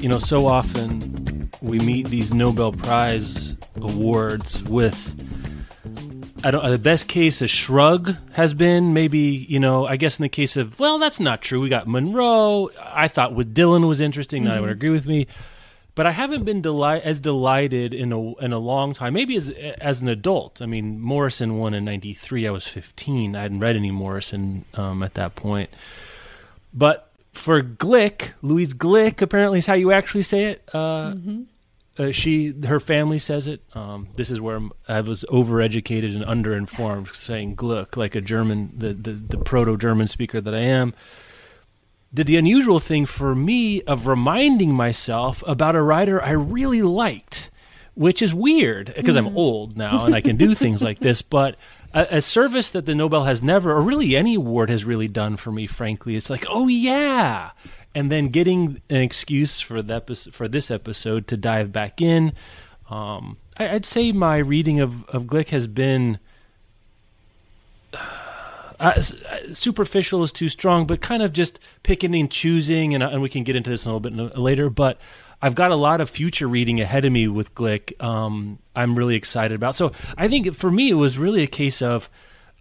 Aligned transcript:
You 0.00 0.08
know, 0.08 0.18
so 0.18 0.46
often 0.46 1.50
we 1.60 1.78
meet 1.78 2.08
these 2.08 2.32
Nobel 2.34 2.72
Prize 2.72 3.56
awards 3.76 4.62
with 4.64 5.28
I 6.44 6.50
don't 6.50 6.68
the 6.68 6.78
best 6.78 7.06
case 7.06 7.40
a 7.40 7.46
shrug 7.46 8.16
has 8.32 8.52
been 8.52 8.94
maybe, 8.94 9.20
you 9.20 9.60
know, 9.60 9.86
I 9.86 9.96
guess 9.96 10.18
in 10.18 10.24
the 10.24 10.28
case 10.28 10.56
of 10.56 10.78
well, 10.80 10.98
that's 10.98 11.20
not 11.20 11.40
true. 11.40 11.60
We 11.60 11.68
got 11.68 11.86
Munro. 11.86 12.70
I 12.82 13.08
thought 13.08 13.34
with 13.34 13.54
Dylan 13.54 13.86
was 13.86 14.00
interesting, 14.00 14.44
mm-hmm. 14.44 14.52
I 14.52 14.60
would 14.60 14.70
agree 14.70 14.90
with 14.90 15.06
me. 15.06 15.28
But 15.94 16.06
I 16.06 16.12
haven't 16.12 16.44
been 16.44 16.62
delight 16.62 17.02
as 17.02 17.20
delighted 17.20 17.92
in 17.92 18.12
a 18.12 18.34
in 18.36 18.52
a 18.52 18.58
long 18.58 18.94
time. 18.94 19.12
Maybe 19.12 19.36
as 19.36 19.50
as 19.50 20.00
an 20.00 20.08
adult. 20.08 20.62
I 20.62 20.66
mean, 20.66 21.00
Morrison 21.00 21.58
won 21.58 21.74
in 21.74 21.84
'93. 21.84 22.48
I 22.48 22.50
was 22.50 22.66
15. 22.66 23.36
I 23.36 23.42
hadn't 23.42 23.60
read 23.60 23.76
any 23.76 23.90
Morrison 23.90 24.64
um, 24.74 25.02
at 25.02 25.14
that 25.14 25.36
point. 25.36 25.70
But 26.72 27.12
for 27.32 27.62
Glick, 27.62 28.32
Louise 28.42 28.74
Glick, 28.74 29.22
apparently 29.22 29.58
is 29.58 29.66
how 29.66 29.74
you 29.74 29.92
actually 29.92 30.22
say 30.22 30.44
it. 30.44 30.68
Uh, 30.72 31.12
mm-hmm. 31.12 31.42
uh, 31.98 32.12
she, 32.12 32.52
her 32.64 32.80
family 32.80 33.18
says 33.18 33.46
it. 33.46 33.62
Um, 33.74 34.08
this 34.16 34.30
is 34.30 34.40
where 34.40 34.60
I 34.88 35.00
was 35.00 35.24
overeducated 35.28 36.14
and 36.14 36.24
underinformed, 36.24 37.14
saying 37.14 37.54
Gluck 37.54 37.96
like 37.96 38.14
a 38.14 38.20
German, 38.20 38.72
the 38.76 38.92
the, 38.92 39.12
the 39.12 39.38
proto 39.38 39.76
German 39.76 40.08
speaker 40.08 40.40
that 40.40 40.54
I 40.54 40.60
am. 40.60 40.94
Did 42.14 42.26
the 42.26 42.36
unusual 42.36 42.78
thing 42.78 43.06
for 43.06 43.34
me 43.34 43.80
of 43.82 44.06
reminding 44.06 44.74
myself 44.74 45.42
about 45.46 45.74
a 45.74 45.80
writer 45.80 46.22
I 46.22 46.32
really 46.32 46.82
liked, 46.82 47.50
which 47.94 48.20
is 48.20 48.34
weird 48.34 48.92
because 48.94 49.14
mm. 49.14 49.20
I'm 49.20 49.36
old 49.36 49.78
now 49.78 50.04
and 50.04 50.14
I 50.14 50.20
can 50.20 50.36
do 50.36 50.54
things 50.54 50.82
like 50.82 50.98
this, 50.98 51.22
but 51.22 51.56
a, 51.94 52.06
a, 52.10 52.22
service 52.22 52.70
that 52.70 52.86
the 52.86 52.94
Nobel 52.94 53.24
has 53.24 53.42
never, 53.42 53.72
or 53.72 53.80
really 53.80 54.16
any 54.16 54.34
award 54.34 54.70
has 54.70 54.84
really 54.84 55.08
done 55.08 55.36
for 55.36 55.52
me, 55.52 55.66
frankly. 55.66 56.16
It's 56.16 56.30
like, 56.30 56.46
oh 56.48 56.68
yeah, 56.68 57.50
and 57.94 58.10
then 58.10 58.28
getting 58.28 58.80
an 58.88 59.02
excuse 59.02 59.60
for 59.60 59.82
that 59.82 60.16
for 60.32 60.48
this 60.48 60.70
episode 60.70 61.26
to 61.28 61.36
dive 61.36 61.72
back 61.72 62.00
in. 62.00 62.32
Um, 62.90 63.38
I, 63.56 63.72
would 63.72 63.86
say 63.86 64.12
my 64.12 64.38
reading 64.38 64.80
of 64.80 65.04
of 65.10 65.24
Glick 65.24 65.50
has 65.50 65.66
been. 65.66 66.18
Uh, 67.92 67.98
uh, 68.80 69.54
superficial 69.54 70.24
is 70.24 70.32
too 70.32 70.48
strong, 70.48 70.88
but 70.88 71.00
kind 71.00 71.22
of 71.22 71.32
just 71.32 71.60
picking 71.84 72.16
and 72.16 72.28
choosing, 72.28 72.94
and, 72.94 73.02
and 73.04 73.22
we 73.22 73.28
can 73.28 73.44
get 73.44 73.54
into 73.54 73.70
this 73.70 73.84
a 73.84 73.92
little 73.92 74.00
bit 74.00 74.36
later. 74.36 74.68
But 74.68 74.98
I've 75.42 75.56
got 75.56 75.72
a 75.72 75.76
lot 75.76 76.00
of 76.00 76.08
future 76.08 76.46
reading 76.46 76.80
ahead 76.80 77.04
of 77.04 77.12
me 77.12 77.26
with 77.26 77.52
Glick. 77.54 78.00
Um, 78.02 78.60
I'm 78.76 78.94
really 78.94 79.16
excited 79.16 79.56
about. 79.56 79.74
So 79.74 79.90
I 80.16 80.28
think 80.28 80.54
for 80.54 80.70
me, 80.70 80.88
it 80.88 80.94
was 80.94 81.18
really 81.18 81.42
a 81.42 81.48
case 81.48 81.82
of, 81.82 82.08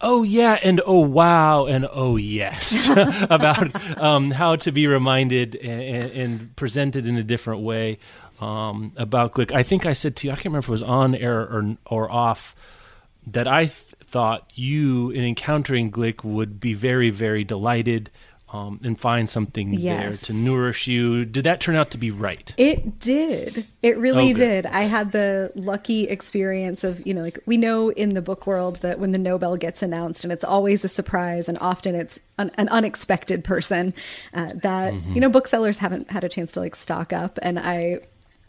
oh 0.01 0.23
yeah, 0.23 0.57
and 0.63 0.81
oh 0.87 0.99
wow, 0.99 1.67
and 1.67 1.87
oh 1.91 2.15
yes, 2.17 2.89
about 3.29 3.99
um, 4.01 4.31
how 4.31 4.55
to 4.57 4.71
be 4.71 4.87
reminded 4.87 5.55
and, 5.55 6.11
and, 6.11 6.55
presented 6.55 7.05
in 7.05 7.17
a 7.17 7.23
different 7.23 7.61
way 7.61 7.99
um, 8.39 8.93
about 8.97 9.33
Glick. 9.33 9.51
I 9.51 9.61
think 9.61 9.85
I 9.85 9.93
said 9.93 10.15
to 10.17 10.27
you, 10.27 10.33
I 10.33 10.35
can't 10.35 10.45
remember 10.45 10.65
if 10.65 10.69
it 10.69 10.71
was 10.71 10.81
on 10.81 11.13
air 11.13 11.39
or 11.39 11.77
or 11.85 12.11
off, 12.11 12.55
that 13.27 13.47
I 13.47 13.65
th- 13.65 13.77
thought 14.07 14.51
you 14.55 15.11
in 15.11 15.23
encountering 15.23 15.91
Glick 15.91 16.23
would 16.23 16.59
be 16.59 16.73
very 16.73 17.11
very 17.11 17.43
delighted 17.43 18.09
um, 18.53 18.79
and 18.83 18.99
find 18.99 19.29
something 19.29 19.73
yes. 19.73 20.01
there 20.01 20.17
to 20.17 20.33
nourish 20.33 20.87
you. 20.87 21.25
Did 21.25 21.45
that 21.45 21.61
turn 21.61 21.75
out 21.75 21.91
to 21.91 21.97
be 21.97 22.11
right? 22.11 22.53
It 22.57 22.99
did. 22.99 23.65
It 23.81 23.97
really 23.97 24.31
oh, 24.31 24.35
did. 24.35 24.65
I 24.65 24.81
had 24.81 25.11
the 25.11 25.51
lucky 25.55 26.03
experience 26.03 26.83
of, 26.83 27.05
you 27.07 27.13
know, 27.13 27.21
like 27.21 27.39
we 27.45 27.57
know 27.57 27.89
in 27.89 28.13
the 28.13 28.21
book 28.21 28.45
world 28.45 28.77
that 28.77 28.99
when 28.99 29.11
the 29.11 29.17
Nobel 29.17 29.55
gets 29.55 29.81
announced, 29.81 30.23
and 30.23 30.33
it's 30.33 30.43
always 30.43 30.83
a 30.83 30.89
surprise, 30.89 31.47
and 31.47 31.57
often 31.59 31.95
it's 31.95 32.19
an, 32.37 32.51
an 32.55 32.67
unexpected 32.69 33.43
person, 33.43 33.93
uh, 34.33 34.51
that, 34.55 34.93
mm-hmm. 34.93 35.13
you 35.13 35.21
know, 35.21 35.29
booksellers 35.29 35.77
haven't 35.77 36.11
had 36.11 36.23
a 36.23 36.29
chance 36.29 36.51
to 36.53 36.59
like 36.59 36.75
stock 36.75 37.13
up. 37.13 37.39
And 37.41 37.57
I 37.57 37.99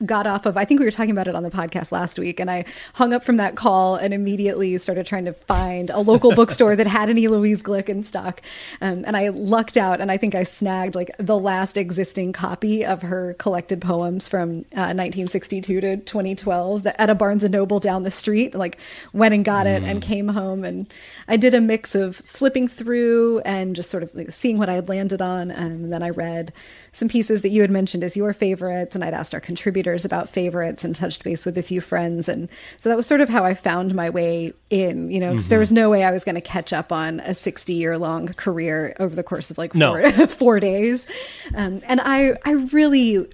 got 0.07 0.27
off 0.27 0.47
of, 0.47 0.57
I 0.57 0.65
think 0.65 0.81
we 0.81 0.87
were 0.87 0.93
talking 0.93 1.11
about 1.11 1.29
it 1.29 1.35
on 1.35 1.43
the 1.43 1.51
podcast 1.51 1.93
last 1.93 2.19
week, 2.19 2.41
and 2.41 2.51
I 2.51 2.65
hung 2.95 3.13
up 3.13 3.25
from 3.25 3.37
that 3.37 3.57
call 3.57 3.97
and 3.97 4.13
immediately 4.13 4.77
started 4.79 5.07
trying 5.07 5.25
to 5.25 5.33
find 5.33 5.91
a 5.91 6.01
local 6.01 6.33
bookstore 6.35 6.77
that 6.77 6.87
had 6.87 7.11
any 7.11 7.29
Louise 7.29 7.63
Glick 7.63 7.89
in 7.89 8.03
stock. 8.03 8.43
Um, 8.81 9.05
and 9.07 9.17
I 9.17 9.29
lucked 9.29 9.77
out, 9.77 10.01
and 10.01 10.11
I 10.11 10.17
think 10.17 10.35
I 10.35 10.43
snagged 10.43 10.95
like 10.95 11.11
the 11.19 11.39
last 11.39 11.77
existing 11.77 12.33
copy 12.33 12.85
of 12.85 13.03
her 13.03 13.35
collected 13.35 13.81
poems 13.81 14.29
from 14.29 14.61
uh, 14.73 14.95
1962 14.95 15.81
to 15.81 15.97
2012 15.99 16.87
at 16.87 17.11
a 17.11 17.15
Barnes 17.15 17.45
and 17.45 17.53
Noble 17.53 17.81
down 17.81 18.03
the 18.03 18.11
street. 18.11 18.55
Like 18.55 18.79
went 19.13 19.35
and 19.35 19.45
got 19.45 19.67
it 19.67 19.83
mm. 19.83 19.87
and 19.87 20.03
came 20.03 20.29
home, 20.29 20.65
and 20.65 20.93
I 21.29 21.37
did 21.37 21.55
a 21.55 21.61
mix 21.61 21.95
of 21.95 22.17
flipping 22.17 22.69
through 22.69 23.41
and 23.41 23.77
just 23.77 23.91
sort 23.91 24.03
of 24.03 24.15
like 24.15 24.31
seeing 24.31 24.59
what 24.59 24.69
I 24.69 24.75
had 24.75 24.89
landed 24.89 25.23
on, 25.23 25.51
and 25.51 25.93
then 25.93 26.03
I 26.03 26.11
read 26.11 26.53
some 26.93 27.09
pieces 27.09 27.41
that 27.41 27.49
you 27.49 27.63
had 27.63 27.71
mentioned 27.71 28.05
as 28.05 28.17
your 28.17 28.33
favorites, 28.33 28.95
and 28.95 29.03
I'd 29.03 29.15
asked 29.15 29.33
our 29.33 29.41
contributors 29.41 30.05
about 30.05 30.29
favorites 30.29 30.85
and 30.85 30.95
touched 30.95 31.25
base 31.25 31.47
with 31.47 31.57
a 31.57 31.63
few 31.63 31.81
friends, 31.81 32.29
and 32.29 32.49
so 32.79 32.89
that 32.89 32.97
was 32.97 33.07
sort 33.07 33.21
of 33.21 33.29
how 33.29 33.45
I 33.45 33.55
found 33.55 33.95
my 33.95 34.11
way 34.11 34.53
in. 34.69 35.11
You 35.11 35.21
know, 35.21 35.35
mm-hmm. 35.35 35.49
there 35.49 35.59
was 35.59 35.73
no 35.73 35.89
way 35.89 36.05
I 36.05 36.11
was 36.11 36.23
going 36.23 36.35
to 36.35 36.43
catch 36.43 36.73
up 36.73 36.93
on 36.93 37.21
a 37.21 37.35
sixty-year-long 37.35 38.29
career 38.35 38.95
over 39.01 39.15
the 39.15 39.23
course 39.23 39.51
of 39.51 39.59
like 39.59 39.73
four, 39.73 40.03
no. 40.03 40.27
four 40.29 40.61
days, 40.61 41.07
um, 41.55 41.81
and 41.87 42.01
I 42.03 42.37
I 42.45 42.53
really 42.53 43.27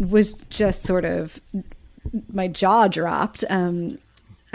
was 0.00 0.32
just 0.50 0.82
sort 0.82 1.04
of 1.04 1.40
my 2.32 2.48
jaw 2.48 2.88
dropped 2.88 3.44
um, 3.48 3.98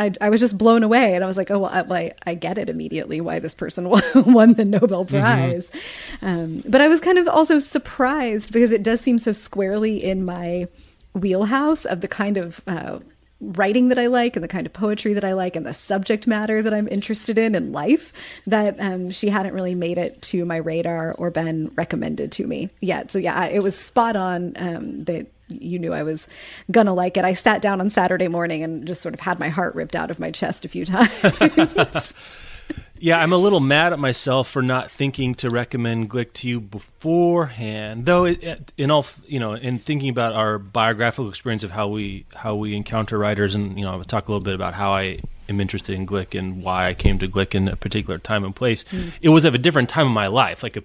I, 0.02 0.12
I 0.20 0.30
was 0.30 0.42
just 0.42 0.58
blown 0.58 0.82
away 0.82 1.14
and 1.14 1.24
I 1.24 1.28
was 1.28 1.38
like, 1.38 1.52
oh, 1.52 1.60
well, 1.60 1.72
I, 1.72 2.12
I 2.26 2.34
get 2.34 2.58
it 2.58 2.70
immediately 2.70 3.22
why 3.22 3.38
this 3.38 3.54
person 3.54 3.88
won 4.16 4.54
the 4.54 4.66
Nobel 4.66 5.06
mm-hmm. 5.06 5.20
Prize. 5.20 5.70
Mm-hmm. 5.70 6.26
Um, 6.26 6.64
but 6.68 6.82
I 6.82 6.88
was 6.88 7.00
kind 7.00 7.20
of 7.20 7.28
also 7.28 7.60
surprised 7.60 8.52
because 8.52 8.72
it 8.72 8.82
does 8.82 9.00
seem 9.00 9.20
so 9.20 9.32
squarely 9.32 10.04
in 10.04 10.26
my 10.26 10.68
wheelhouse 11.14 11.86
of 11.86 12.02
the 12.02 12.08
kind 12.08 12.38
of 12.38 12.62
uh, 12.66 12.98
writing 13.42 13.90
that 13.90 14.00
I 14.00 14.08
like 14.08 14.36
and 14.36 14.44
the 14.44 14.48
kind 14.48 14.66
of 14.66 14.74
poetry 14.74 15.14
that 15.14 15.24
I 15.26 15.34
like 15.34 15.56
and 15.56 15.68
the 15.68 15.74
subject 15.74 16.26
matter 16.26 16.64
that 16.64 16.74
I'm 16.74 16.88
interested 16.88 17.38
in 17.38 17.54
in 17.54 17.72
life 17.72 18.42
that 18.48 18.80
um, 18.80 19.12
she 19.12 19.30
hadn't 19.30 19.54
really 19.54 19.76
made 19.76 20.00
it 20.00 20.20
to 20.24 20.46
my 20.46 20.58
radar 20.58 21.14
or 21.14 21.30
been 21.30 21.72
recommended 21.76 22.32
to 22.34 22.48
me 22.48 22.72
yet. 22.80 23.12
So 23.12 23.20
yeah, 23.20 23.46
it 23.46 23.62
was 23.62 23.76
spot 23.76 24.16
on 24.16 24.54
um, 24.56 25.04
that 25.04 25.28
you 25.60 25.80
knew 25.80 25.94
I 25.94 26.04
was 26.04 26.28
gonna 26.70 26.94
like 26.94 27.18
it. 27.18 27.26
I 27.26 27.34
sat 27.34 27.62
down 27.62 27.82
on 27.82 27.90
Saturday 27.90 28.28
morning 28.28 28.64
and 28.64 28.86
just 28.88 29.02
sort 29.02 29.14
of 29.14 29.20
had 29.20 29.40
my 29.40 29.50
heart 29.50 29.76
ripped 29.76 29.96
out 29.96 30.12
of 30.12 30.20
my 30.20 30.32
chest 30.32 30.66
a 30.66 30.70
few 30.70 30.86
times. 30.86 32.14
yeah, 33.02 33.20
I'm 33.20 33.34
a 33.34 33.38
little 33.38 33.60
mad 33.60 33.94
at 33.94 34.00
myself 34.00 34.48
for 34.48 34.62
not 34.62 34.92
thinking 34.92 35.34
to 35.36 35.50
recommend 35.50 36.10
Glick 36.10 36.34
to 36.34 36.48
you 36.48 36.62
beforehand. 36.62 38.06
Though, 38.06 38.26
it, 38.26 38.72
in 38.78 38.92
all, 38.92 39.08
you 39.26 39.40
know, 39.40 39.54
in 39.54 39.80
thinking 39.80 40.10
about 40.10 40.34
our 40.34 40.60
biographical 40.60 41.28
experience 41.28 41.64
of 41.64 41.72
how 41.72 41.88
we 41.88 42.26
how 42.36 42.56
we 42.56 42.76
encounter 42.76 43.18
writers, 43.18 43.56
and 43.56 43.78
you 43.78 43.86
know, 43.86 43.92
I'll 43.92 44.04
talk 44.04 44.28
a 44.28 44.32
little 44.32 44.44
bit 44.44 44.54
about 44.54 44.76
how 44.76 44.94
I 44.94 45.20
am 45.50 45.60
interested 45.60 45.96
in 45.96 46.06
Glick 46.06 46.38
and 46.38 46.62
why 46.64 46.88
I 46.88 46.94
came 46.94 47.18
to 47.20 47.28
Glick 47.28 47.56
in 47.56 47.68
a 47.68 47.76
particular 47.76 48.20
time 48.20 48.44
and 48.44 48.56
place. 48.56 48.84
Mm. 48.92 49.12
It 49.20 49.30
was 49.30 49.46
of 49.46 49.56
a 49.56 49.60
different 49.60 49.90
time 49.90 50.06
in 50.06 50.14
my 50.14 50.28
life, 50.28 50.62
like 50.62 50.78
a 50.78 50.84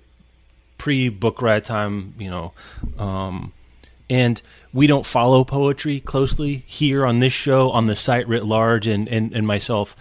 pre 0.79 1.11
book 1.11 1.43
riot 1.43 1.67
time, 1.67 2.15
you 2.19 2.31
know. 2.31 2.53
Um, 2.99 3.53
and 4.09 4.41
we 4.73 4.87
don't 4.87 5.07
follow 5.07 5.45
poetry 5.45 6.01
closely 6.01 6.65
here 6.67 7.05
on 7.05 7.19
this 7.19 7.33
show, 7.33 7.71
on 7.71 7.87
the 7.87 7.97
site 7.97 8.29
writ 8.29 8.45
large, 8.45 8.87
and, 8.87 9.09
and, 9.09 9.33
and 9.33 9.47
myself 9.47 9.97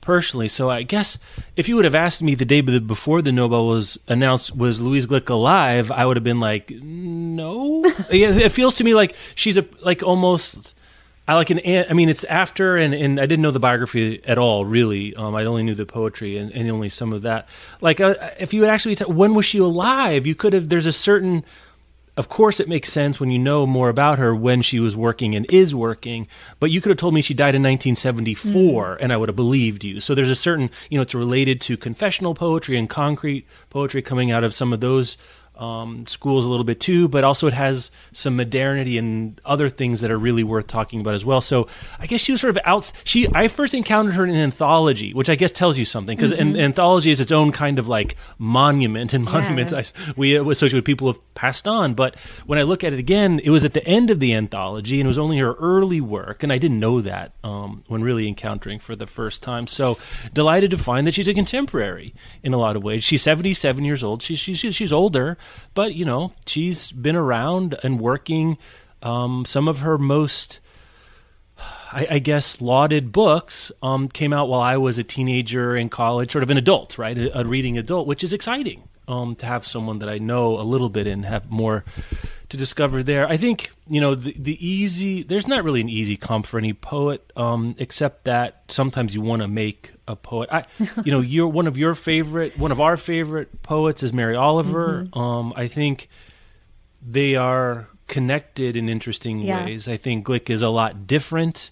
personally. 0.00 0.48
So 0.48 0.70
I 0.70 0.82
guess 0.82 1.18
if 1.56 1.68
you 1.68 1.76
would 1.76 1.84
have 1.84 1.94
asked 1.94 2.22
me 2.22 2.34
the 2.34 2.44
day 2.44 2.60
before 2.60 3.22
the 3.22 3.32
Nobel 3.32 3.66
was 3.66 3.98
announced, 4.08 4.56
was 4.56 4.80
Louise 4.80 5.06
Glick 5.06 5.28
alive? 5.28 5.90
I 5.90 6.06
would 6.06 6.16
have 6.16 6.24
been 6.24 6.40
like, 6.40 6.70
no. 6.70 7.82
it 8.10 8.50
feels 8.50 8.74
to 8.74 8.84
me 8.84 8.94
like 8.94 9.14
she's 9.34 9.56
a 9.56 9.66
like 9.82 10.02
almost. 10.02 10.74
I 11.28 11.34
like 11.34 11.50
an. 11.50 11.60
I 11.64 11.92
mean, 11.92 12.08
it's 12.08 12.24
after, 12.24 12.76
and, 12.76 12.92
and 12.92 13.20
I 13.20 13.26
didn't 13.26 13.42
know 13.42 13.52
the 13.52 13.60
biography 13.60 14.20
at 14.24 14.36
all. 14.36 14.64
Really, 14.64 15.14
um, 15.14 15.36
I 15.36 15.44
only 15.44 15.62
knew 15.62 15.76
the 15.76 15.86
poetry 15.86 16.36
and, 16.36 16.50
and 16.50 16.68
only 16.72 16.88
some 16.88 17.12
of 17.12 17.22
that. 17.22 17.48
Like, 17.80 18.00
uh, 18.00 18.14
if 18.40 18.52
you 18.52 18.62
had 18.62 18.72
actually, 18.72 18.96
t- 18.96 19.04
when 19.04 19.34
was 19.34 19.46
she 19.46 19.58
alive? 19.58 20.26
You 20.26 20.34
could 20.34 20.54
have. 20.54 20.70
There's 20.70 20.86
a 20.86 20.92
certain 20.92 21.44
of 22.20 22.28
course, 22.28 22.60
it 22.60 22.68
makes 22.68 22.92
sense 22.92 23.18
when 23.18 23.30
you 23.30 23.38
know 23.38 23.66
more 23.66 23.88
about 23.88 24.18
her 24.18 24.34
when 24.34 24.60
she 24.60 24.78
was 24.78 24.94
working 24.94 25.34
and 25.34 25.50
is 25.50 25.74
working. 25.74 26.28
But 26.58 26.70
you 26.70 26.82
could 26.82 26.90
have 26.90 26.98
told 26.98 27.14
me 27.14 27.22
she 27.22 27.32
died 27.32 27.54
in 27.54 27.62
1974, 27.62 28.84
mm. 28.84 28.98
and 29.00 29.10
I 29.10 29.16
would 29.16 29.30
have 29.30 29.36
believed 29.36 29.84
you. 29.84 30.00
So 30.00 30.14
there's 30.14 30.28
a 30.28 30.34
certain, 30.34 30.68
you 30.90 30.98
know, 30.98 31.02
it's 31.02 31.14
related 31.14 31.62
to 31.62 31.78
confessional 31.78 32.34
poetry 32.34 32.76
and 32.76 32.90
concrete 32.90 33.46
poetry 33.70 34.02
coming 34.02 34.30
out 34.30 34.44
of 34.44 34.52
some 34.52 34.74
of 34.74 34.80
those 34.80 35.16
um, 35.60 36.06
schools 36.06 36.46
a 36.46 36.48
little 36.48 36.64
bit 36.64 36.80
too, 36.80 37.06
but 37.06 37.22
also 37.22 37.46
it 37.46 37.52
has 37.52 37.90
some 38.12 38.34
modernity 38.34 38.96
and 38.96 39.38
other 39.44 39.68
things 39.68 40.00
that 40.00 40.10
are 40.10 40.18
really 40.18 40.42
worth 40.42 40.66
talking 40.66 41.00
about 41.00 41.14
as 41.14 41.24
well. 41.24 41.42
So 41.42 41.68
I 41.98 42.06
guess 42.06 42.22
she 42.22 42.32
was 42.32 42.40
sort 42.40 42.56
of 42.56 42.58
out. 42.64 42.90
She 43.04 43.28
I 43.34 43.48
first 43.48 43.74
encountered 43.74 44.14
her 44.14 44.24
in 44.24 44.30
an 44.30 44.36
anthology, 44.36 45.12
which 45.12 45.28
I 45.28 45.34
guess 45.34 45.52
tells 45.52 45.76
you 45.76 45.84
something 45.84 46.16
because 46.16 46.32
mm-hmm. 46.32 46.54
an 46.54 46.60
anthology 46.60 47.10
is 47.10 47.20
its 47.20 47.30
own 47.30 47.52
kind 47.52 47.78
of 47.78 47.88
like 47.88 48.16
monument, 48.38 49.12
and 49.12 49.24
monuments 49.24 49.72
yeah. 49.72 49.80
I, 49.80 50.12
we 50.16 50.36
associate 50.36 50.78
with 50.78 50.86
people 50.86 51.08
who 51.08 51.12
have 51.12 51.34
passed 51.34 51.68
on. 51.68 51.92
But 51.92 52.18
when 52.46 52.58
I 52.58 52.62
look 52.62 52.82
at 52.82 52.94
it 52.94 52.98
again, 52.98 53.38
it 53.44 53.50
was 53.50 53.64
at 53.64 53.74
the 53.74 53.86
end 53.86 54.10
of 54.10 54.18
the 54.18 54.32
anthology, 54.32 54.98
and 54.98 55.06
it 55.06 55.08
was 55.08 55.18
only 55.18 55.38
her 55.38 55.52
early 55.54 56.00
work, 56.00 56.42
and 56.42 56.50
I 56.50 56.56
didn't 56.56 56.80
know 56.80 57.02
that 57.02 57.32
um, 57.44 57.84
when 57.86 58.02
really 58.02 58.26
encountering 58.26 58.78
for 58.78 58.96
the 58.96 59.06
first 59.06 59.42
time. 59.42 59.66
So 59.66 59.98
delighted 60.32 60.70
to 60.70 60.78
find 60.78 61.06
that 61.06 61.12
she's 61.12 61.28
a 61.28 61.34
contemporary 61.34 62.14
in 62.42 62.54
a 62.54 62.58
lot 62.58 62.76
of 62.76 62.82
ways. 62.82 63.04
She's 63.04 63.20
seventy 63.20 63.52
seven 63.52 63.84
years 63.84 64.02
old. 64.02 64.22
She's 64.22 64.38
she's 64.38 64.58
she's 64.58 64.92
older 64.92 65.36
but 65.74 65.94
you 65.94 66.04
know, 66.04 66.32
she's 66.46 66.92
been 66.92 67.16
around 67.16 67.76
and 67.82 68.00
working. 68.00 68.58
Um, 69.02 69.44
some 69.46 69.68
of 69.68 69.80
her 69.80 69.96
most, 69.98 70.60
I, 71.92 72.06
I 72.10 72.18
guess, 72.18 72.60
lauded 72.60 73.12
books 73.12 73.72
um, 73.82 74.08
came 74.08 74.32
out 74.32 74.48
while 74.48 74.60
I 74.60 74.76
was 74.76 74.98
a 74.98 75.04
teenager 75.04 75.76
in 75.76 75.88
college, 75.88 76.32
sort 76.32 76.42
of 76.42 76.50
an 76.50 76.58
adult, 76.58 76.98
right, 76.98 77.16
a, 77.16 77.40
a 77.40 77.44
reading 77.44 77.78
adult, 77.78 78.06
which 78.06 78.22
is 78.22 78.32
exciting 78.32 78.88
um, 79.08 79.34
to 79.36 79.46
have 79.46 79.66
someone 79.66 79.98
that 80.00 80.08
I 80.08 80.18
know 80.18 80.58
a 80.58 80.62
little 80.62 80.88
bit 80.88 81.06
and 81.06 81.24
have 81.24 81.50
more 81.50 81.84
to 82.50 82.56
discover 82.56 83.02
there. 83.02 83.26
I 83.28 83.36
think 83.36 83.70
you 83.88 84.00
know 84.00 84.14
the 84.14 84.34
the 84.38 84.64
easy. 84.64 85.22
There's 85.22 85.48
not 85.48 85.64
really 85.64 85.80
an 85.80 85.88
easy 85.88 86.16
comp 86.16 86.46
for 86.46 86.58
any 86.58 86.72
poet, 86.72 87.32
um, 87.36 87.74
except 87.78 88.24
that 88.24 88.64
sometimes 88.68 89.14
you 89.14 89.20
want 89.20 89.42
to 89.42 89.48
make 89.48 89.92
a 90.06 90.16
poet. 90.16 90.48
I, 90.52 90.64
you 91.04 91.12
know, 91.12 91.20
you're 91.20 91.48
one 91.48 91.66
of 91.66 91.76
your 91.76 91.94
favorite, 91.94 92.58
one 92.58 92.72
of 92.72 92.80
our 92.80 92.96
favorite 92.96 93.62
poets 93.62 94.02
is 94.02 94.12
Mary 94.12 94.36
Oliver. 94.36 95.04
Mm-hmm. 95.04 95.18
Um, 95.18 95.52
I 95.56 95.68
think 95.68 96.08
they 97.00 97.36
are 97.36 97.88
connected 98.08 98.76
in 98.76 98.88
interesting 98.88 99.40
yeah. 99.40 99.64
ways. 99.64 99.88
I 99.88 99.96
think 99.96 100.26
Glick 100.26 100.50
is 100.50 100.62
a 100.62 100.68
lot 100.68 101.06
different. 101.06 101.70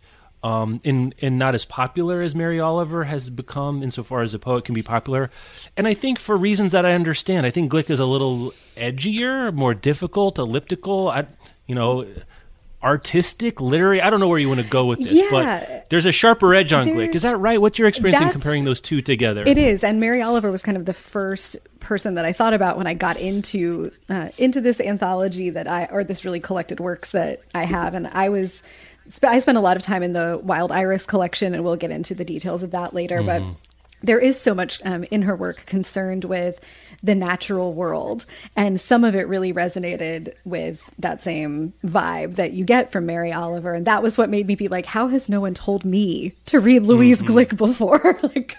Um, 0.49 0.81
and 0.85 1.15
and 1.21 1.39
not 1.39 1.55
as 1.55 1.65
popular 1.65 2.23
as 2.23 2.35
Mary 2.35 2.59
Oliver 2.59 3.05
has 3.05 3.29
become 3.29 3.83
insofar 3.83 4.23
as 4.23 4.33
a 4.33 4.39
poet 4.39 4.65
can 4.65 4.75
be 4.75 4.83
popular, 4.83 5.31
and 5.77 5.87
I 5.87 5.95
think 5.95 6.19
for 6.19 6.37
reasons 6.37 6.73
that 6.73 6.87
I 6.87 6.93
understand, 6.93 7.45
I 7.45 7.51
think 7.51 7.71
Glick 7.71 7.91
is 7.91 8.01
a 8.01 8.07
little 8.07 8.55
edgier, 8.77 9.53
more 9.53 9.75
difficult, 9.75 10.39
elliptical. 10.39 11.09
I, 11.09 11.27
you 11.67 11.75
know, 11.75 12.07
artistic, 12.83 13.61
literary. 13.61 14.01
I 14.01 14.09
don't 14.09 14.21
know 14.21 14.29
where 14.29 14.39
you 14.39 14.49
want 14.49 14.61
to 14.61 14.67
go 14.67 14.87
with 14.87 15.01
this, 15.01 15.13
yeah, 15.13 15.29
but 15.31 15.91
there's 15.91 16.07
a 16.07 16.13
sharper 16.13 16.55
edge 16.55 16.73
on 16.73 16.87
Glick. 16.87 17.15
Is 17.15 17.23
that 17.23 17.37
right? 17.37 17.61
What's 17.61 17.79
your 17.79 17.89
experience 17.89 18.23
in 18.23 18.31
comparing 18.31 18.65
those 18.65 18.81
two 18.81 19.03
together? 19.03 19.43
It 19.47 19.59
is, 19.59 19.85
and 19.85 20.01
Mary 20.01 20.23
Oliver 20.23 20.51
was 20.51 20.63
kind 20.63 20.79
of 20.79 20.87
the 20.87 20.95
first 20.95 21.59
person 21.81 22.15
that 22.15 22.25
I 22.25 22.33
thought 22.33 22.55
about 22.55 22.79
when 22.79 22.87
I 22.87 22.95
got 22.95 23.19
into 23.19 23.91
uh, 24.09 24.31
into 24.39 24.61
this 24.61 24.81
anthology 24.81 25.51
that 25.51 25.69
I 25.69 25.89
or 25.91 26.05
this 26.05 26.25
really 26.25 26.41
collected 26.41 26.81
works 26.81 27.11
that 27.11 27.43
I 27.55 27.65
have, 27.65 27.95
and 27.95 28.07
I 28.07 28.29
was. 28.31 28.63
I 29.23 29.39
spent 29.39 29.59
a 29.59 29.63
lot 29.63 29.77
of 29.77 29.83
time 29.83 30.03
in 30.03 30.13
the 30.13 30.41
Wild 30.43 30.73
Iris 30.73 31.07
collection, 31.07 31.55
and 31.55 31.65
we'll 31.65 31.77
get 31.77 31.91
into 31.91 32.15
the 32.15 32.25
details 32.25 32.63
of 32.63 32.73
that 32.73 32.95
later. 32.95 33.19
Mm-hmm. 33.19 33.51
But 33.51 33.57
there 34.03 34.19
is 34.19 34.41
so 34.41 34.55
much 34.55 34.81
um, 34.85 35.05
in 35.11 35.23
her 35.23 35.35
work 35.35 35.67
concerned 35.67 36.25
with 36.25 36.61
the 37.03 37.15
natural 37.15 37.75
world. 37.75 38.27
And 38.57 38.81
some 38.81 39.05
of 39.05 39.15
it 39.15 39.29
really 39.29 39.53
resonated 39.53 40.35
with 40.45 40.91
that 40.99 41.21
same 41.21 41.73
vibe 41.85 42.37
that 42.37 42.53
you 42.53 42.65
get 42.65 42.91
from 42.91 43.07
Mary 43.07 43.33
Oliver. 43.33 43.75
And 43.75 43.87
that 43.87 44.03
was 44.03 44.19
what 44.19 44.31
made 44.31 44.47
me 44.47 44.57
be 44.57 44.69
like, 44.69 44.87
how 44.87 45.09
has 45.09 45.29
no 45.29 45.41
one 45.41 45.55
told 45.55 45.85
me 45.85 46.33
to 46.47 46.59
read 46.59 46.83
Louise 46.83 47.23
mm-hmm. 47.23 47.33
Glick 47.33 47.57
before? 47.57 48.19
like, 48.23 48.57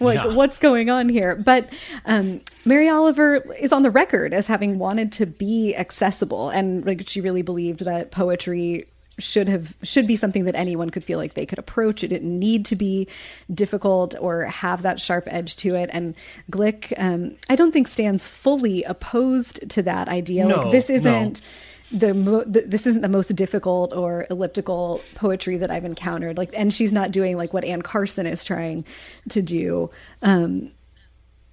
like 0.00 0.18
yeah. 0.18 0.34
what's 0.34 0.58
going 0.58 0.88
on 0.88 1.08
here? 1.08 1.36
But 1.36 1.68
um, 2.06 2.40
Mary 2.64 2.88
Oliver 2.88 3.36
is 3.60 3.72
on 3.72 3.82
the 3.82 3.90
record 3.90 4.32
as 4.32 4.46
having 4.46 4.78
wanted 4.78 5.12
to 5.12 5.26
be 5.26 5.76
accessible. 5.76 6.48
And 6.48 6.86
like, 6.86 7.06
she 7.08 7.20
really 7.20 7.42
believed 7.42 7.80
that 7.80 8.10
poetry 8.10 8.86
should 9.18 9.48
have 9.48 9.74
should 9.82 10.06
be 10.06 10.16
something 10.16 10.44
that 10.44 10.54
anyone 10.54 10.90
could 10.90 11.04
feel 11.04 11.18
like 11.18 11.34
they 11.34 11.46
could 11.46 11.58
approach. 11.58 12.02
It 12.02 12.08
didn't 12.08 12.38
need 12.38 12.64
to 12.66 12.76
be 12.76 13.08
difficult 13.52 14.14
or 14.18 14.44
have 14.44 14.82
that 14.82 15.00
sharp 15.00 15.24
edge 15.26 15.56
to 15.56 15.74
it. 15.74 15.90
And 15.92 16.14
Glick, 16.50 16.92
um, 16.96 17.36
I 17.48 17.56
don't 17.56 17.72
think 17.72 17.88
stands 17.88 18.26
fully 18.26 18.82
opposed 18.84 19.68
to 19.70 19.82
that 19.82 20.08
idea. 20.08 20.46
No, 20.46 20.56
like 20.56 20.72
this 20.72 20.90
isn't. 20.90 21.40
No. 21.40 21.48
The, 21.94 22.14
mo- 22.14 22.44
the, 22.44 22.62
this 22.62 22.86
isn't 22.86 23.02
the 23.02 23.08
most 23.08 23.36
difficult 23.36 23.92
or 23.92 24.26
elliptical 24.30 25.02
poetry 25.14 25.58
that 25.58 25.70
I've 25.70 25.84
encountered. 25.84 26.38
Like, 26.38 26.48
and 26.56 26.72
she's 26.72 26.90
not 26.90 27.10
doing 27.10 27.36
like 27.36 27.52
what 27.52 27.64
Anne 27.66 27.82
Carson 27.82 28.26
is 28.26 28.44
trying 28.44 28.86
to 29.28 29.42
do. 29.42 29.90
Um, 30.22 30.70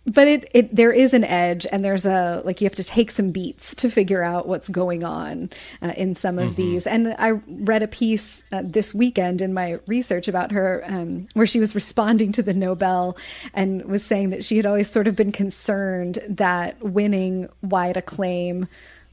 but 0.06 0.28
it, 0.28 0.50
it 0.54 0.75
there 0.75 0.92
is 0.92 1.13
an 1.13 1.24
edge 1.24 1.68
and 1.72 1.84
there's 1.84 2.06
a 2.06 2.42
like 2.46 2.62
you 2.62 2.66
have 2.66 2.75
to 2.75 2.84
take 2.84 3.12
some 3.12 3.31
beats 3.31 3.75
to 3.75 3.90
figure 3.90 4.24
out 4.24 4.48
what's 4.48 4.69
going 4.69 5.04
on 5.04 5.50
uh, 5.81 5.94
in 5.98 6.16
some 6.16 6.40
of 6.40 6.51
mm-hmm. 6.51 6.62
these 6.62 6.88
and 6.88 7.16
i 7.19 7.30
read 7.48 7.84
a 7.84 7.88
piece 7.88 8.44
uh, 8.51 8.62
this 8.63 8.94
weekend 8.94 9.42
in 9.42 9.54
my 9.54 9.80
research 9.88 10.28
about 10.28 10.51
her 10.51 10.84
um, 10.86 11.28
where 11.34 11.48
she 11.48 11.60
was 11.60 11.75
responding 11.75 12.31
to 12.31 12.42
the 12.42 12.54
nobel 12.54 13.18
and 13.54 13.86
was 13.86 14.04
saying 14.04 14.30
that 14.30 14.44
she 14.44 14.57
had 14.57 14.66
always 14.66 14.90
sort 14.90 15.07
of 15.07 15.16
been 15.16 15.31
concerned 15.31 16.19
that 16.28 16.81
winning 16.81 17.48
wide 17.62 17.98
acclaim 17.98 18.68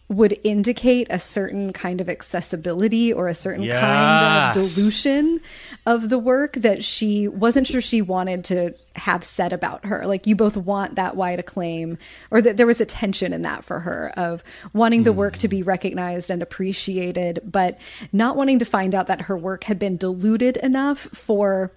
would 0.08 0.38
indicate 0.44 1.08
a 1.10 1.18
certain 1.18 1.72
kind 1.72 2.00
of 2.00 2.08
accessibility 2.08 3.12
or 3.12 3.26
a 3.26 3.34
certain 3.34 3.64
yes. 3.64 3.80
kind 3.80 4.56
of 4.56 4.74
dilution 4.74 5.40
of 5.84 6.08
the 6.10 6.18
work 6.18 6.52
that 6.54 6.84
she 6.84 7.26
wasn't 7.26 7.66
sure 7.66 7.80
she 7.80 8.00
wanted 8.00 8.44
to 8.44 8.72
have 8.94 9.24
said 9.24 9.52
about 9.52 9.84
her. 9.84 10.06
Like 10.06 10.26
you 10.26 10.36
both 10.36 10.56
want 10.56 10.94
that 10.94 11.16
wide 11.16 11.40
acclaim, 11.40 11.98
or 12.30 12.40
that 12.40 12.56
there 12.56 12.66
was 12.66 12.80
a 12.80 12.86
tension 12.86 13.32
in 13.32 13.42
that 13.42 13.64
for 13.64 13.80
her 13.80 14.12
of 14.16 14.44
wanting 14.72 15.02
the 15.02 15.12
work 15.12 15.38
to 15.38 15.48
be 15.48 15.62
mm. 15.62 15.66
recognized 15.66 16.30
and 16.30 16.40
appreciated, 16.40 17.40
but 17.44 17.76
not 18.12 18.36
wanting 18.36 18.60
to 18.60 18.64
find 18.64 18.94
out 18.94 19.08
that 19.08 19.22
her 19.22 19.36
work 19.36 19.64
had 19.64 19.78
been 19.78 19.96
diluted 19.96 20.56
enough 20.58 21.00
for 21.00 21.72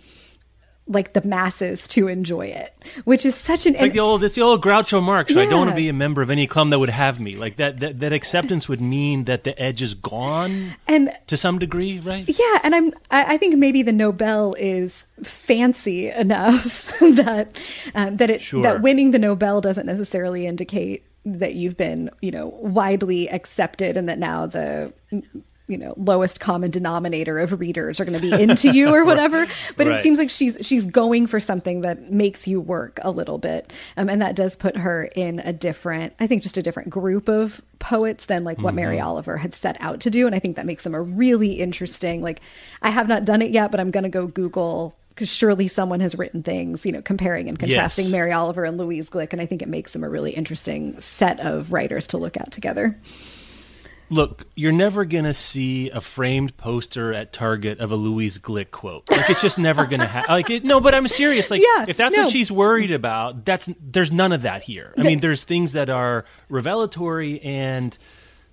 like 0.90 1.14
the 1.14 1.26
masses 1.26 1.88
to 1.88 2.08
enjoy 2.08 2.48
it, 2.48 2.74
which 3.06 3.26
is 3.26 3.36
such 3.36 3.66
an 3.66 3.76
it's 3.76 3.82
like 3.82 3.94
the 3.94 4.00
old 4.00 4.24
it's 4.24 4.36
the 4.36 4.42
old 4.42 4.62
Groucho 4.62 5.02
Marx. 5.02 5.32
Yeah. 5.32 5.44
I 5.44 5.46
don't 5.46 5.60
want 5.60 5.70
to 5.70 5.76
be 5.76 5.88
a 5.88 5.94
member 5.94 6.22
of 6.22 6.30
any 6.30 6.48
club 6.48 6.72
that 6.72 6.80
would 6.80 6.90
have 6.90 7.20
me. 7.20 7.36
Like 7.36 7.58
that, 7.58 7.80
that 7.80 8.00
that 8.00 8.12
acceptance 8.12 8.68
would 8.68 8.82
mean 8.82 9.26
that 9.26 9.44
the 9.44 9.58
edge 9.62 9.82
is 9.82 9.94
gone, 9.94 10.76
and 10.88 11.12
to 11.28 11.38
some 11.38 11.60
degree, 11.60 12.00
right? 12.00 12.28
Yeah, 12.28 12.60
and 12.64 12.76
I'm 12.76 12.92
I, 13.12 13.36
I 13.36 13.38
think 13.38 13.56
maybe 13.56 13.84
the 13.84 13.94
Nobel 13.94 14.56
is 14.58 15.06
fancy 15.24 16.10
enough 16.10 16.98
that 17.00 17.56
um, 17.94 18.18
that 18.18 18.30
it 18.30 18.42
sure. 18.42 18.64
that 18.64 18.82
winning 18.82 19.12
the 19.12 19.20
Nobel 19.20 19.62
doesn't 19.62 19.86
necessarily 19.86 20.48
indicate 20.48 21.06
that 21.26 21.56
you've 21.56 21.78
been 21.78 22.10
you 22.22 22.32
know 22.32 22.48
widely 22.58 23.30
accepted 23.30 23.96
and 23.96 24.10
that 24.10 24.18
now 24.18 24.48
the 24.48 24.92
you 25.70 25.78
know 25.78 25.94
lowest 25.98 26.40
common 26.40 26.72
denominator 26.72 27.40
of 27.40 27.60
readers 27.60 28.00
are 28.00 28.06
going 28.06 28.20
to 28.20 28.38
be 28.38 28.42
into 28.42 28.72
you 28.74 28.94
or 28.94 29.06
whatever 29.06 29.48
but 29.78 29.88
right. 29.88 29.98
it 29.98 30.04
seems 30.04 30.18
like 30.18 30.30
she's 30.30 30.58
she's 30.62 30.86
going 30.86 31.28
for 31.28 31.40
something 31.40 31.82
that 31.82 32.12
makes 32.12 32.48
you 32.48 32.60
work 32.60 33.00
a 33.04 33.12
little 33.12 33.38
bit 33.38 33.72
um, 33.96 34.10
and 34.10 34.22
that 34.22 34.36
does 34.36 34.56
put 34.56 34.76
her 34.76 35.06
in 35.16 35.40
a 35.40 35.54
different 35.54 36.14
i 36.20 36.28
think 36.28 36.44
just 36.44 36.58
a 36.58 36.62
different 36.62 36.90
group 36.90 37.30
of 37.30 37.62
poets 37.78 38.26
than 38.26 38.44
like 38.44 38.58
what 38.58 38.70
mm-hmm. 38.70 38.78
mary 38.78 39.00
oliver 39.00 39.38
had 39.38 39.54
set 39.54 39.78
out 39.80 40.00
to 40.00 40.10
do 40.10 40.26
and 40.26 40.36
i 40.36 40.40
think 40.40 40.56
that 40.56 40.66
makes 40.66 40.84
them 40.84 40.96
a 40.96 41.02
really 41.02 41.54
interesting 41.54 42.22
like 42.22 42.42
i 42.82 42.90
have 42.90 43.08
not 43.08 43.24
done 43.24 43.42
it 43.42 43.52
yet 43.52 43.72
but 43.72 43.80
i'm 43.80 43.92
going 43.92 44.04
to 44.04 44.10
go 44.10 44.28
google 44.28 44.96
because 45.20 45.30
surely 45.30 45.68
someone 45.68 46.00
has 46.00 46.16
written 46.16 46.44
things, 46.44 46.86
you 46.86 46.94
know, 46.94 47.02
comparing 47.02 47.50
and 47.50 47.60
contrasting 47.60 48.06
yes. 48.06 48.12
Mary 48.14 48.32
Oliver 48.32 48.64
and 48.64 48.78
Louise 48.78 49.10
Glick, 49.10 49.34
and 49.34 49.42
I 49.42 49.46
think 49.46 49.62
it 49.62 49.68
makes 49.68 49.92
them 49.92 50.02
a 50.02 50.08
really 50.08 50.32
interesting 50.32 50.98
set 51.02 51.42
of 51.42 51.74
writers 51.74 52.08
to 52.08 52.18
look 52.18 52.38
at 52.38 52.54
together. 52.54 52.96
Look, 54.10 54.46
you're 54.56 54.72
never 54.72 55.06
gonna 55.06 55.34
see 55.34 55.90
a 55.90 56.02
framed 56.02 56.58
poster 56.58 57.14
at 57.14 57.32
Target 57.32 57.80
of 57.80 57.92
a 57.92 57.96
Louise 57.96 58.40
Glick 58.40 58.72
quote. 58.72 59.10
Like 59.12 59.30
it's 59.30 59.42
just 59.42 59.60
never 59.60 59.86
gonna 59.86 60.06
happen. 60.06 60.34
Like 60.34 60.50
it, 60.50 60.64
no, 60.64 60.80
but 60.80 60.96
I'm 60.96 61.08
serious. 61.08 61.52
Like 61.52 61.62
yeah, 61.62 61.86
if 61.88 61.98
that's 61.98 62.16
no. 62.16 62.24
what 62.24 62.32
she's 62.32 62.52
worried 62.52 62.92
about, 62.92 63.46
that's 63.46 63.70
there's 63.80 64.12
none 64.12 64.32
of 64.32 64.44
that 64.44 64.64
here. 64.64 64.94
I 64.98 65.04
mean, 65.04 65.20
there's 65.20 65.44
things 65.44 65.74
that 65.74 65.90
are 65.90 66.26
revelatory 66.50 67.40
and 67.42 67.98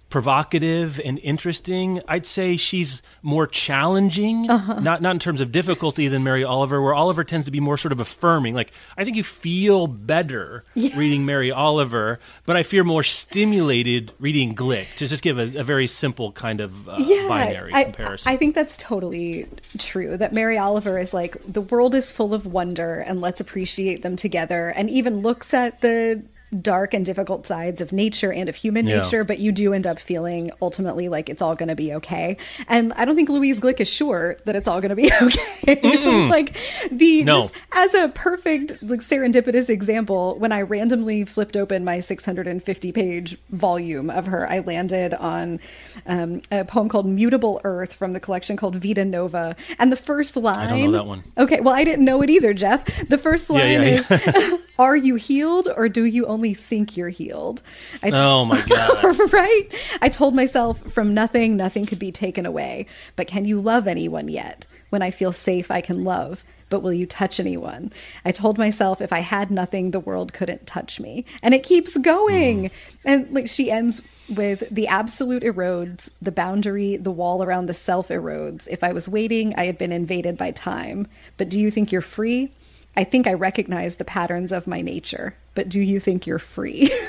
provocative 0.09 1.01
and 1.05 1.19
interesting. 1.19 2.01
I'd 2.07 2.27
say 2.27 2.57
she's 2.57 3.03
more 3.23 3.47
challenging, 3.47 4.49
uh-huh. 4.49 4.81
not 4.81 5.03
not 5.03 5.13
in 5.17 5.19
terms 5.19 5.41
of 5.41 5.51
difficulty 5.51 6.09
than 6.09 6.23
Mary 6.23 6.45
Oliver, 6.45 6.81
where 6.81 6.95
Oliver 6.95 7.25
tends 7.25 7.47
to 7.47 7.51
be 7.51 7.61
more 7.61 7.77
sort 7.77 7.93
of 7.93 8.01
affirming. 8.01 8.55
Like 8.55 8.73
I 8.97 9.05
think 9.05 9.17
you 9.17 9.25
feel 9.25 9.87
better 9.87 10.65
yeah. 10.75 10.97
reading 10.97 11.27
Mary 11.27 11.51
Oliver, 11.51 12.21
but 12.45 12.57
I 12.57 12.63
feel 12.63 12.85
more 12.85 13.03
stimulated 13.03 14.13
reading 14.19 14.55
Glick. 14.55 14.87
To 14.97 15.07
just 15.07 15.23
give 15.23 15.39
a, 15.39 15.59
a 15.59 15.65
very 15.65 15.87
simple 15.87 16.33
kind 16.33 16.61
of 16.61 16.89
uh, 16.89 16.97
yeah, 16.99 17.27
binary 17.29 17.75
I, 17.75 17.85
comparison. 17.85 18.33
I 18.33 18.37
think 18.37 18.55
that's 18.55 18.77
totally 18.77 19.49
true. 19.79 20.17
That 20.17 20.33
Mary 20.33 20.57
Oliver 20.57 20.99
is 20.99 21.13
like 21.13 21.37
the 21.53 21.63
world 21.63 21.95
is 21.95 22.11
full 22.11 22.33
of 22.33 22.47
wonder, 22.47 23.01
and 23.01 23.21
let's 23.21 23.41
appreciate 23.41 24.03
them 24.03 24.15
together, 24.15 24.69
and 24.69 24.89
even 24.89 25.21
looks 25.21 25.53
at 25.53 25.81
the 25.81 26.23
dark 26.61 26.95
and 26.95 27.05
difficult 27.05 27.45
sides 27.47 27.81
of 27.81 27.93
nature 27.93 28.33
and 28.33 28.49
of 28.49 28.55
human 28.55 28.87
Yeah. 28.87 29.03
nature, 29.03 29.25
but 29.25 29.39
you 29.39 29.51
do 29.53 29.73
end 29.73 29.87
up 29.87 29.99
feeling 29.99 30.51
ultimately 30.63 31.09
like 31.09 31.29
it's 31.29 31.43
all 31.43 31.55
going 31.57 31.69
to 31.69 31.75
be 31.75 31.93
okay. 31.95 32.37
And 32.69 32.93
I 32.93 33.05
don't 33.05 33.17
think 33.17 33.29
Louise 33.29 33.59
Glick 33.59 33.81
is 33.81 33.89
sure 33.89 34.37
that 34.45 34.55
it's 34.55 34.69
all 34.69 34.81
going 34.81 34.91
to 34.91 34.97
be 34.97 35.11
okay. 35.23 36.29
like 36.29 36.57
the 36.93 37.25
No. 37.25 37.43
just 37.43 37.55
as 37.73 37.95
a 37.95 38.09
perfect 38.11 38.83
like 38.83 39.01
serendipitous 39.01 39.69
example, 39.69 40.39
when 40.39 40.53
I 40.53 40.63
randomly 40.63 41.25
flipped 41.25 41.57
open 41.57 41.85
my 41.85 42.01
650 42.01 42.93
page 42.93 43.37
volume 43.51 44.09
of 44.09 44.27
her, 44.27 44.49
I 44.49 44.61
landed 44.61 45.15
on 45.15 45.59
um, 46.07 46.43
a 46.53 46.65
poem 46.65 46.89
called 46.89 47.07
"Mutable 47.07 47.61
Earth" 47.65 47.93
from 47.95 48.13
the 48.13 48.21
collection 48.21 48.57
called 48.57 48.77
Vita 48.77 49.05
Nova, 49.05 49.57
and 49.79 49.91
the 49.91 49.97
first 49.97 50.37
line. 50.37 50.57
I 50.57 50.67
don't 50.69 50.85
know 50.93 50.99
that 50.99 51.07
one. 51.07 51.25
Okay, 51.37 51.61
well 51.61 51.75
I 51.75 51.83
didn't 51.85 52.05
know 52.05 52.23
it 52.23 52.31
either, 52.31 52.55
Jeff. 52.55 52.85
The 53.09 53.19
first 53.19 53.51
line 53.51 53.67
Yeah, 53.83 53.83
yeah, 53.83 54.19
is, 54.29 54.55
"Are 54.79 54.97
you 54.97 55.17
healed, 55.17 55.69
or 55.77 55.89
do 55.89 56.05
you 56.05 56.27
only 56.27 56.36
think 56.55 56.97
you're 56.97 57.09
healed?" 57.09 57.63
I 58.03 58.11
t- 58.11 58.17
Oh 58.17 58.45
my 58.45 58.61
god. 58.63 59.33
right? 59.33 59.69
I 60.01 60.09
told 60.09 60.35
myself 60.35 60.81
from 60.93 61.15
nothing, 61.15 61.57
nothing 61.57 61.87
could 61.87 61.99
be 61.99 62.13
taken 62.13 62.47
away. 62.47 62.87
But 63.15 63.27
can 63.27 63.45
you 63.45 63.61
love 63.61 63.87
anyone 63.87 64.29
yet? 64.29 64.67
When 64.91 65.03
I 65.03 65.11
feel 65.11 65.33
safe, 65.33 65.71
I 65.71 65.81
can 65.81 66.05
love. 66.05 66.45
But 66.69 66.81
will 66.81 66.93
you 66.93 67.07
touch 67.07 67.39
anyone? 67.39 67.93
I 68.25 68.33
told 68.33 68.59
myself 68.59 69.01
if 69.01 69.13
I 69.13 69.21
had 69.21 69.51
nothing, 69.51 69.91
the 69.91 70.01
world 70.01 70.33
couldn't 70.33 70.67
touch 70.67 70.99
me. 70.99 71.25
And 71.43 71.55
it 71.55 71.63
keeps 71.63 71.97
going. 71.97 72.65
Mm. 72.65 72.71
And 73.05 73.31
like 73.33 73.49
she 73.49 73.71
ends 73.71 74.03
with 74.29 74.65
the 74.71 74.89
absolute 74.89 75.45
erodes, 75.45 76.09
the 76.21 76.33
boundary, 76.33 76.97
the 76.97 77.13
wall 77.13 77.43
around 77.43 77.67
the 77.67 77.75
self 77.75 78.09
erodes. 78.09 78.67
If 78.69 78.83
I 78.83 78.93
was 78.93 79.09
waiting, 79.09 79.55
I 79.57 79.67
had 79.67 79.79
been 79.79 79.93
invaded 79.93 80.37
by 80.37 80.51
time. 80.51 81.07
But 81.37 81.49
do 81.49 81.61
you 81.61 81.71
think 81.71 81.93
you're 81.93 82.01
free? 82.01 82.51
I 82.97 83.05
think 83.05 83.27
I 83.27 83.35
recognize 83.35 83.97
the 83.97 84.05
patterns 84.05 84.51
of 84.51 84.67
my 84.67 84.81
nature. 84.81 85.37
But 85.57 85.69
do 85.69 85.81
you 85.81 85.99
think 85.99 86.27
you're 86.27 86.39
free? 86.39 86.93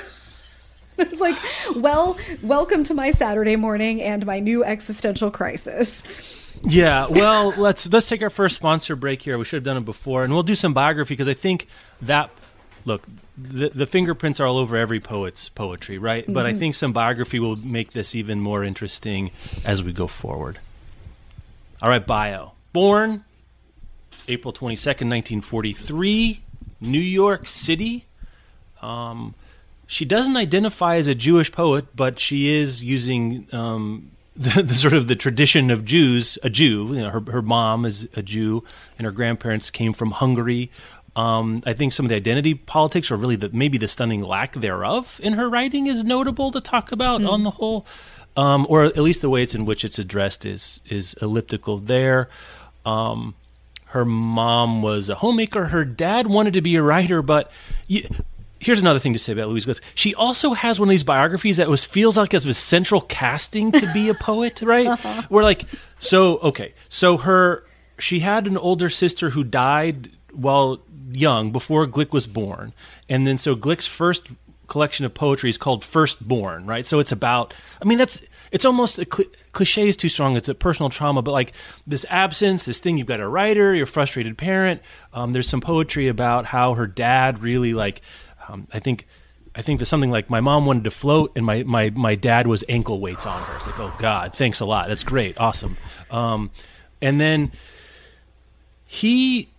It's 1.00 1.20
like, 1.20 1.38
well, 1.76 2.18
welcome 2.42 2.84
to 2.86 2.94
my 2.96 3.12
Saturday 3.12 3.56
morning 3.56 4.02
and 4.02 4.26
my 4.26 4.40
new 4.40 4.64
existential 4.64 5.30
crisis. 5.30 6.04
Yeah, 6.64 7.06
well, 7.08 7.50
let's 7.58 7.88
let's 7.88 8.10
take 8.10 8.24
our 8.24 8.32
first 8.32 8.56
sponsor 8.56 8.96
break 8.96 9.22
here. 9.22 9.38
We 9.38 9.46
should 9.46 9.58
have 9.58 9.64
done 9.64 9.78
it 9.78 9.86
before, 9.86 10.24
and 10.24 10.34
we'll 10.34 10.42
do 10.42 10.56
some 10.56 10.74
biography 10.74 11.14
because 11.14 11.28
I 11.28 11.36
think 11.36 11.68
that 12.02 12.32
look 12.86 13.04
the 13.38 13.70
the 13.70 13.86
fingerprints 13.86 14.40
are 14.40 14.48
all 14.48 14.58
over 14.58 14.76
every 14.76 15.00
poet's 15.00 15.50
poetry, 15.50 16.00
right? 16.00 16.26
But 16.28 16.48
I 16.48 16.50
mm-hmm. 16.50 16.60
think 16.60 16.76
some 16.76 16.94
biography 16.94 17.40
will 17.40 17.58
make 17.58 17.92
this 17.92 18.16
even 18.16 18.40
more 18.40 18.64
interesting 18.64 19.30
as 19.64 19.84
we 19.84 19.94
go 19.94 20.08
forward. 20.08 20.58
All 21.80 21.90
right, 21.90 22.06
bio. 22.06 22.54
Born 22.74 23.24
April 24.28 24.52
twenty 24.52 24.78
second, 24.78 25.10
nineteen 25.10 25.42
forty 25.42 25.74
three, 25.74 26.42
New 26.82 26.98
York 26.98 27.46
City. 27.46 28.07
Um, 28.88 29.36
she 29.86 30.06
doesn't 30.06 30.38
identify 30.38 30.96
as 30.96 31.08
a 31.08 31.16
Jewish 31.16 31.52
poet, 31.52 31.96
but 31.96 32.20
she 32.20 32.56
is 32.56 32.84
using 32.84 33.48
um, 33.52 34.12
the, 34.36 34.64
the 34.64 34.76
sort 34.76 34.94
of 34.94 35.08
the 35.08 35.16
tradition 35.16 35.70
of 35.70 35.86
Jews. 35.86 36.38
A 36.44 36.50
Jew, 36.50 36.94
you 36.94 37.02
know, 37.02 37.10
her 37.10 37.22
her 37.32 37.42
mom 37.42 37.86
is 37.86 38.08
a 38.16 38.22
Jew, 38.22 38.64
and 38.98 39.06
her 39.06 39.12
grandparents 39.12 39.70
came 39.70 39.94
from 39.94 40.12
Hungary. 40.12 40.72
Um, 41.16 41.64
I 41.66 41.74
think 41.74 41.94
some 41.94 42.06
of 42.06 42.10
the 42.10 42.16
identity 42.16 42.54
politics, 42.54 43.10
or 43.10 43.18
really 43.18 43.36
the 43.36 43.50
maybe 43.50 43.78
the 43.78 43.88
stunning 43.88 44.22
lack 44.22 44.54
thereof 44.54 45.20
in 45.24 45.34
her 45.34 45.50
writing, 45.50 45.88
is 45.88 46.04
notable 46.04 46.52
to 46.52 46.62
talk 46.62 46.92
about 46.92 47.24
on 47.24 47.44
the 47.44 47.52
whole, 47.52 47.88
um, 48.36 48.68
or 48.70 48.84
at 48.84 49.00
least 49.00 49.22
the 49.22 49.30
way 49.30 49.42
it's 49.42 49.56
in 49.56 49.66
which 49.66 49.84
it's 49.84 49.98
addressed 49.98 50.46
is 50.46 50.80
is 50.88 51.16
elliptical 51.16 51.80
there. 51.80 52.30
Um, 52.86 53.34
her 53.88 54.06
mom 54.06 54.82
was 54.82 55.10
a 55.10 55.16
homemaker. 55.16 55.66
Her 55.66 55.86
dad 55.86 56.28
wanted 56.28 56.54
to 56.54 56.62
be 56.62 56.76
a 56.76 56.84
writer, 56.84 57.22
but 57.22 57.52
you, 57.88 58.08
here's 58.60 58.80
another 58.80 59.00
thing 59.00 59.14
to 59.14 59.20
say 59.20 59.34
about 59.34 59.50
Louise 59.50 59.66
Glick. 59.66 59.82
She 59.96 60.16
also 60.16 60.54
has 60.54 60.80
one 60.80 60.90
of 60.90 60.92
these 60.92 61.04
biographies 61.04 61.58
that 61.58 61.70
was 61.70 61.84
feels 61.84 62.18
like 62.18 62.34
it 62.34 62.46
was 62.46 62.58
central 62.58 63.02
casting 63.02 63.72
to 63.72 63.92
be 63.94 64.10
a 64.10 64.14
poet, 64.14 64.62
right? 64.64 65.00
Where 65.30 65.44
like, 65.44 65.66
so 66.00 66.38
okay, 66.40 66.74
so 66.90 67.18
her 67.18 67.66
she 68.00 68.20
had 68.20 68.48
an 68.48 68.58
older 68.58 68.90
sister 68.90 69.32
who 69.32 69.44
died 69.44 70.12
while 70.32 70.80
young 71.12 71.52
before 71.52 71.88
Glick 71.88 72.12
was 72.12 72.28
born, 72.28 72.74
and 73.10 73.26
then 73.26 73.38
so 73.38 73.56
Glick's 73.56 73.88
first 73.88 74.28
collection 74.68 75.06
of 75.06 75.14
poetry 75.14 75.50
is 75.50 75.58
called 75.58 75.84
Firstborn, 75.84 76.66
right? 76.66 76.86
So 76.86 77.00
it's 77.00 77.12
about, 77.12 77.54
I 77.82 77.86
mean, 77.86 77.98
that's 77.98 78.22
it's 78.52 78.66
almost 78.66 79.00
a 79.00 79.06
cli 79.06 79.26
cliche 79.52 79.88
is 79.88 79.98
too 79.98 80.10
strong. 80.10 80.36
It's 80.36 80.50
a 80.50 80.56
personal 80.56 80.90
trauma, 80.90 81.22
but 81.22 81.32
like 81.32 81.54
this 81.86 82.06
absence, 82.10 82.66
this 82.66 82.80
thing. 82.80 82.98
You've 82.98 83.08
got 83.08 83.20
a 83.20 83.28
writer, 83.28 83.74
you're 83.74 83.86
a 83.86 83.88
frustrated 83.88 84.38
parent. 84.38 84.82
Um, 85.14 85.34
there's 85.34 85.50
some 85.50 85.62
poetry 85.62 86.08
about 86.08 86.46
how 86.46 86.74
her 86.76 86.88
dad 86.88 87.42
really 87.42 87.74
like. 87.74 88.02
Um, 88.48 88.68
I 88.74 88.80
think. 88.80 89.08
I 89.56 89.64
think 89.64 89.80
there's 89.80 89.90
something 89.90 90.12
like 90.12 90.30
my 90.30 90.40
mom 90.40 90.68
wanted 90.68 90.84
to 90.84 90.92
float 90.92 91.32
and 91.36 91.44
my, 91.44 91.64
my, 91.64 91.90
my 91.90 92.14
dad 92.14 92.46
was 92.46 92.64
ankle 92.70 93.00
weights 93.00 93.26
on 93.26 93.42
her. 93.42 93.56
It's 93.56 93.66
like, 93.66 93.80
oh 93.80 93.96
God, 93.98 94.36
thanks 94.36 94.60
a 94.60 94.66
lot. 94.66 94.88
That's 94.88 95.04
great. 95.04 95.36
Awesome. 95.40 95.78
Um, 96.12 96.52
and 97.02 97.20
then 97.20 97.52
he, 98.86 99.50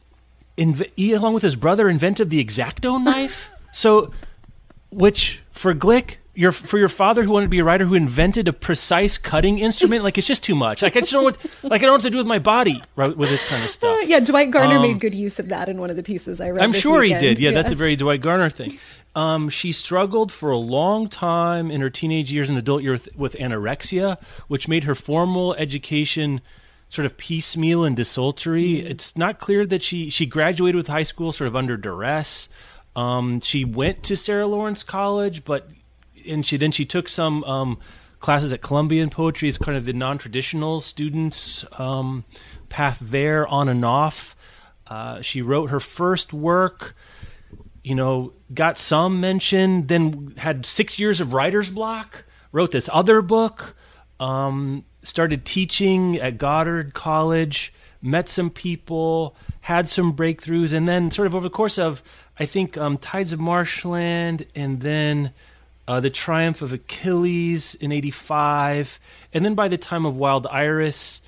inv- 0.57 0.88
he, 0.95 1.14
along 1.14 1.35
with 1.35 1.42
his 1.42 1.57
brother, 1.57 1.88
invented 1.88 2.30
the 2.30 2.38
X-Acto 2.38 3.02
knife. 3.02 3.50
so, 3.73 4.12
which 4.90 5.40
for 5.50 5.75
Glick, 5.75 6.18
your 6.38 6.52
for 6.52 6.78
your 6.78 6.88
father 6.88 7.25
who 7.25 7.33
wanted 7.33 7.47
to 7.47 7.50
be 7.50 7.59
a 7.59 7.64
writer 7.64 7.85
who 7.85 7.95
invented 7.95 8.47
a 8.47 8.52
precise 8.52 9.18
cutting 9.18 9.59
instrument, 9.59 10.04
like 10.04 10.16
it's 10.18 10.26
just 10.26 10.45
too 10.45 10.54
much. 10.54 10.83
Like 10.83 10.97
I 10.97 11.00
just 11.00 11.11
don't 11.11 11.25
want, 11.25 11.37
like 11.64 11.73
I 11.73 11.78
don't 11.78 11.88
know 11.88 11.92
what 11.95 12.02
to 12.02 12.11
do 12.11 12.18
with 12.18 12.28
my 12.28 12.38
body 12.38 12.80
right, 12.95 13.14
with 13.16 13.28
this 13.28 13.42
kind 13.49 13.64
of 13.64 13.73
stuff. 13.73 13.99
Uh, 13.99 14.07
yeah, 14.07 14.21
Dwight 14.21 14.52
Garner 14.52 14.76
Um, 14.76 14.83
made 14.83 15.00
good 15.00 15.16
use 15.16 15.40
of 15.40 15.49
that 15.49 15.68
in 15.68 15.80
one 15.80 15.90
of 15.90 15.97
the 15.97 16.04
pieces 16.04 16.40
I 16.40 16.50
read. 16.50 16.62
I'm 16.62 16.73
sure 16.73 17.00
weekend. 17.00 17.23
he 17.23 17.28
did. 17.28 17.38
Yeah, 17.40 17.50
that's 17.50 17.73
a 17.73 17.75
very 17.75 17.97
Dwight 17.97 18.21
Garner 18.21 18.50
thing. 18.50 18.78
Um, 19.16 19.49
she 19.49 19.73
struggled 19.73 20.30
for 20.30 20.52
a 20.52 20.57
long 20.57 21.09
time 21.09 21.73
in 21.73 21.80
her 21.80 21.90
teenage 21.90 22.30
years 22.30 22.49
and 22.49 22.57
adult 22.57 22.85
years 22.85 23.07
with, 23.07 23.16
with 23.16 23.33
anorexia, 23.40 24.16
which 24.47 24.68
made 24.68 24.85
her 24.85 24.95
formal 24.95 25.54
education 25.54 26.40
sort 26.88 27.04
of 27.04 27.16
piecemeal 27.16 27.83
and 27.83 27.97
desultory. 27.97 28.78
It's 28.78 29.16
not 29.16 29.40
clear 29.40 29.66
that 29.66 29.83
she 29.83 30.09
she 30.09 30.25
graduated 30.25 30.76
with 30.76 30.87
high 30.87 31.02
school 31.02 31.33
sort 31.33 31.49
of 31.49 31.57
under 31.57 31.76
duress. 31.76 32.49
Um, 32.95 33.40
she 33.40 33.64
went 33.64 34.04
to 34.04 34.16
Sarah 34.16 34.47
Lawrence 34.47 34.85
College, 34.85 35.45
but 35.45 35.68
and 36.28 36.44
she 36.44 36.56
then 36.56 36.70
she 36.70 36.85
took 36.85 37.08
some 37.08 37.42
um, 37.44 37.78
classes 38.20 38.52
at 38.52 38.62
Columbia 38.62 39.02
in 39.02 39.11
poetry 39.11 39.49
as 39.49 39.58
kind 39.58 39.76
of 39.76 39.85
the 39.85 39.92
non-traditional 39.92 40.80
students 40.80 41.64
um, 41.78 42.25
path 42.68 42.99
there 43.00 43.47
on 43.47 43.68
and 43.68 43.85
off. 43.85 44.35
Uh, 44.87 45.20
she 45.20 45.42
wrote 45.42 45.70
her 45.70 45.80
first 45.80 46.32
work, 46.32 46.97
you 47.85 47.94
know, 47.94 48.32
got 48.52 48.78
some 48.78 49.20
mention, 49.20 49.87
then 49.87 50.35
had 50.38 50.64
six 50.64 50.99
years 50.99 51.20
of 51.20 51.32
writer's 51.32 51.70
block, 51.70 52.25
wrote 52.52 52.73
this 52.73 52.88
other 52.92 53.20
book, 53.20 53.76
um, 54.18 54.85
started 55.02 55.44
teaching 55.44 56.16
at 56.16 56.38
Goddard 56.38 56.94
College, 56.94 57.73
met 58.00 58.28
some 58.28 58.50
people, 58.50 59.37
had 59.62 59.88
some 59.88 60.14
breakthroughs, 60.14 60.73
and 60.73 60.88
then 60.88 61.11
sort 61.11 61.26
of 61.26 61.35
over 61.35 61.44
the 61.44 61.50
course 61.50 61.78
of, 61.78 62.02
I 62.38 62.47
think, 62.47 62.78
um, 62.78 62.97
Tides 62.97 63.32
of 63.32 63.40
Marshland, 63.40 64.47
and 64.54 64.80
then 64.80 65.32
uh, 65.88 66.00
the 66.00 66.11
Triumph 66.11 66.61
of 66.61 66.73
Achilles 66.73 67.75
in 67.76 67.90
'85, 67.90 69.00
and 69.33 69.45
then 69.45 69.54
by 69.54 69.68
the 69.68 69.78
time 69.78 70.04
of 70.04 70.14
Wild 70.16 70.47
Iris, 70.49 71.23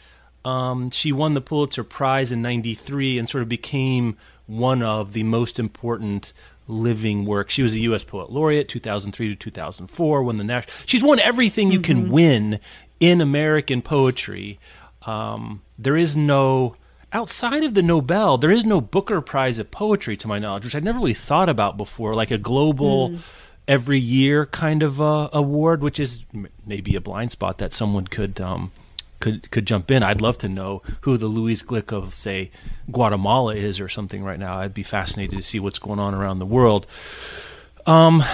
um, 0.45 0.91
she 0.91 1.13
won 1.13 1.35
the 1.35 1.41
Pulitzer 1.41 1.83
Prize 1.83 2.31
in 2.31 2.43
'93 2.43 3.19
and 3.19 3.29
sort 3.29 3.43
of 3.43 3.49
became 3.49 4.17
one 4.47 4.83
of 4.83 5.15
the 5.15 5.23
most 5.23 5.59
important 5.59 6.35
living 6.69 7.25
works. 7.25 7.55
She 7.55 7.63
was 7.63 7.75
a 7.75 7.81
U.S. 7.81 8.05
Poet 8.05 8.31
Laureate 8.31 8.69
2003 8.69 9.29
to 9.31 9.35
2004. 9.35 10.23
Won 10.23 10.37
the 10.37 10.45
national. 10.45 10.75
She's 10.85 11.03
won 11.03 11.19
everything 11.21 11.73
you 11.73 11.81
can 11.81 12.11
win 12.11 12.61
in 13.01 13.21
American 13.21 13.81
poetry. 13.81 14.59
Um, 15.07 15.63
there 15.79 15.97
is 15.97 16.17
no 16.17 16.77
outside 17.13 17.65
of 17.65 17.75
the 17.75 17.83
Nobel. 17.83 18.39
There 18.39 18.51
is 18.51 18.65
no 18.65 18.81
Booker 18.81 19.21
Prize 19.21 19.59
of 19.59 19.71
poetry, 19.71 20.17
to 20.19 20.29
my 20.29 20.39
knowledge, 20.39 20.65
which 20.65 20.75
I'd 20.75 20.85
never 20.85 20.99
really 20.99 21.15
thought 21.15 21.49
about 21.49 21.77
before, 21.77 22.15
like 22.15 22.31
a 22.31 22.39
global. 22.39 23.19
Every 23.69 24.01
year, 24.01 24.47
kind 24.47 24.83
of 24.83 25.01
uh, 25.01 25.29
award, 25.33 25.83
which 25.83 26.01
is 26.01 26.25
m- 26.35 26.49
maybe 26.67 26.97
a 26.97 27.01
blind 27.01 27.31
spot 27.33 27.59
that 27.59 27.73
someone 27.73 28.07
could 28.07 28.41
um, 28.41 28.73
could 29.21 29.51
could 29.51 29.67
jump 29.67 29.91
in. 29.91 30.03
I'd 30.03 30.21
love 30.21 30.39
to 30.39 30.49
know 30.49 30.83
who 31.03 31.17
the 31.17 31.27
Louise 31.27 31.63
Glick 31.63 31.93
of 31.93 32.15
say 32.15 32.51
Guatemala 32.91 33.55
is 33.55 33.79
or 33.79 33.89
something 33.89 34.25
right 34.25 34.39
now. 34.39 34.59
I'd 34.59 34.75
be 34.75 34.83
fascinated 34.83 35.39
to 35.39 35.45
see 35.45 35.61
what's 35.61 35.79
going 35.79 36.01
on 36.01 36.15
around 36.15 36.41
the 36.41 36.47
world. 36.47 36.87
Um, 37.87 38.25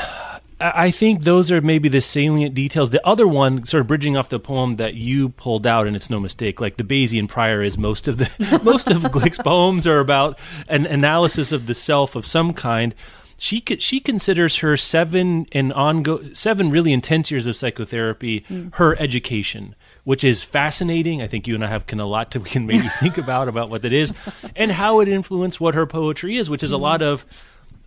I 0.58 0.90
think 0.90 1.24
those 1.24 1.50
are 1.50 1.60
maybe 1.60 1.90
the 1.90 2.00
salient 2.00 2.54
details. 2.54 2.88
The 2.88 3.06
other 3.06 3.28
one, 3.28 3.66
sort 3.66 3.82
of 3.82 3.88
bridging 3.88 4.16
off 4.16 4.30
the 4.30 4.40
poem 4.40 4.76
that 4.76 4.94
you 4.94 5.28
pulled 5.30 5.66
out, 5.66 5.86
and 5.86 5.94
it's 5.94 6.08
no 6.08 6.18
mistake. 6.18 6.62
Like 6.62 6.78
the 6.78 6.84
Bayesian 6.84 7.28
prior 7.28 7.62
is 7.62 7.76
most 7.76 8.08
of 8.08 8.16
the 8.16 8.60
most 8.64 8.90
of 8.90 9.02
Glick's 9.02 9.38
poems 9.38 9.86
are 9.86 9.98
about 9.98 10.38
an 10.68 10.86
analysis 10.86 11.52
of 11.52 11.66
the 11.66 11.74
self 11.74 12.14
of 12.16 12.26
some 12.26 12.54
kind. 12.54 12.94
She 13.38 13.62
she 13.78 14.00
considers 14.00 14.56
her 14.58 14.76
seven 14.76 15.46
and 15.52 15.72
ongo 15.72 16.34
seven 16.36 16.70
really 16.70 16.92
intense 16.92 17.30
years 17.30 17.46
of 17.46 17.56
psychotherapy 17.56 18.40
mm. 18.48 18.74
her 18.76 18.98
education, 19.00 19.74
which 20.04 20.24
is 20.24 20.42
fascinating. 20.42 21.20
I 21.20 21.26
think 21.26 21.46
you 21.46 21.54
and 21.54 21.64
I 21.64 21.68
have 21.68 21.86
can 21.86 22.00
a 22.00 22.06
lot 22.06 22.30
to 22.32 22.40
we 22.40 22.48
can 22.48 22.66
maybe 22.66 22.88
think 23.00 23.18
about 23.18 23.48
about 23.48 23.68
what 23.68 23.82
that 23.82 23.92
is 23.92 24.12
and 24.54 24.72
how 24.72 25.00
it 25.00 25.08
influenced 25.08 25.60
what 25.60 25.74
her 25.74 25.86
poetry 25.86 26.36
is, 26.36 26.48
which 26.48 26.62
is 26.62 26.72
a 26.72 26.76
mm-hmm. 26.76 26.84
lot 26.84 27.02
of 27.02 27.26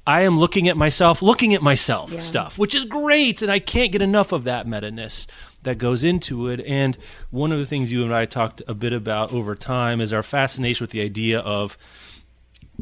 I 0.10 0.22
am 0.22 0.40
looking 0.40 0.68
at 0.68 0.78
myself, 0.78 1.22
looking 1.22 1.54
at 1.54 1.62
myself 1.62 2.12
yeah. 2.12 2.20
stuff, 2.20 2.58
which 2.58 2.74
is 2.74 2.86
great, 2.86 3.42
and 3.44 3.52
I 3.52 3.60
can't 3.60 3.92
get 3.92 4.02
enough 4.02 4.32
of 4.32 4.44
that 4.46 4.68
meta 4.68 4.90
ness 4.90 5.28
that 5.64 5.78
goes 5.78 6.04
into 6.04 6.48
it. 6.48 6.62
And 6.62 6.98
one 7.30 7.52
of 7.52 7.60
the 7.60 7.66
things 7.66 7.92
you 7.92 8.04
and 8.04 8.14
I 8.14 8.26
talked 8.26 8.62
a 8.68 8.74
bit 8.74 8.92
about 8.92 9.32
over 9.32 9.56
time 9.56 10.02
is 10.02 10.12
our 10.12 10.24
fascination 10.24 10.84
with 10.84 10.92
the 10.92 11.02
idea 11.02 11.40
of 11.40 11.78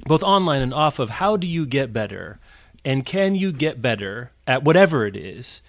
both 0.06 0.24
online 0.24 0.62
and 0.62 0.74
off 0.74 1.00
of 1.00 1.10
how 1.10 1.38
do 1.38 1.50
you 1.50 1.66
get 1.66 1.92
better, 1.92 2.40
and 2.88 3.06
can 3.06 3.36
you 3.36 3.52
get 3.52 3.82
better 3.82 4.32
at 4.48 4.64
whatever 4.64 5.06
it 5.06 5.18
is 5.18 5.62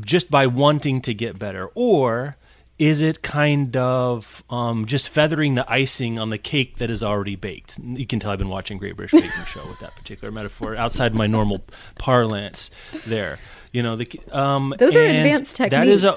just 0.00 0.28
by 0.28 0.48
wanting 0.48 1.00
to 1.02 1.14
get 1.14 1.38
better, 1.38 1.70
or 1.76 2.36
is 2.80 3.00
it 3.00 3.22
kind 3.22 3.76
of 3.76 4.42
um, 4.50 4.84
just 4.84 5.08
feathering 5.08 5.54
the 5.54 5.70
icing 5.70 6.18
on 6.18 6.30
the 6.30 6.36
cake 6.36 6.78
that 6.78 6.90
is 6.90 7.00
already 7.00 7.36
baked? 7.36 7.78
You 7.78 8.04
can 8.08 8.18
tell 8.18 8.32
I've 8.32 8.40
been 8.40 8.48
watching 8.48 8.78
Great 8.78 8.96
British 8.96 9.12
Baking 9.12 9.44
Show 9.46 9.64
with 9.68 9.78
that 9.78 9.94
particular 9.94 10.32
metaphor 10.32 10.74
outside 10.74 11.14
my 11.14 11.28
normal 11.28 11.64
parlance. 11.96 12.72
There, 13.06 13.38
you 13.70 13.84
know, 13.84 13.94
the 13.94 14.10
um, 14.32 14.74
those 14.76 14.96
are 14.96 15.04
advanced 15.04 15.54
techniques. 15.54 15.78
That 15.78 15.86
is 15.86 16.02
a 16.02 16.16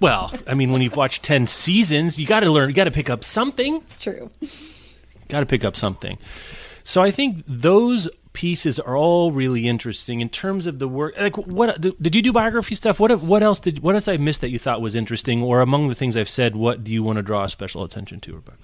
well, 0.00 0.34
I 0.46 0.52
mean, 0.52 0.70
when 0.70 0.82
you've 0.82 0.96
watched 0.96 1.22
ten 1.22 1.46
seasons, 1.46 2.18
you 2.18 2.26
got 2.26 2.40
to 2.40 2.50
learn. 2.50 2.68
You 2.68 2.74
got 2.74 2.84
to 2.84 2.90
pick 2.90 3.08
up 3.08 3.24
something. 3.24 3.76
It's 3.76 3.96
true. 3.96 4.30
Got 5.28 5.40
to 5.40 5.46
pick 5.46 5.64
up 5.64 5.76
something. 5.76 6.18
So 6.84 7.02
I 7.02 7.10
think 7.10 7.42
those 7.46 8.06
pieces 8.40 8.80
are 8.80 8.96
all 8.96 9.32
really 9.32 9.68
interesting 9.68 10.22
in 10.22 10.28
terms 10.30 10.66
of 10.66 10.78
the 10.78 10.88
work. 10.88 11.14
Like, 11.20 11.36
what 11.36 11.78
did 11.78 12.16
you 12.16 12.22
do 12.22 12.32
biography 12.32 12.74
stuff? 12.74 12.98
What 12.98 13.20
what 13.20 13.42
else 13.42 13.60
did 13.60 13.80
what 13.80 13.94
else 13.94 14.08
I 14.08 14.16
missed 14.16 14.40
that 14.40 14.48
you 14.48 14.58
thought 14.58 14.80
was 14.80 14.96
interesting, 14.96 15.42
or 15.42 15.60
among 15.60 15.90
the 15.90 15.94
things 15.94 16.16
I've 16.16 16.26
said, 16.26 16.56
what 16.56 16.82
do 16.82 16.90
you 16.90 17.02
want 17.02 17.16
to 17.16 17.22
draw 17.22 17.46
special 17.48 17.84
attention 17.84 18.18
to, 18.20 18.36
Rebecca? 18.36 18.56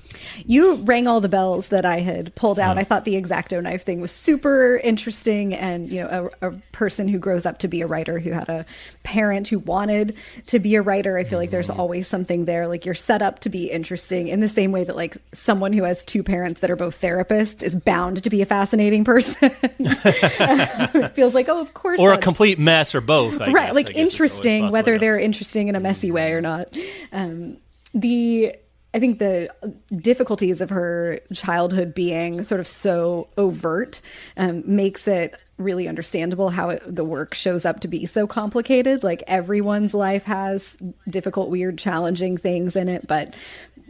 You 0.46 0.76
rang 0.76 1.06
all 1.06 1.20
the 1.20 1.28
bells 1.28 1.68
that 1.68 1.84
I 1.84 2.00
had 2.00 2.34
pulled 2.34 2.58
out. 2.58 2.78
I 2.78 2.84
thought 2.84 3.04
the 3.04 3.18
X-Acto 3.18 3.62
knife 3.62 3.84
thing 3.84 4.00
was 4.00 4.10
super 4.10 4.80
interesting, 4.82 5.52
and 5.52 5.92
you 5.92 6.00
know, 6.00 6.30
a, 6.40 6.48
a, 6.48 6.52
person 6.72 7.06
who 7.06 7.18
grows 7.18 7.44
up 7.44 7.58
to 7.58 7.68
be 7.68 7.82
a 7.82 7.86
writer 7.86 8.18
who 8.18 8.30
had 8.30 8.48
a 8.48 8.64
parent 9.02 9.48
who 9.48 9.58
wanted 9.58 10.16
to 10.46 10.58
be 10.58 10.74
a 10.76 10.82
writer. 10.82 11.18
I 11.18 11.24
feel 11.24 11.38
like 11.38 11.50
there's 11.50 11.68
mm-hmm. 11.68 11.80
always 11.80 12.08
something 12.08 12.46
there. 12.46 12.66
Like 12.66 12.86
you're 12.86 12.94
set 12.94 13.20
up 13.20 13.40
to 13.40 13.50
be 13.50 13.70
interesting 13.70 14.28
in 14.28 14.40
the 14.40 14.48
same 14.48 14.72
way 14.72 14.84
that 14.84 14.96
like 14.96 15.18
someone 15.34 15.74
who 15.74 15.82
has 15.84 16.02
two 16.02 16.22
parents 16.22 16.60
that 16.60 16.70
are 16.70 16.76
both 16.76 16.98
therapists 16.98 17.62
is 17.62 17.76
bound 17.76 18.22
to 18.22 18.30
be 18.30 18.40
a 18.40 18.46
fascinating 18.46 19.04
person. 19.12 19.50
It 19.78 21.08
feels 21.14 21.34
like, 21.34 21.48
oh, 21.48 21.60
of 21.60 21.74
course. 21.74 22.00
Or 22.00 22.12
a 22.12 22.18
complete 22.18 22.58
mess, 22.58 22.94
or 22.94 23.00
both. 23.00 23.40
I 23.40 23.50
right, 23.50 23.66
guess. 23.66 23.74
like 23.74 23.94
interesting, 23.94 24.70
whether 24.70 24.98
they're 24.98 25.18
interesting 25.18 25.68
in 25.68 25.76
a 25.76 25.80
messy 25.80 26.10
way 26.10 26.32
or 26.32 26.40
not. 26.40 26.68
Um, 27.12 27.58
the 27.94 28.54
I 28.94 28.98
think 28.98 29.18
the 29.18 29.50
difficulties 29.94 30.62
of 30.62 30.70
her 30.70 31.20
childhood 31.34 31.94
being 31.94 32.42
sort 32.44 32.60
of 32.60 32.66
so 32.66 33.28
overt 33.36 34.00
um, 34.38 34.62
makes 34.64 35.06
it 35.06 35.38
really 35.58 35.88
understandable 35.88 36.50
how 36.50 36.70
it, 36.70 36.82
the 36.86 37.04
work 37.04 37.34
shows 37.34 37.64
up 37.64 37.80
to 37.80 37.88
be 37.88 38.06
so 38.06 38.26
complicated. 38.26 39.04
Like 39.04 39.22
everyone's 39.26 39.92
life 39.92 40.24
has 40.24 40.78
difficult, 41.08 41.50
weird, 41.50 41.78
challenging 41.78 42.38
things 42.38 42.74
in 42.74 42.88
it, 42.88 43.06
but 43.06 43.34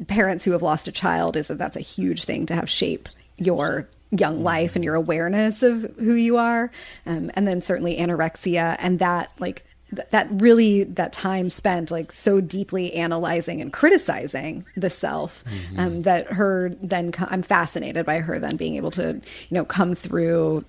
parents 0.08 0.44
who 0.44 0.52
have 0.52 0.62
lost 0.62 0.88
a 0.88 0.92
child 0.92 1.36
is 1.36 1.48
that 1.48 1.58
that's 1.58 1.76
a 1.76 1.80
huge 1.80 2.24
thing 2.24 2.46
to 2.46 2.54
have 2.54 2.68
shape 2.68 3.08
your 3.36 3.88
young 4.18 4.42
life 4.42 4.74
and 4.74 4.84
your 4.84 4.94
awareness 4.94 5.62
of 5.62 5.82
who 5.98 6.14
you 6.14 6.36
are 6.36 6.70
um, 7.06 7.30
and 7.34 7.46
then 7.46 7.60
certainly 7.60 7.96
anorexia 7.96 8.76
and 8.78 8.98
that 8.98 9.30
like 9.38 9.64
th- 9.94 10.08
that 10.10 10.28
really 10.30 10.84
that 10.84 11.12
time 11.12 11.50
spent 11.50 11.90
like 11.90 12.12
so 12.12 12.40
deeply 12.40 12.92
analyzing 12.94 13.60
and 13.60 13.72
criticizing 13.72 14.64
the 14.76 14.90
self 14.90 15.44
mm-hmm. 15.44 15.80
um, 15.80 16.02
that 16.02 16.26
her 16.32 16.74
then 16.82 17.12
co- 17.12 17.28
i'm 17.30 17.42
fascinated 17.42 18.04
by 18.06 18.20
her 18.20 18.38
then 18.38 18.56
being 18.56 18.76
able 18.76 18.90
to 18.90 19.14
you 19.14 19.54
know 19.54 19.64
come 19.64 19.94
through 19.94 20.64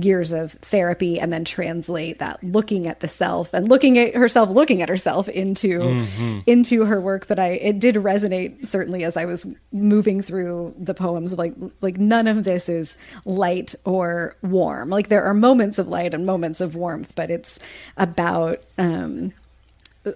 years 0.00 0.32
of 0.32 0.52
therapy 0.52 1.20
and 1.20 1.32
then 1.32 1.44
translate 1.44 2.18
that 2.18 2.42
looking 2.42 2.86
at 2.86 3.00
the 3.00 3.08
self 3.08 3.52
and 3.54 3.68
looking 3.68 3.98
at 3.98 4.14
herself 4.14 4.48
looking 4.50 4.82
at 4.82 4.88
herself 4.88 5.28
into 5.28 5.78
mm-hmm. 5.78 6.40
into 6.46 6.84
her 6.84 7.00
work 7.00 7.26
but 7.28 7.38
i 7.38 7.48
it 7.48 7.78
did 7.78 7.94
resonate 7.96 8.66
certainly 8.66 9.04
as 9.04 9.16
i 9.16 9.24
was 9.24 9.46
moving 9.72 10.20
through 10.20 10.74
the 10.78 10.94
poems 10.94 11.34
like 11.34 11.54
like 11.80 11.98
none 11.98 12.26
of 12.26 12.44
this 12.44 12.68
is 12.68 12.96
light 13.24 13.74
or 13.84 14.36
warm 14.42 14.88
like 14.90 15.08
there 15.08 15.24
are 15.24 15.34
moments 15.34 15.78
of 15.78 15.88
light 15.88 16.14
and 16.14 16.26
moments 16.26 16.60
of 16.60 16.74
warmth 16.74 17.14
but 17.14 17.30
it's 17.30 17.58
about 17.96 18.62
um 18.78 19.32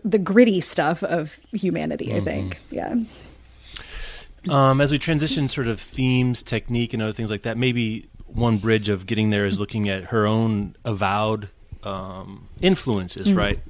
the 0.05 0.19
gritty 0.19 0.61
stuff 0.61 1.03
of 1.03 1.39
humanity 1.53 2.07
mm-hmm. 2.07 2.21
i 2.21 2.25
think 2.25 2.61
yeah 2.71 2.95
um, 4.49 4.81
as 4.81 4.93
we 4.93 4.99
transition 4.99 5.49
sort 5.49 5.67
of 5.67 5.81
themes, 5.81 6.43
technique, 6.43 6.95
and 6.95 7.03
other 7.03 7.13
things 7.13 7.31
like 7.31 7.43
that, 7.43 7.59
maybe 7.59 8.09
one 8.29 8.59
bridge 8.59 8.89
of 8.89 9.07
getting 9.07 9.31
there 9.31 9.47
is 9.47 9.59
looking 9.59 9.89
at 9.89 10.05
her 10.05 10.27
own 10.27 10.77
avowed 10.85 11.49
um, 11.83 12.49
influences, 12.61 13.29
mm-hmm. 13.29 13.39
right? 13.39 13.61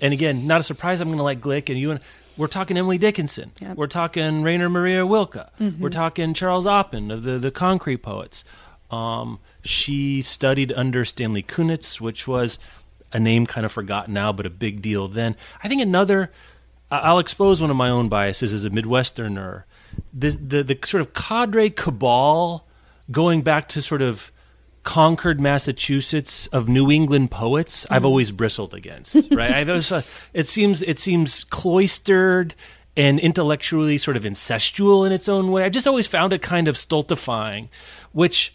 And 0.00 0.12
again, 0.12 0.46
not 0.46 0.60
a 0.60 0.62
surprise. 0.62 1.00
I'm 1.00 1.08
going 1.08 1.18
to 1.18 1.24
like 1.24 1.40
Glick 1.40 1.68
and 1.68 1.78
you 1.78 1.90
and 1.90 2.00
we're 2.36 2.46
talking 2.46 2.78
Emily 2.78 2.96
Dickinson. 2.96 3.52
Yep. 3.60 3.76
We're 3.76 3.86
talking 3.86 4.42
Rainer 4.42 4.70
Maria 4.70 5.04
Rilke. 5.04 5.46
Mm-hmm. 5.60 5.82
We're 5.82 5.90
talking 5.90 6.32
Charles 6.32 6.64
Oppen 6.64 7.12
of 7.12 7.22
the 7.22 7.38
the 7.38 7.50
Concrete 7.50 7.98
Poets. 7.98 8.44
Um, 8.90 9.40
she 9.62 10.22
studied 10.22 10.72
under 10.72 11.04
Stanley 11.04 11.42
Kunitz, 11.42 12.00
which 12.00 12.26
was 12.26 12.58
a 13.12 13.20
name 13.20 13.46
kind 13.46 13.66
of 13.66 13.72
forgotten 13.72 14.14
now, 14.14 14.32
but 14.32 14.46
a 14.46 14.50
big 14.50 14.80
deal 14.80 15.06
then. 15.06 15.36
I 15.62 15.68
think 15.68 15.82
another. 15.82 16.30
I'll 16.90 17.20
expose 17.20 17.60
one 17.60 17.70
of 17.70 17.76
my 17.76 17.88
own 17.88 18.08
biases 18.08 18.52
as 18.52 18.64
a 18.64 18.70
Midwesterner. 18.70 19.62
The, 20.12 20.30
the, 20.30 20.62
the 20.64 20.78
sort 20.84 21.02
of 21.02 21.14
cadre 21.14 21.70
cabal 21.70 22.66
going 23.10 23.42
back 23.42 23.68
to 23.70 23.82
sort 23.82 24.02
of 24.02 24.32
Concord, 24.82 25.40
Massachusetts 25.40 26.46
of 26.48 26.68
New 26.68 26.90
England 26.90 27.30
poets, 27.30 27.84
mm. 27.84 27.94
I've 27.94 28.04
always 28.04 28.32
bristled 28.32 28.74
against. 28.74 29.14
Right? 29.30 29.50
I've 29.50 29.68
always, 29.68 29.92
uh, 29.92 30.02
it 30.32 30.48
seems 30.48 30.82
it 30.82 30.98
seems 30.98 31.44
cloistered 31.44 32.54
and 32.96 33.20
intellectually 33.20 33.98
sort 33.98 34.16
of 34.16 34.24
incestual 34.24 35.06
in 35.06 35.12
its 35.12 35.28
own 35.28 35.50
way. 35.52 35.64
I 35.64 35.68
just 35.68 35.86
always 35.86 36.06
found 36.06 36.32
it 36.32 36.42
kind 36.42 36.66
of 36.66 36.76
stultifying, 36.76 37.68
which 38.12 38.54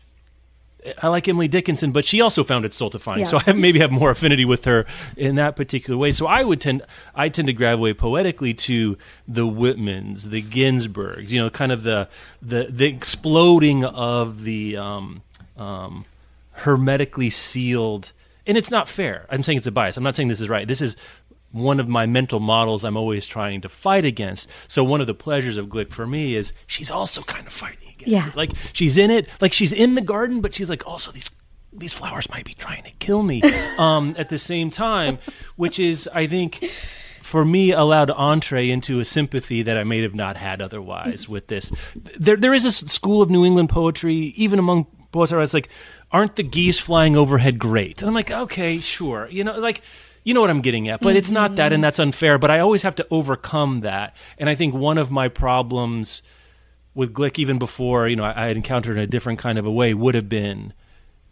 I 1.02 1.08
like 1.08 1.28
Emily 1.28 1.48
Dickinson, 1.48 1.91
but 1.91 2.06
she 2.06 2.21
also 2.21 2.43
found 2.43 2.65
it 2.65 2.74
stultifying. 2.74 3.21
Yeah. 3.21 3.26
So 3.26 3.39
I 3.45 3.54
maybe 3.54 3.80
have 3.80 3.91
more 3.91 4.12
affinity 4.12 4.45
with 4.45 4.65
her 4.65 4.86
in 5.17 5.36
that 5.36 5.56
particular 5.56 5.98
way. 5.98 6.12
So 6.12 6.28
I 6.28 6.43
would 6.43 6.62
tend, 6.62 6.84
I 7.15 7.30
tend 7.30 7.48
to 7.48 7.54
gravitate 7.54 7.98
poetically 7.98 8.54
to 8.54 8.98
the 9.28 9.45
Whitmans, 9.45 10.30
the 10.30 10.41
Ginsbergs, 10.41 11.30
you 11.30 11.39
know, 11.39 11.50
kind 11.50 11.71
of 11.71 11.84
the 11.84 12.08
the 12.41 12.67
the 12.69 12.86
exploding 12.86 13.84
of 13.84 14.43
the 14.43 14.78
um, 14.78 15.21
um, 15.58 16.06
hermetically 16.52 17.30
sealed. 17.30 18.12
And 18.48 18.58
it's 18.58 18.69
not 18.69 18.88
fair. 18.88 19.26
I'm 19.30 19.41
saying 19.41 19.58
it's 19.58 19.67
a 19.67 19.71
bias. 19.71 19.98
I'm 19.98 20.04
not 20.04 20.15
saying 20.15 20.28
this 20.28 20.41
is 20.41 20.50
right. 20.50 20.67
This 20.67 20.82
is 20.82 20.98
one 21.52 21.80
of 21.80 21.88
my 21.88 22.06
mental 22.06 22.39
models 22.39 22.84
I'm 22.84 22.98
always 22.98 23.26
trying 23.26 23.62
to 23.62 23.69
fight 23.69 24.06
against. 24.06 24.50
So 24.67 24.84
one 24.84 25.02
of 25.02 25.08
the 25.08 25.13
pleasures 25.13 25.58
of 25.58 25.67
Glick 25.67 25.91
for 25.91 26.06
me 26.06 26.36
is 26.36 26.54
she's 26.67 26.91
also 26.91 27.21
kind 27.24 27.48
of 27.48 27.54
fighting 27.54 27.85
yeah. 28.08 28.32
Like 28.36 28.52
she's 28.74 28.98
in 28.98 29.12
it, 29.12 29.30
like 29.41 29.54
she's 29.54 29.74
in 29.74 29.96
the 29.96 30.02
garden, 30.02 30.41
but 30.41 30.54
she's 30.54 30.70
like 30.70 30.86
also 30.86 31.12
these 31.12 31.30
these 31.74 31.94
flowers 31.94 32.30
might 32.30 32.46
be 32.46 32.54
trying 32.54 32.84
to 32.84 32.91
kill 33.00 33.22
me 33.22 33.41
um, 33.78 34.15
at 34.18 34.30
the 34.30 34.38
same 34.38 34.70
time, 34.70 35.20
which 35.56 35.80
is 35.80 36.10
I 36.13 36.28
think 36.28 36.70
for 37.22 37.44
me 37.44 37.72
allowed 37.72 38.12
entree 38.12 38.70
into 38.70 39.00
a 39.00 39.06
sympathy 39.06 39.63
that 39.63 39.78
I 39.78 39.84
may 39.84 40.02
have 40.02 40.15
not 40.15 40.38
had 40.38 40.62
otherwise 40.62 41.28
with 41.28 41.48
this. 41.48 41.72
There 42.18 42.38
there 42.38 42.54
is 42.54 42.65
a 42.65 42.72
school 42.72 43.22
of 43.22 43.30
New 43.30 43.46
England 43.46 43.70
poetry, 43.70 44.15
even 44.15 44.60
among 44.60 44.88
poets, 45.15 45.32
it's 45.32 45.54
like, 45.54 45.70
aren't 46.12 46.36
the 46.36 46.44
geese 46.44 46.78
flying 46.78 47.15
overhead 47.15 47.58
great? 47.58 48.02
And 48.02 48.10
I'm 48.10 48.13
like, 48.13 48.32
okay, 48.32 48.80
sure, 48.80 49.28
you 49.32 49.44
know, 49.44 49.58
like 49.58 49.82
you 50.24 50.34
know 50.34 50.41
what 50.41 50.50
I'm 50.50 50.62
getting 50.62 50.89
at, 50.89 51.02
but 51.02 51.10
mm-hmm. 51.10 51.18
it's 51.18 51.32
not 51.32 51.56
that, 51.56 51.72
and 51.72 51.84
that's 51.84 52.00
unfair. 52.00 52.38
But 52.38 52.52
I 52.52 52.60
always 52.60 52.82
have 52.84 52.96
to 52.96 53.08
overcome 53.10 53.82
that, 53.82 54.15
and 54.38 54.50
I 54.50 54.56
think 54.56 54.74
one 54.74 54.98
of 54.98 55.12
my 55.12 55.28
problems 55.28 56.22
with 56.95 57.13
Glick 57.13 57.38
even 57.38 57.60
before 57.60 58.08
you 58.08 58.15
know 58.15 58.23
I, 58.23 58.45
I 58.45 58.47
had 58.47 58.55
encountered 58.58 58.97
in 58.97 59.03
a 59.03 59.08
different 59.08 59.38
kind 59.39 59.60
of 59.60 59.65
a 59.65 59.71
way 59.71 59.93
would 59.93 60.15
have 60.15 60.29
been. 60.29 60.73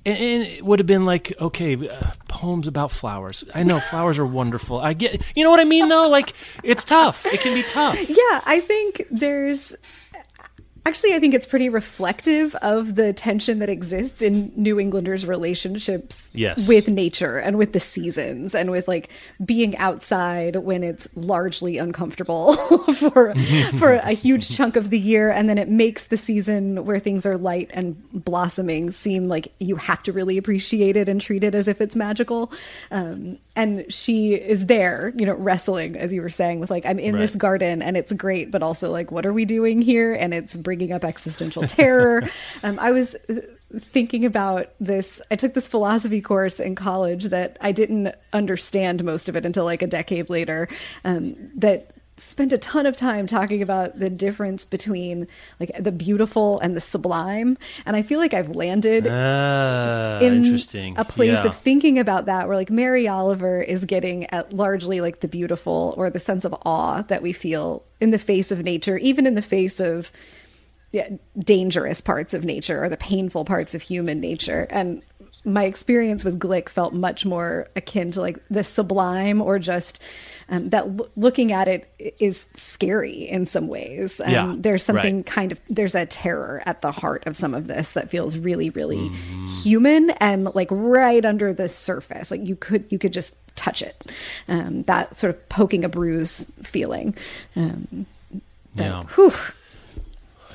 And, 0.06 0.44
it 0.44 0.66
would 0.66 0.80
have 0.80 0.86
been 0.86 1.06
like 1.06 1.34
okay 1.40 1.88
uh, 1.88 2.12
poems 2.28 2.68
about 2.68 2.92
flowers. 2.92 3.46
I 3.56 3.64
know 3.64 3.80
flowers 3.90 4.20
are 4.20 4.26
wonderful. 4.26 4.80
I 4.80 4.94
get 4.94 5.22
you 5.36 5.44
know 5.44 5.50
what 5.50 5.62
i 5.62 5.64
mean 5.64 5.88
though? 5.88 6.10
Like 6.10 6.34
it's 6.62 6.84
tough. 6.84 7.26
It 7.26 7.40
can 7.40 7.54
be 7.54 7.64
tough. 7.64 7.98
Yeah 8.10 8.42
i 8.46 8.60
think 8.60 9.08
there's 9.10 9.74
Actually, 10.86 11.14
I 11.14 11.20
think 11.20 11.34
it's 11.34 11.46
pretty 11.46 11.70
reflective 11.70 12.56
of 12.56 12.96
the 12.96 13.14
tension 13.14 13.60
that 13.60 13.70
exists 13.70 14.22
in 14.22 14.52
New 14.58 14.82
Englanders' 14.82 15.26
relationships 15.26 16.30
yes. 16.34 16.68
with 16.68 16.90
nature 16.90 17.38
and 17.38 17.58
with 17.58 17.72
the 17.72 17.80
seasons 17.80 18.54
and 18.54 18.70
with 18.70 18.86
like 18.86 19.08
being 19.46 19.78
outside 19.78 20.58
when 20.58 20.84
it's 20.84 21.08
largely 21.16 21.78
uncomfortable 21.78 22.56
for 22.96 23.34
for 23.80 23.94
a 23.94 24.12
huge 24.12 24.54
chunk 24.54 24.76
of 24.76 24.90
the 24.90 25.00
year 25.00 25.32
and 25.32 25.48
then 25.48 25.58
it 25.58 25.70
makes 25.70 26.08
the 26.08 26.18
season 26.18 26.84
where 26.84 27.00
things 27.00 27.26
are 27.26 27.38
light 27.38 27.72
and 27.74 27.96
blossoming 28.12 28.92
seem 28.92 29.30
like 29.30 29.54
you 29.60 29.78
have 29.78 30.04
to 30.04 30.12
really 30.12 30.38
appreciate 30.38 30.98
it 30.98 31.08
and 31.08 31.22
treat 31.22 31.46
it 31.46 31.56
as 31.56 31.70
if 31.70 31.80
it's 31.80 31.96
magical. 31.96 32.52
Um, 32.92 33.38
and 33.56 33.92
she 33.92 34.34
is 34.34 34.66
there, 34.66 35.14
you 35.16 35.26
know, 35.26 35.36
wrestling 35.36 35.96
as 35.96 36.12
you 36.12 36.22
were 36.22 36.30
saying 36.30 36.60
with 36.60 36.70
like 36.70 36.86
I'm 36.86 37.00
in 37.00 37.16
right. 37.16 37.22
this 37.22 37.38
garden 37.38 37.82
and 37.82 37.96
it's 37.96 38.12
great, 38.12 38.52
but 38.52 38.62
also 38.62 38.92
like 38.92 39.12
what 39.12 39.26
are 39.26 39.32
we 39.32 39.46
doing 39.46 39.82
here? 39.82 40.14
And 40.14 40.34
it's 40.34 40.58
bringing 40.58 40.73
up 40.82 41.04
existential 41.04 41.64
terror. 41.68 42.24
um, 42.64 42.80
I 42.80 42.92
was 42.92 43.16
thinking 43.78 44.26
about 44.26 44.70
this. 44.80 45.22
I 45.32 45.36
took 45.36 45.54
this 45.54 45.68
philosophy 45.68 46.22
course 46.22 46.60
in 46.60 46.76
college 46.76 47.26
that 47.26 47.58
I 47.62 47.72
didn't 47.72 48.14
understand 48.32 49.04
most 49.04 49.30
of 49.30 49.36
it 49.36 49.46
until 49.46 49.66
like 49.66 49.82
a 49.82 49.88
decade 49.88 50.30
later. 50.30 50.68
Um, 51.04 51.36
that 51.56 51.92
spent 52.18 52.54
a 52.54 52.58
ton 52.60 52.86
of 52.86 52.96
time 52.96 53.26
talking 53.26 53.64
about 53.64 53.98
the 53.98 54.08
difference 54.10 54.66
between 54.66 55.28
like 55.60 55.72
the 55.80 55.92
beautiful 55.92 56.60
and 56.60 56.78
the 56.78 56.80
sublime 56.80 57.58
and 57.88 57.96
i 57.96 58.04
feel 58.04 58.20
like 58.20 58.36
i've 58.36 58.50
landed 58.56 59.08
Ah, 59.10 60.20
in 60.20 60.46
interesting. 60.46 60.94
a 60.96 61.04
place 61.04 61.32
Yeah. 61.32 61.46
of 61.46 61.56
thinking 61.58 61.98
about 61.98 62.28
that 62.28 62.48
where 62.48 62.56
like 62.56 62.70
mary 62.70 63.08
oliver 63.08 63.64
is 63.64 63.84
getting 63.84 64.26
at 64.32 64.54
largely 64.54 65.02
like 65.02 65.22
the 65.22 65.28
beautiful 65.28 65.96
or 65.98 66.12
the 66.12 66.20
sense 66.20 66.46
of 66.46 66.54
awe 66.64 67.02
that 67.08 67.24
we 67.24 67.34
feel 67.34 67.84
in 68.00 68.12
the 68.12 68.20
face 68.20 68.52
of 68.52 68.64
nature 68.64 69.00
even 69.00 69.26
in 69.26 69.34
the 69.34 69.42
face 69.42 69.80
of 69.80 70.12
dangerous 71.40 72.02
parts 72.02 72.34
of 72.34 72.44
nature 72.46 72.84
or 72.84 72.90
the 72.90 72.98
painful 72.98 73.46
parts 73.46 73.74
of 73.76 73.82
human 73.82 74.20
nature 74.20 74.68
and 74.70 75.02
my 75.46 75.64
experience 75.66 76.24
with 76.24 76.40
glick 76.40 76.70
felt 76.70 76.94
much 76.94 77.26
more 77.26 77.68
akin 77.76 78.12
to 78.12 78.22
like 78.22 78.38
the 78.50 78.64
sublime 78.64 79.42
or 79.42 79.60
just 79.60 80.00
um, 80.50 80.70
that 80.70 80.86
l- 80.86 81.08
looking 81.18 81.52
at 81.52 81.68
it 81.68 81.90
is 82.20 82.48
scary 82.56 83.28
in 83.28 83.46
some 83.46 83.68
ways 83.68 84.22
um, 84.22 84.30
Yeah, 84.32 84.56
there's 84.58 84.84
something 84.86 85.18
right. 85.18 85.26
kind 85.26 85.52
of 85.52 85.60
there's 85.70 85.96
a 85.96 86.06
terror 86.06 86.62
at 86.66 86.82
the 86.82 86.92
heart 86.92 87.26
of 87.26 87.36
some 87.36 87.54
of 87.54 87.68
this 87.68 87.94
that 87.94 88.10
feels 88.10 88.38
really 88.38 88.70
really 88.70 89.10
Mm-hmm. 89.10 89.46
human 89.64 90.10
and 90.12 90.54
like 90.56 90.68
right 90.72 91.26
under 91.26 91.54
the 91.54 91.68
surface 91.68 92.30
like 92.32 92.46
you 92.46 92.56
could 92.56 92.86
you 92.90 93.00
could 93.00 93.14
just 93.14 93.36
touch 93.56 93.82
it 93.82 94.02
um, 94.48 94.84
that 94.84 95.16
sort 95.16 95.32
of 95.36 95.50
poking 95.50 95.84
a 95.84 95.90
bruise 95.90 96.46
feeling 96.62 97.16
um, 97.56 98.06
Yeah. 98.76 99.04
whew, 99.16 99.32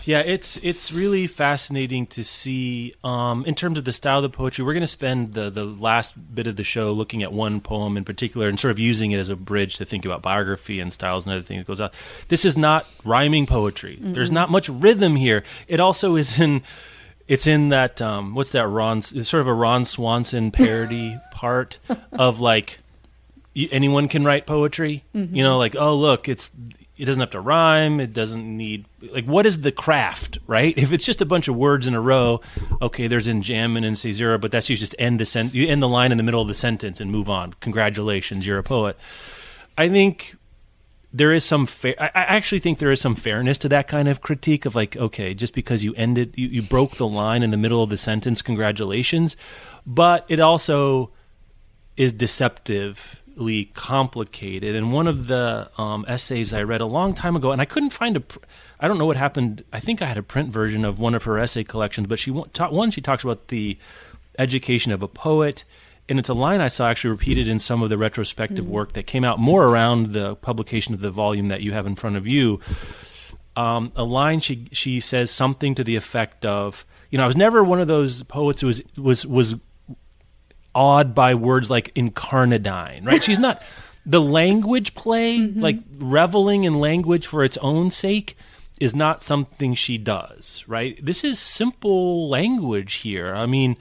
Yeah, 0.08 0.20
it's 0.20 0.56
it's 0.62 0.90
really 0.90 1.26
fascinating 1.26 2.06
to 2.06 2.24
see. 2.24 2.94
Um, 3.04 3.44
in 3.44 3.54
terms 3.54 3.76
of 3.76 3.84
the 3.84 3.92
style 3.92 4.20
of 4.20 4.22
the 4.22 4.34
poetry, 4.34 4.64
we're 4.64 4.72
going 4.72 4.80
to 4.80 4.86
spend 4.86 5.34
the 5.34 5.50
the 5.50 5.66
last 5.66 6.14
bit 6.34 6.46
of 6.46 6.56
the 6.56 6.64
show 6.64 6.92
looking 6.92 7.22
at 7.22 7.30
one 7.30 7.60
poem 7.60 7.94
in 7.98 8.04
particular 8.04 8.48
and 8.48 8.58
sort 8.58 8.70
of 8.70 8.78
using 8.78 9.12
it 9.12 9.18
as 9.18 9.28
a 9.28 9.36
bridge 9.36 9.76
to 9.76 9.84
think 9.84 10.06
about 10.06 10.22
biography 10.22 10.80
and 10.80 10.94
styles 10.94 11.26
and 11.26 11.34
other 11.34 11.42
things 11.42 11.60
that 11.60 11.66
goes 11.66 11.78
on. 11.78 11.90
This 12.28 12.46
is 12.46 12.56
not 12.56 12.86
rhyming 13.04 13.44
poetry. 13.44 13.98
There's 14.00 14.30
not 14.30 14.50
much 14.50 14.70
rhythm 14.70 15.14
here. 15.14 15.44
It 15.66 15.78
also 15.78 16.16
is 16.16 16.40
in. 16.40 16.62
It's 17.26 17.46
in 17.46 17.68
that 17.68 18.00
um, 18.00 18.34
what's 18.34 18.52
that 18.52 18.66
Ron? 18.66 19.00
It's 19.00 19.28
sort 19.28 19.42
of 19.42 19.46
a 19.46 19.52
Ron 19.52 19.84
Swanson 19.84 20.52
parody 20.52 21.18
part 21.32 21.80
of 22.12 22.40
like 22.40 22.78
anyone 23.70 24.08
can 24.08 24.24
write 24.24 24.46
poetry. 24.46 25.04
You 25.34 25.42
know, 25.42 25.58
like 25.58 25.76
oh 25.76 25.96
look, 25.96 26.30
it's 26.30 26.50
it 26.98 27.04
doesn't 27.04 27.20
have 27.20 27.30
to 27.30 27.40
rhyme. 27.40 28.00
It 28.00 28.12
doesn't 28.12 28.44
need 28.44 28.87
like 29.12 29.24
what 29.24 29.46
is 29.46 29.61
the 29.61 29.72
craft, 29.72 30.38
right? 30.46 30.76
If 30.76 30.92
it's 30.92 31.04
just 31.04 31.20
a 31.20 31.26
bunch 31.26 31.48
of 31.48 31.56
words 31.56 31.87
in 31.87 31.94
a 31.94 32.00
row, 32.00 32.40
okay, 32.82 33.06
there's 33.06 33.26
enjambment 33.26 33.87
and 33.87 33.96
Caesura, 33.96 34.38
but 34.38 34.50
that's 34.50 34.68
you 34.68 34.76
just 34.76 34.94
end 34.98 35.20
the 35.20 35.24
sen- 35.24 35.50
you 35.52 35.68
end 35.68 35.82
the 35.82 35.88
line 35.88 36.12
in 36.12 36.18
the 36.18 36.24
middle 36.24 36.42
of 36.42 36.48
the 36.48 36.54
sentence 36.54 37.00
and 37.00 37.11
move 37.11 37.30
on. 37.30 37.54
Congratulations, 37.61 38.46
you're 38.46 38.58
a 38.58 38.62
poet. 38.62 38.96
I 39.76 39.88
think 39.88 40.34
there 41.12 41.32
is 41.32 41.44
some 41.44 41.66
fair. 41.66 41.94
I, 41.98 42.11
actually 42.14 42.58
think 42.58 42.78
there 42.78 42.90
is 42.90 43.00
some 43.00 43.14
fairness 43.14 43.58
to 43.58 43.68
that 43.70 43.88
kind 43.88 44.08
of 44.08 44.20
critique 44.20 44.66
of 44.66 44.74
like, 44.74 44.96
okay, 44.96 45.34
just 45.34 45.54
because 45.54 45.84
you 45.84 45.94
ended, 45.94 46.34
you, 46.37 46.48
you 46.48 46.62
broke 46.62 46.96
the 46.96 47.06
line 47.06 47.42
in 47.42 47.50
the 47.50 47.56
middle 47.56 47.82
of 47.82 47.90
the 47.90 47.96
sentence, 47.96 48.42
congratulations. 48.42 49.37
But 49.87 50.26
it 50.28 50.40
also 50.40 51.12
is 51.96 52.12
complicated. 53.66 54.74
And 54.74 54.92
one 54.92 55.07
of 55.07 55.27
the 55.27 55.70
um, 55.79 56.05
essays 56.09 56.53
I 56.53 56.62
read 56.62 56.81
a 56.81 56.87
long 56.87 57.14
time 57.14 57.37
ago, 57.37 57.53
and 57.53 57.61
I 57.61 57.64
couldn't 57.64 57.90
find 57.90 58.16
a. 58.16 58.20
Pr- 58.20 58.38
I 58.81 58.88
don't 58.88 58.98
know 58.98 59.07
what 59.07 59.16
happened. 59.16 59.64
I 59.72 59.81
think 59.81 60.03
I 60.03 60.07
had 60.07 60.18
a 60.18 60.22
print 60.22 60.51
version 60.51 60.85
of 60.85 60.98
one 60.98 61.14
of 61.14 61.24
her 61.24 61.38
essay 61.38 61.64
collections, 61.64 62.07
but 62.07 62.18
she 62.18 62.33
ta- 62.53 62.70
one 62.70 62.90
she 62.90 63.01
talks 63.01 63.24
about 63.24 63.48
the 63.48 63.79
education 64.38 64.92
of 64.92 65.03
a 65.03 65.09
poet. 65.09 65.64
And 66.09 66.18
it's 66.18 66.31
a 66.31 66.35
line 66.35 66.62
I 66.62 66.68
saw 66.68 66.88
actually 66.88 67.11
repeated 67.11 67.48
in 67.48 67.59
some 67.59 67.83
of 67.83 67.90
the 67.90 67.98
retrospective 67.98 68.66
work 68.66 68.94
that 68.94 69.07
came 69.07 69.24
out 69.24 69.38
more 69.38 69.64
around 69.64 70.14
the 70.14 70.37
publication 70.37 70.94
of 70.94 71.01
the 71.01 71.11
volume 71.11 71.48
that 71.48 71.61
you 71.61 71.72
have 71.72 71.87
in 71.87 71.96
front 71.96 72.16
of 72.16 72.27
you. 72.27 72.61
Um, 73.57 73.92
a 73.94 74.05
line 74.05 74.40
she 74.40 74.68
she 74.72 75.01
says 75.01 75.31
something 75.31 75.74
to 75.74 75.85
the 75.85 75.96
effect 75.96 76.46
of, 76.46 76.87
you 77.11 77.18
know, 77.18 77.24
I 77.24 77.27
was 77.27 77.37
never 77.37 77.62
one 77.62 77.81
of 77.81 77.88
those 77.88 78.22
poets 78.22 78.62
who 78.62 78.68
was 78.68 78.83
was 78.96 79.27
was 79.27 79.57
awed 80.74 81.14
by 81.14 81.35
words 81.35 81.70
like 81.70 81.94
incarnadine, 81.94 83.04
right? 83.07 83.22
She's 83.22 83.38
not 83.38 83.62
the 84.07 84.20
language 84.20 84.94
play, 84.94 85.38
mm-hmm. 85.38 85.61
like 85.61 85.78
reveling 85.98 86.64
in 86.64 86.74
language 86.74 87.26
for 87.26 87.44
its 87.44 87.57
own 87.59 87.90
sake 87.90 88.37
is 88.81 88.94
not 88.94 89.22
something 89.22 89.74
she 89.74 89.98
does, 89.98 90.64
right? 90.66 90.98
This 91.04 91.24
is 91.24 91.38
simple 91.38 92.28
language 92.28 92.94
here. 92.94 93.35
I 93.35 93.46
mean, 93.46 93.76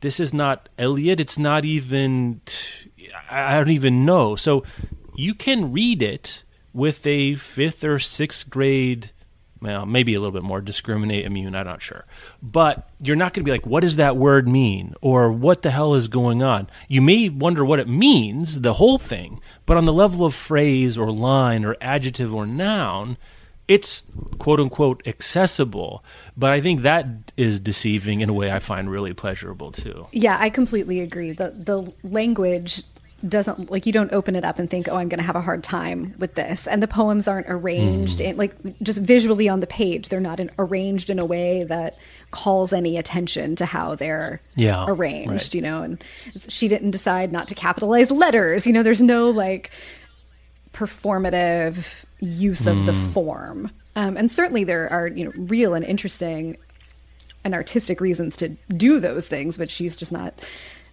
this 0.00 0.20
is 0.20 0.32
not 0.32 0.68
Eliot. 0.78 1.20
It's 1.20 1.38
not 1.38 1.64
even, 1.64 2.40
I 3.30 3.54
I 3.54 3.56
don't 3.56 3.70
even 3.70 4.04
know. 4.04 4.36
So 4.36 4.64
you 5.14 5.34
can 5.34 5.72
read 5.72 6.02
it 6.02 6.42
with 6.72 7.06
a 7.06 7.34
fifth 7.34 7.84
or 7.84 7.98
sixth 7.98 8.48
grade, 8.48 9.10
well, 9.62 9.86
maybe 9.86 10.14
a 10.14 10.20
little 10.20 10.32
bit 10.32 10.42
more 10.42 10.60
discriminate 10.60 11.24
immune, 11.24 11.54
I'm 11.54 11.66
not 11.66 11.82
sure. 11.82 12.04
But 12.42 12.88
you're 13.00 13.16
not 13.16 13.32
going 13.32 13.44
to 13.44 13.44
be 13.44 13.52
like, 13.52 13.66
what 13.66 13.80
does 13.80 13.96
that 13.96 14.16
word 14.16 14.48
mean? 14.48 14.94
Or 15.00 15.30
what 15.30 15.62
the 15.62 15.70
hell 15.70 15.94
is 15.94 16.08
going 16.08 16.42
on? 16.42 16.68
You 16.88 17.00
may 17.00 17.28
wonder 17.28 17.64
what 17.64 17.78
it 17.78 17.88
means, 17.88 18.60
the 18.60 18.74
whole 18.74 18.98
thing, 18.98 19.40
but 19.64 19.76
on 19.76 19.84
the 19.84 19.92
level 19.92 20.26
of 20.26 20.34
phrase 20.34 20.98
or 20.98 21.12
line 21.12 21.64
or 21.64 21.76
adjective 21.80 22.34
or 22.34 22.44
noun, 22.44 23.16
it's 23.68 24.02
quote 24.38 24.58
unquote 24.58 25.02
accessible. 25.06 26.04
But 26.36 26.52
I 26.52 26.60
think 26.60 26.82
that 26.82 27.32
is 27.36 27.60
deceiving 27.60 28.20
in 28.20 28.28
a 28.28 28.32
way 28.32 28.50
I 28.50 28.58
find 28.58 28.90
really 28.90 29.14
pleasurable 29.14 29.70
too. 29.72 30.08
Yeah, 30.12 30.36
I 30.38 30.50
completely 30.50 31.00
agree. 31.00 31.32
The 31.32 31.50
the 31.50 31.92
language 32.02 32.82
doesn't 33.26 33.70
like 33.70 33.86
you 33.86 33.92
don't 33.92 34.12
open 34.12 34.34
it 34.36 34.44
up 34.44 34.58
and 34.58 34.68
think, 34.70 34.88
"Oh, 34.88 34.96
I'm 34.96 35.08
going 35.08 35.18
to 35.20 35.24
have 35.24 35.36
a 35.36 35.40
hard 35.40 35.62
time 35.62 36.14
with 36.18 36.34
this." 36.34 36.66
And 36.66 36.82
the 36.82 36.88
poems 36.88 37.28
aren't 37.28 37.46
arranged 37.48 38.18
Hmm. 38.20 38.24
in, 38.26 38.36
like 38.36 38.54
just 38.82 38.98
visually 39.00 39.48
on 39.48 39.60
the 39.60 39.66
page. 39.66 40.08
They're 40.08 40.20
not 40.20 40.40
in, 40.40 40.50
arranged 40.58 41.08
in 41.10 41.18
a 41.18 41.24
way 41.24 41.64
that 41.64 41.96
calls 42.32 42.72
any 42.72 42.96
attention 42.96 43.54
to 43.56 43.66
how 43.66 43.94
they're 43.94 44.40
Yeah, 44.56 44.84
arranged, 44.88 45.30
right. 45.30 45.54
you 45.54 45.62
know. 45.62 45.82
And 45.82 46.02
she 46.48 46.66
didn't 46.68 46.90
decide 46.92 47.30
not 47.32 47.48
to 47.48 47.54
capitalize 47.54 48.10
letters. 48.10 48.66
You 48.66 48.72
know, 48.72 48.82
there's 48.82 49.02
no 49.02 49.30
like 49.30 49.70
performative 50.72 52.04
use 52.20 52.66
of 52.66 52.86
the 52.86 52.92
form. 52.92 53.70
Um, 53.94 54.16
and 54.16 54.32
certainly 54.32 54.64
there 54.64 54.90
are, 54.90 55.06
you 55.06 55.24
know, 55.26 55.32
real 55.36 55.74
and 55.74 55.84
interesting 55.84 56.56
and 57.44 57.54
artistic 57.54 58.00
reasons 58.00 58.36
to 58.38 58.48
do 58.74 59.00
those 59.00 59.28
things, 59.28 59.58
but 59.58 59.70
she's 59.70 59.96
just 59.96 60.12
not 60.12 60.32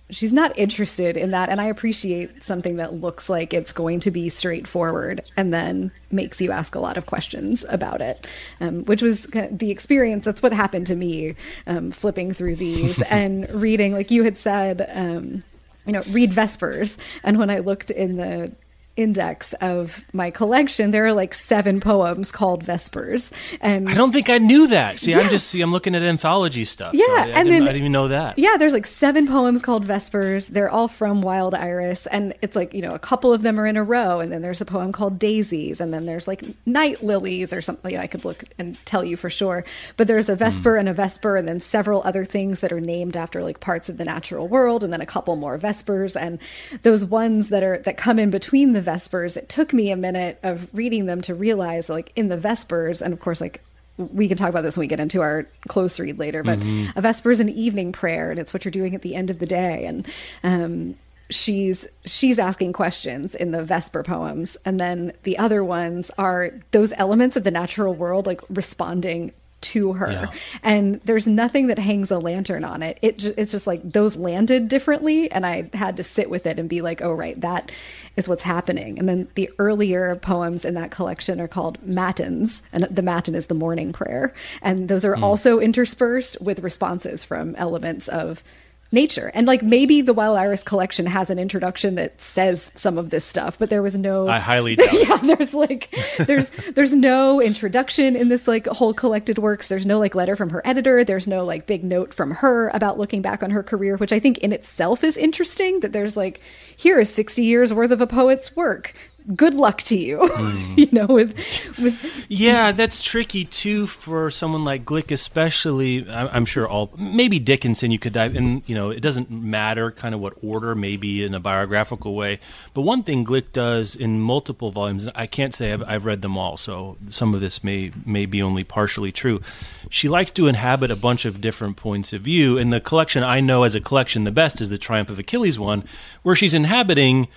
she's 0.10 0.34
not 0.34 0.58
interested 0.58 1.16
in 1.18 1.32
that 1.32 1.50
and 1.50 1.62
I 1.62 1.66
appreciate 1.66 2.44
something 2.44 2.78
that 2.78 2.94
looks 2.94 3.30
like 3.30 3.54
it's 3.54 3.72
going 3.72 4.00
to 4.02 4.12
be 4.12 4.30
straightforward 4.30 5.22
and 5.38 5.54
then 5.54 5.92
makes 6.12 6.42
you 6.42 6.52
ask 6.52 6.76
a 6.76 6.80
lot 6.80 6.98
of 6.98 7.06
questions 7.06 7.64
about 7.70 8.02
it. 8.02 8.26
Um, 8.60 8.86
which 8.86 9.02
was 9.02 9.28
kind 9.28 9.52
of 9.52 9.60
the 9.60 9.72
experience 9.72 10.26
that's 10.26 10.42
what 10.42 10.54
happened 10.54 10.88
to 10.88 10.96
me 10.96 11.36
um, 11.68 11.92
flipping 11.92 12.34
through 12.34 12.56
these 12.56 13.02
and 13.10 13.50
reading 13.50 13.94
like 13.94 14.12
you 14.12 14.24
had 14.24 14.38
said 14.38 14.90
um, 14.94 15.44
you 15.86 15.94
know, 15.94 16.04
read 16.12 16.32
Vespers 16.32 16.98
and 17.24 17.38
when 17.38 17.50
I 17.50 17.60
looked 17.60 17.90
in 17.90 18.16
the 18.16 18.52
index 19.00 19.54
of 19.62 20.04
my 20.14 20.30
collection 20.30 20.92
there 20.92 21.06
are 21.06 21.14
like 21.14 21.34
seven 21.34 21.80
poems 21.80 22.32
called 22.32 22.64
Vespers 22.64 23.32
and 23.62 23.90
I 23.90 23.94
don't 23.94 24.12
think 24.12 24.30
I 24.30 24.38
knew 24.38 24.68
that. 24.68 25.00
See, 25.00 25.16
I'm 25.16 25.30
just 25.30 25.48
see, 25.48 25.62
I'm 25.62 25.72
looking 25.72 25.96
at 25.96 26.02
anthology 26.02 26.66
stuff. 26.66 26.94
Yeah, 26.94 27.06
so 27.06 27.14
I, 27.14 27.18
I 27.18 27.22
and 27.22 27.34
didn't, 27.34 27.50
then- 27.50 27.62
I 27.64 27.66
didn't 27.68 27.78
even 27.78 27.92
know 27.92 28.08
that. 28.10 28.38
Yeah, 28.38 28.58
there's 28.58 28.74
like 28.74 28.86
seven 28.86 29.28
poems 29.28 29.62
called 29.62 29.86
Vespers. 29.86 30.48
They're 30.48 30.70
all 30.70 30.88
from 30.88 31.22
Wild 31.22 31.54
Iris. 31.56 32.06
And 32.08 32.34
it's 32.42 32.56
like, 32.56 32.74
you 32.74 32.82
know, 32.82 32.94
a 32.94 33.00
couple 33.00 33.32
of 33.34 33.42
them 33.42 33.60
are 33.60 33.66
in 33.66 33.78
a 33.78 33.84
row. 33.84 34.20
And 34.20 34.32
then 34.32 34.42
there's 34.42 34.62
a 34.62 34.66
poem 34.66 34.92
called 34.92 35.18
Daisies. 35.20 35.80
And 35.80 35.94
then 35.94 36.06
there's 36.06 36.28
like 36.28 36.44
Night 36.66 37.04
Lilies 37.04 37.54
or 37.54 37.62
something. 37.62 37.96
I 37.98 38.08
could 38.08 38.26
look 38.26 38.44
and 38.58 38.78
tell 38.86 39.04
you 39.04 39.16
for 39.18 39.30
sure. 39.30 39.64
But 39.98 40.08
there's 40.08 40.30
a 40.30 40.36
Vesper 40.36 40.76
and 40.78 40.90
a 40.90 40.94
Vesper, 40.94 41.38
and 41.38 41.48
then 41.48 41.60
several 41.60 42.02
other 42.04 42.26
things 42.26 42.60
that 42.62 42.72
are 42.72 42.82
named 42.82 43.16
after 43.18 43.42
like 43.44 43.60
parts 43.60 43.90
of 43.90 43.98
the 43.98 44.06
natural 44.06 44.48
world. 44.48 44.84
And 44.84 44.92
then 44.92 45.02
a 45.02 45.06
couple 45.06 45.36
more 45.36 45.58
Vespers. 45.58 46.16
And 46.16 46.40
those 46.84 47.04
ones 47.06 47.50
that 47.50 47.64
are 47.64 47.78
that 47.80 47.98
come 47.98 48.20
in 48.20 48.30
between 48.30 48.74
the 48.74 48.82
Vespers, 48.90 49.38
it 49.38 49.50
took 49.50 49.74
me 49.74 49.92
a 49.92 49.96
minute 49.96 50.40
of 50.42 50.68
reading 50.74 51.06
them 51.06 51.22
to 51.22 51.36
realize 51.36 51.90
like 51.90 52.12
in 52.16 52.30
the 52.30 52.38
Vespers, 52.38 53.02
and 53.02 53.14
of 53.14 53.20
course, 53.20 53.40
like 53.40 53.62
we 54.00 54.28
can 54.28 54.38
talk 54.38 54.50
about 54.50 54.62
this 54.62 54.78
when 54.78 54.84
we 54.84 54.88
get 54.88 55.00
into 55.00 55.22
our 55.22 55.46
close 55.68 56.00
read 56.00 56.18
later, 56.18 56.42
but 56.42 56.58
a 56.96 57.02
vesper 57.02 57.32
is 57.32 57.40
an 57.40 57.50
evening 57.50 57.92
prayer, 57.92 58.32
and 58.32 58.40
it's 58.40 58.54
what 58.54 58.64
you're 58.64 58.72
doing 58.72 58.96
at 58.96 59.02
the 59.02 59.14
end 59.14 59.30
of 59.30 59.40
the 59.40 59.46
day. 59.46 59.86
And 59.86 60.08
um, 60.44 60.96
she's 61.30 61.86
she's 62.06 62.40
asking 62.40 62.74
questions 62.74 63.36
in 63.36 63.52
the 63.52 63.64
vesper 63.64 64.04
poems, 64.04 64.56
and 64.64 64.80
then 64.80 65.12
the 65.24 65.38
other 65.38 65.64
ones 65.64 66.12
are 66.18 66.52
those 66.72 66.94
elements 66.96 67.36
of 67.36 67.44
the 67.44 67.52
natural 67.52 67.94
world, 67.94 68.26
like 68.26 68.42
responding 68.50 69.34
to 69.62 69.94
her 69.94 70.12
yeah. 70.12 70.28
and 70.64 71.02
there's 71.04 71.28
nothing 71.28 71.68
that 71.68 71.78
hangs 71.78 72.12
a 72.12 72.20
lantern 72.20 72.64
on 72.64 72.82
it 72.82 72.98
it 73.02 73.18
ju- 73.18 73.34
it's 73.38 73.52
just 73.52 73.68
like 73.68 73.82
those 73.84 74.16
landed 74.16 74.68
differently 74.68 75.30
and 75.32 75.46
i 75.46 75.70
had 75.74 75.98
to 75.98 76.04
sit 76.04 76.30
with 76.30 76.46
it 76.46 76.58
and 76.60 76.70
be 76.70 76.82
like 76.82 77.02
oh 77.02 77.14
right 77.14 77.42
that 77.42 77.72
is 78.16 78.30
what's 78.30 78.44
happening 78.44 78.98
and 78.98 79.10
then 79.10 79.28
the 79.36 79.50
earlier 79.60 80.16
poems 80.16 80.64
in 80.64 80.74
that 80.76 80.92
collection 80.92 81.42
are 81.42 81.48
called 81.48 81.78
matins 81.86 82.62
and 82.72 82.84
the 82.84 83.02
matin 83.02 83.36
is 83.36 83.48
the 83.48 83.54
morning 83.54 83.92
prayer 83.92 84.34
and 84.62 84.88
those 84.88 85.04
are 85.04 85.16
mm. 85.16 85.24
also 85.24 85.60
interspersed 85.60 86.40
with 86.42 86.60
responses 86.60 87.26
from 87.26 87.56
elements 87.56 88.08
of 88.08 88.44
nature. 88.92 89.32
And 89.34 89.46
like 89.46 89.62
maybe 89.62 90.02
the 90.02 90.14
Wild 90.14 90.38
Iris 90.38 90.64
collection 90.64 91.06
has 91.06 91.30
an 91.30 91.38
introduction 91.38 91.96
that 91.96 92.20
says 92.22 92.72
some 92.74 92.98
of 92.98 93.10
this 93.10 93.24
stuff, 93.26 93.58
but 93.60 93.70
there 93.70 93.82
was 93.82 93.98
no 93.98 94.28
I 94.28 94.40
highly 94.40 94.76
doubt. 94.78 94.94
yeah, 94.94 95.18
there's 95.18 95.54
like 95.54 95.96
there's 96.18 96.50
there's 96.74 96.96
no 96.96 97.42
introduction 97.42 98.16
in 98.16 98.30
this 98.30 98.48
like 98.48 98.66
whole 98.68 98.94
collected 98.94 99.38
works. 99.38 99.68
There's 99.68 99.86
no 99.86 100.00
like 100.00 100.16
letter 100.16 100.36
from 100.36 100.50
her 100.50 100.62
editor, 100.66 101.04
there's 101.04 101.28
no 101.28 101.46
like 101.46 101.68
big 101.68 101.84
note 101.84 102.14
from 102.14 102.32
her 102.32 102.70
about 102.70 102.98
looking 102.98 103.22
back 103.22 103.44
on 103.44 103.52
her 103.52 103.64
career, 103.64 103.98
which 103.98 104.14
I 104.14 104.20
think 104.20 104.40
in 104.40 104.52
itself 104.52 105.04
is 105.04 105.18
interesting 105.18 105.82
that 105.82 105.94
there's 105.94 106.18
like 106.18 106.42
here 106.76 107.00
is 107.00 107.14
60 107.14 107.44
years 107.44 107.74
worth 107.74 107.92
of 107.92 108.02
a 108.02 108.08
poet's 108.08 108.56
work 108.56 108.94
good 109.36 109.54
luck 109.54 109.82
to 109.84 109.98
you. 109.98 110.20
Mm. 110.40 110.78
you 110.78 110.88
know, 110.92 111.06
with 111.06 111.36
with 111.78 112.26
yeah, 112.30 112.72
that's 112.72 113.02
tricky 113.04 113.44
too 113.44 113.88
for 113.88 114.32
someone 114.32 114.64
like 114.64 114.86
Glick, 114.86 115.12
especially. 115.12 116.10
I'm 116.10 116.46
sure 116.46 116.68
all 116.68 116.92
maybe 116.98 117.40
Dickinson 117.40 117.92
you 117.92 118.00
could 118.00 118.14
dive 118.14 118.36
and 118.36 118.64
you 118.66 118.74
know 118.74 118.90
it 118.90 119.02
doesn't 119.02 119.30
matter 119.30 119.92
kind 119.92 120.16
of 120.16 120.22
what 120.22 120.34
order, 120.42 120.76
maybe 120.76 121.24
in 121.24 121.34
a 121.34 121.40
biographical 121.40 122.16
way. 122.16 122.40
But 122.74 122.82
one 122.82 123.04
thing 123.04 123.26
Glick 123.26 123.52
does 123.52 123.96
in 123.96 124.22
multiple 124.22 124.72
volumes, 124.72 125.08
I 125.14 125.26
can't 125.26 125.54
say 125.54 125.74
I've, 125.74 125.84
I've 125.84 126.06
read 126.06 126.22
them 126.22 126.38
all, 126.38 126.56
so 126.58 126.98
some 127.10 127.34
of 127.34 127.42
this 127.42 127.64
may 127.64 127.92
may 128.06 128.26
be 128.26 128.42
only 128.42 128.64
partially 128.64 129.12
true. 129.12 129.42
She 129.90 130.08
likes 130.08 130.32
to 130.32 130.48
inhabit 130.48 130.90
a 130.92 130.96
bunch 130.96 131.26
of 131.26 131.42
different 131.42 131.76
points 131.76 132.14
of 132.14 132.22
view, 132.22 132.58
and 132.58 132.72
the 132.72 132.80
collection 132.80 133.24
I 133.24 133.42
know 133.42 133.64
as 133.64 133.76
a 133.76 133.82
collection 133.82 134.24
the 134.24 134.32
best 134.32 134.62
is 134.62 134.70
the 134.70 134.78
Triumph 134.78 135.10
of 135.10 135.20
Achilles 135.20 135.60
one, 135.60 135.84
where 136.24 136.36
she's 136.36 136.54
inhabiting 136.54 137.28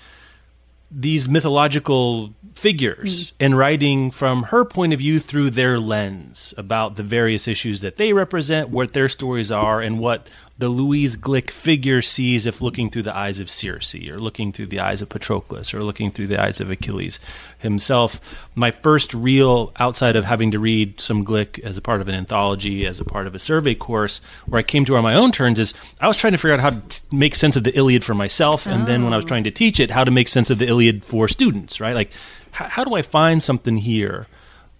these 0.94 1.28
mythological 1.28 2.34
figures 2.54 3.30
mm. 3.30 3.32
and 3.40 3.56
writing 3.56 4.10
from 4.10 4.44
her 4.44 4.64
point 4.64 4.92
of 4.92 4.98
view 4.98 5.18
through 5.18 5.50
their 5.50 5.78
lens 5.78 6.52
about 6.56 6.96
the 6.96 7.02
various 7.02 7.48
issues 7.48 7.80
that 7.80 7.96
they 7.96 8.12
represent, 8.12 8.68
what 8.68 8.92
their 8.92 9.08
stories 9.08 9.50
are, 9.50 9.80
and 9.80 9.98
what 9.98 10.28
the 10.62 10.68
Louise 10.68 11.16
Glick 11.16 11.50
figure 11.50 12.00
sees 12.00 12.46
if 12.46 12.60
looking 12.60 12.88
through 12.88 13.02
the 13.02 13.16
eyes 13.16 13.40
of 13.40 13.50
Circe 13.50 13.96
or 13.96 14.20
looking 14.20 14.52
through 14.52 14.68
the 14.68 14.78
eyes 14.78 15.02
of 15.02 15.08
Patroclus 15.08 15.74
or 15.74 15.82
looking 15.82 16.12
through 16.12 16.28
the 16.28 16.40
eyes 16.40 16.60
of 16.60 16.70
Achilles 16.70 17.18
himself. 17.58 18.20
My 18.54 18.70
first 18.70 19.12
real, 19.12 19.72
outside 19.80 20.14
of 20.14 20.24
having 20.24 20.52
to 20.52 20.60
read 20.60 21.00
some 21.00 21.24
Glick 21.24 21.58
as 21.64 21.76
a 21.76 21.82
part 21.82 22.00
of 22.00 22.06
an 22.06 22.14
anthology, 22.14 22.86
as 22.86 23.00
a 23.00 23.04
part 23.04 23.26
of 23.26 23.34
a 23.34 23.40
survey 23.40 23.74
course, 23.74 24.20
where 24.46 24.60
I 24.60 24.62
came 24.62 24.84
to 24.84 24.94
on 24.94 25.02
my 25.02 25.14
own 25.14 25.32
turns, 25.32 25.58
is 25.58 25.74
I 26.00 26.06
was 26.06 26.16
trying 26.16 26.32
to 26.34 26.38
figure 26.38 26.54
out 26.54 26.60
how 26.60 26.70
to 26.70 26.80
t- 26.88 27.00
make 27.10 27.34
sense 27.34 27.56
of 27.56 27.64
the 27.64 27.76
Iliad 27.76 28.04
for 28.04 28.14
myself, 28.14 28.64
and 28.64 28.84
oh. 28.84 28.86
then 28.86 29.02
when 29.02 29.12
I 29.12 29.16
was 29.16 29.24
trying 29.24 29.42
to 29.42 29.50
teach 29.50 29.80
it, 29.80 29.90
how 29.90 30.04
to 30.04 30.12
make 30.12 30.28
sense 30.28 30.48
of 30.48 30.58
the 30.58 30.68
Iliad 30.68 31.04
for 31.04 31.26
students, 31.26 31.80
right? 31.80 31.92
Like, 31.92 32.10
h- 32.54 32.70
how 32.70 32.84
do 32.84 32.94
I 32.94 33.02
find 33.02 33.42
something 33.42 33.78
here? 33.78 34.28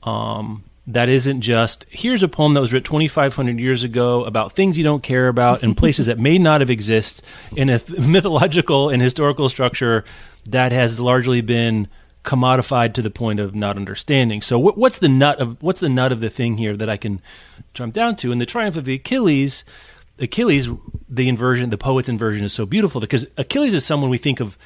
Um, 0.05 0.63
that 0.87 1.09
isn't 1.09 1.43
just 1.43 1.87
here's 1.89 2.23
a 2.23 2.29
poem 2.29 2.55
that 2.55 2.61
was 2.61 2.73
written 2.73 2.85
2500 2.85 3.61
years 3.61 3.85
ago 3.85 4.25
about 4.25 4.53
things 4.53 4.77
you 4.77 4.83
don't 4.83 5.03
care 5.03 5.29
about 5.29 5.63
and 5.63 5.77
places 5.77 6.07
that 6.07 6.19
may 6.19 6.39
not 6.39 6.61
have 6.61 6.71
existed 6.71 7.25
in 7.57 7.71
a 7.71 7.79
th- 7.79 8.01
mythological 8.07 8.89
and 8.89 9.01
historical 9.01 9.49
structure 9.49 10.05
that 10.47 10.73
has 10.73 10.99
largely 10.99 11.41
been 11.41 11.89
commodified 12.25 12.93
to 12.95 13.03
the 13.03 13.11
point 13.11 13.41
of 13.41 13.55
not 13.55 13.77
understanding. 13.77 14.43
So 14.43 14.61
wh- 14.61 14.77
what's 14.77 14.99
the 14.99 15.09
nut 15.09 15.41
of 15.41 15.63
what's 15.63 15.81
the 15.81 15.89
nut 15.89 16.13
of 16.13 16.21
the 16.21 16.31
thing 16.31 16.57
here 16.57 16.77
that 16.77 16.89
i 16.89 16.97
can 16.97 17.21
jump 17.75 17.95
down 17.95 18.17
to? 18.17 18.33
In 18.33 18.39
the 18.39 18.47
triumph 18.47 18.77
of 18.77 18.85
the 18.85 18.95
achilles 18.95 19.65
achilles 20.19 20.69
the 21.09 21.29
inversion 21.29 21.71
the 21.71 21.79
poet's 21.79 22.09
inversion 22.09 22.45
is 22.45 22.53
so 22.53 22.67
beautiful 22.67 23.01
because 23.01 23.27
achilles 23.37 23.75
is 23.75 23.85
someone 23.85 24.11
we 24.11 24.19
think 24.19 24.41
of 24.41 24.59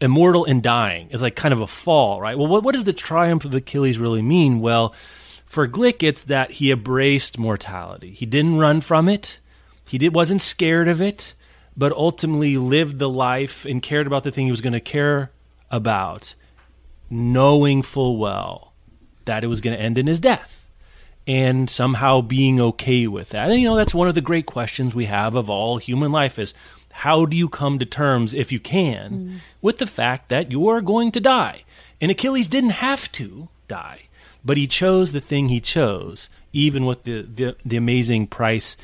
immortal 0.00 0.44
and 0.44 0.62
dying. 0.62 1.08
As 1.12 1.22
like 1.22 1.34
kind 1.34 1.52
of 1.52 1.60
a 1.60 1.66
fall 1.66 2.20
right? 2.20 2.38
Well 2.38 2.46
what, 2.46 2.62
what 2.62 2.74
does 2.74 2.84
the 2.84 2.92
triumph 2.92 3.44
of 3.44 3.54
achilles 3.54 3.98
really 3.98 4.22
mean? 4.22 4.60
Well 4.60 4.94
for 5.54 5.68
Glick, 5.68 6.02
it's 6.02 6.24
that 6.24 6.52
he 6.52 6.70
embraced 6.70 7.38
mortality. 7.38 8.10
He 8.10 8.26
didn't 8.26 8.58
run 8.58 8.80
from 8.80 9.08
it. 9.08 9.38
He 9.88 9.98
did, 9.98 10.14
wasn't 10.14 10.42
scared 10.42 10.88
of 10.88 11.00
it, 11.00 11.34
but 11.76 11.92
ultimately 11.92 12.58
lived 12.58 12.98
the 12.98 13.08
life 13.08 13.64
and 13.64 13.82
cared 13.82 14.06
about 14.06 14.24
the 14.24 14.30
thing 14.30 14.46
he 14.46 14.50
was 14.50 14.60
going 14.60 14.72
to 14.72 14.80
care 14.80 15.30
about, 15.70 16.34
knowing 17.08 17.82
full 17.82 18.16
well 18.16 18.72
that 19.24 19.44
it 19.44 19.46
was 19.46 19.60
going 19.60 19.76
to 19.76 19.82
end 19.82 19.96
in 19.96 20.06
his 20.06 20.20
death 20.20 20.66
and 21.26 21.70
somehow 21.70 22.20
being 22.20 22.60
okay 22.60 23.06
with 23.06 23.30
that. 23.30 23.50
And 23.50 23.60
you 23.60 23.68
know, 23.68 23.76
that's 23.76 23.94
one 23.94 24.08
of 24.08 24.14
the 24.14 24.20
great 24.20 24.46
questions 24.46 24.94
we 24.94 25.06
have 25.06 25.36
of 25.36 25.48
all 25.48 25.78
human 25.78 26.12
life 26.12 26.38
is 26.38 26.52
how 26.92 27.24
do 27.24 27.36
you 27.36 27.48
come 27.48 27.78
to 27.78 27.86
terms 27.86 28.34
if 28.34 28.52
you 28.52 28.60
can 28.60 29.12
mm. 29.12 29.38
with 29.62 29.78
the 29.78 29.86
fact 29.86 30.28
that 30.28 30.50
you 30.50 30.68
are 30.68 30.80
going 30.80 31.10
to 31.12 31.20
die? 31.20 31.64
And 32.00 32.10
Achilles 32.10 32.48
didn't 32.48 32.70
have 32.70 33.10
to 33.12 33.48
die. 33.68 34.02
But 34.44 34.56
he 34.56 34.66
chose 34.66 35.12
the 35.12 35.20
thing 35.20 35.48
he 35.48 35.60
chose, 35.60 36.28
even 36.52 36.84
with 36.84 37.04
the, 37.04 37.22
the, 37.22 37.56
the 37.64 37.76
amazing 37.76 38.26
price 38.26 38.76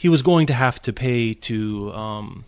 he 0.00 0.08
was 0.08 0.22
going 0.22 0.46
to 0.46 0.54
have 0.54 0.80
to 0.80 0.94
pay 0.94 1.34
to 1.34 1.92
um, 1.92 2.46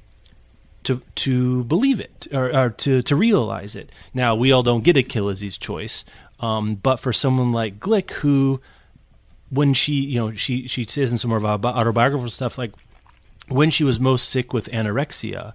to 0.85 1.03
to 1.17 1.65
believe 1.65 2.01
it 2.01 2.27
or, 2.33 2.51
or, 2.57 2.71
to 2.71 3.03
to 3.03 3.15
realize 3.15 3.77
it. 3.77 3.91
Now 4.15 4.35
we 4.35 4.51
all 4.51 4.63
don't 4.63 4.83
get 4.83 4.97
Achilles' 4.97 5.59
choice, 5.59 6.07
um, 6.41 6.77
but 6.77 6.97
for 6.97 7.13
someone 7.13 7.53
like 7.53 7.79
Glick, 7.79 8.11
who 8.13 8.63
when 9.51 9.75
she 9.75 9.93
you 9.93 10.19
know 10.19 10.33
she 10.33 10.67
she 10.67 10.87
says 10.87 11.13
in 11.13 11.19
some 11.19 11.31
of 11.31 11.43
her 11.43 11.49
autobiographical 11.49 12.31
stuff 12.31 12.57
like 12.57 12.73
when 13.49 13.69
she 13.69 13.85
was 13.85 14.01
most 14.01 14.31
sick 14.31 14.55
with 14.55 14.71
anorexia, 14.71 15.53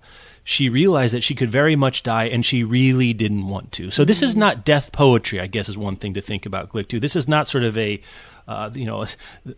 she 0.49 0.69
realized 0.69 1.13
that 1.13 1.25
she 1.25 1.35
could 1.35 1.51
very 1.51 1.75
much 1.75 2.03
die 2.03 2.23
and 2.23 2.45
she 2.45 2.63
really 2.63 3.11
didn't 3.11 3.49
want 3.49 3.69
to. 3.73 3.91
So 3.91 4.05
this 4.05 4.21
is 4.21 4.31
mm-hmm. 4.31 4.39
not 4.39 4.63
death 4.63 4.93
poetry, 4.93 5.41
I 5.41 5.47
guess 5.47 5.67
is 5.67 5.77
one 5.77 5.97
thing 5.97 6.13
to 6.13 6.21
think 6.21 6.45
about 6.45 6.69
Glick 6.69 6.87
too. 6.87 7.01
This 7.01 7.17
is 7.17 7.27
not 7.27 7.49
sort 7.49 7.65
of 7.65 7.77
a 7.77 7.99
uh, 8.47 8.69
you 8.73 8.85
know 8.85 9.01
a, 9.01 9.07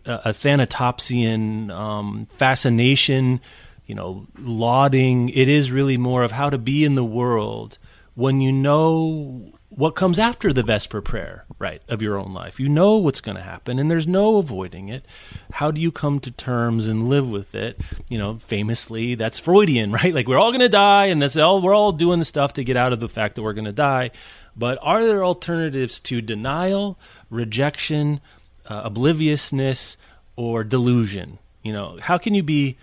a 0.04 0.30
Thanatopsian 0.30 1.70
um, 1.70 2.26
fascination, 2.32 3.40
you 3.86 3.94
know, 3.94 4.26
lauding. 4.36 5.28
It 5.28 5.48
is 5.48 5.70
really 5.70 5.96
more 5.96 6.24
of 6.24 6.32
how 6.32 6.50
to 6.50 6.58
be 6.58 6.84
in 6.84 6.96
the 6.96 7.04
world 7.04 7.78
when 8.16 8.40
you 8.40 8.50
know 8.50 9.59
what 9.70 9.94
comes 9.94 10.18
after 10.18 10.52
the 10.52 10.64
Vesper 10.64 11.00
prayer, 11.00 11.44
right, 11.60 11.80
of 11.88 12.02
your 12.02 12.18
own 12.18 12.34
life. 12.34 12.58
You 12.58 12.68
know 12.68 12.96
what's 12.96 13.20
going 13.20 13.36
to 13.36 13.42
happen, 13.42 13.78
and 13.78 13.88
there's 13.88 14.06
no 14.06 14.36
avoiding 14.36 14.88
it. 14.88 15.06
How 15.52 15.70
do 15.70 15.80
you 15.80 15.92
come 15.92 16.18
to 16.20 16.30
terms 16.32 16.88
and 16.88 17.08
live 17.08 17.30
with 17.30 17.54
it? 17.54 17.80
You 18.08 18.18
know, 18.18 18.38
famously, 18.38 19.14
that's 19.14 19.38
Freudian, 19.38 19.92
right? 20.02 20.12
Like 20.12 20.26
we're 20.26 20.38
all 20.38 20.50
going 20.50 20.60
to 20.60 20.68
die, 20.68 21.06
and 21.06 21.22
that's 21.22 21.36
all. 21.36 21.62
We're 21.62 21.74
all 21.74 21.92
doing 21.92 22.18
the 22.18 22.24
stuff 22.24 22.52
to 22.54 22.64
get 22.64 22.76
out 22.76 22.92
of 22.92 23.00
the 23.00 23.08
fact 23.08 23.36
that 23.36 23.42
we're 23.42 23.52
going 23.52 23.64
to 23.64 23.72
die. 23.72 24.10
But 24.56 24.78
are 24.82 25.04
there 25.04 25.24
alternatives 25.24 26.00
to 26.00 26.20
denial, 26.20 26.98
rejection, 27.30 28.20
uh, 28.66 28.82
obliviousness, 28.84 29.96
or 30.34 30.64
delusion? 30.64 31.38
You 31.62 31.72
know, 31.72 31.98
how 32.00 32.18
can 32.18 32.34
you 32.34 32.42
be 32.42 32.76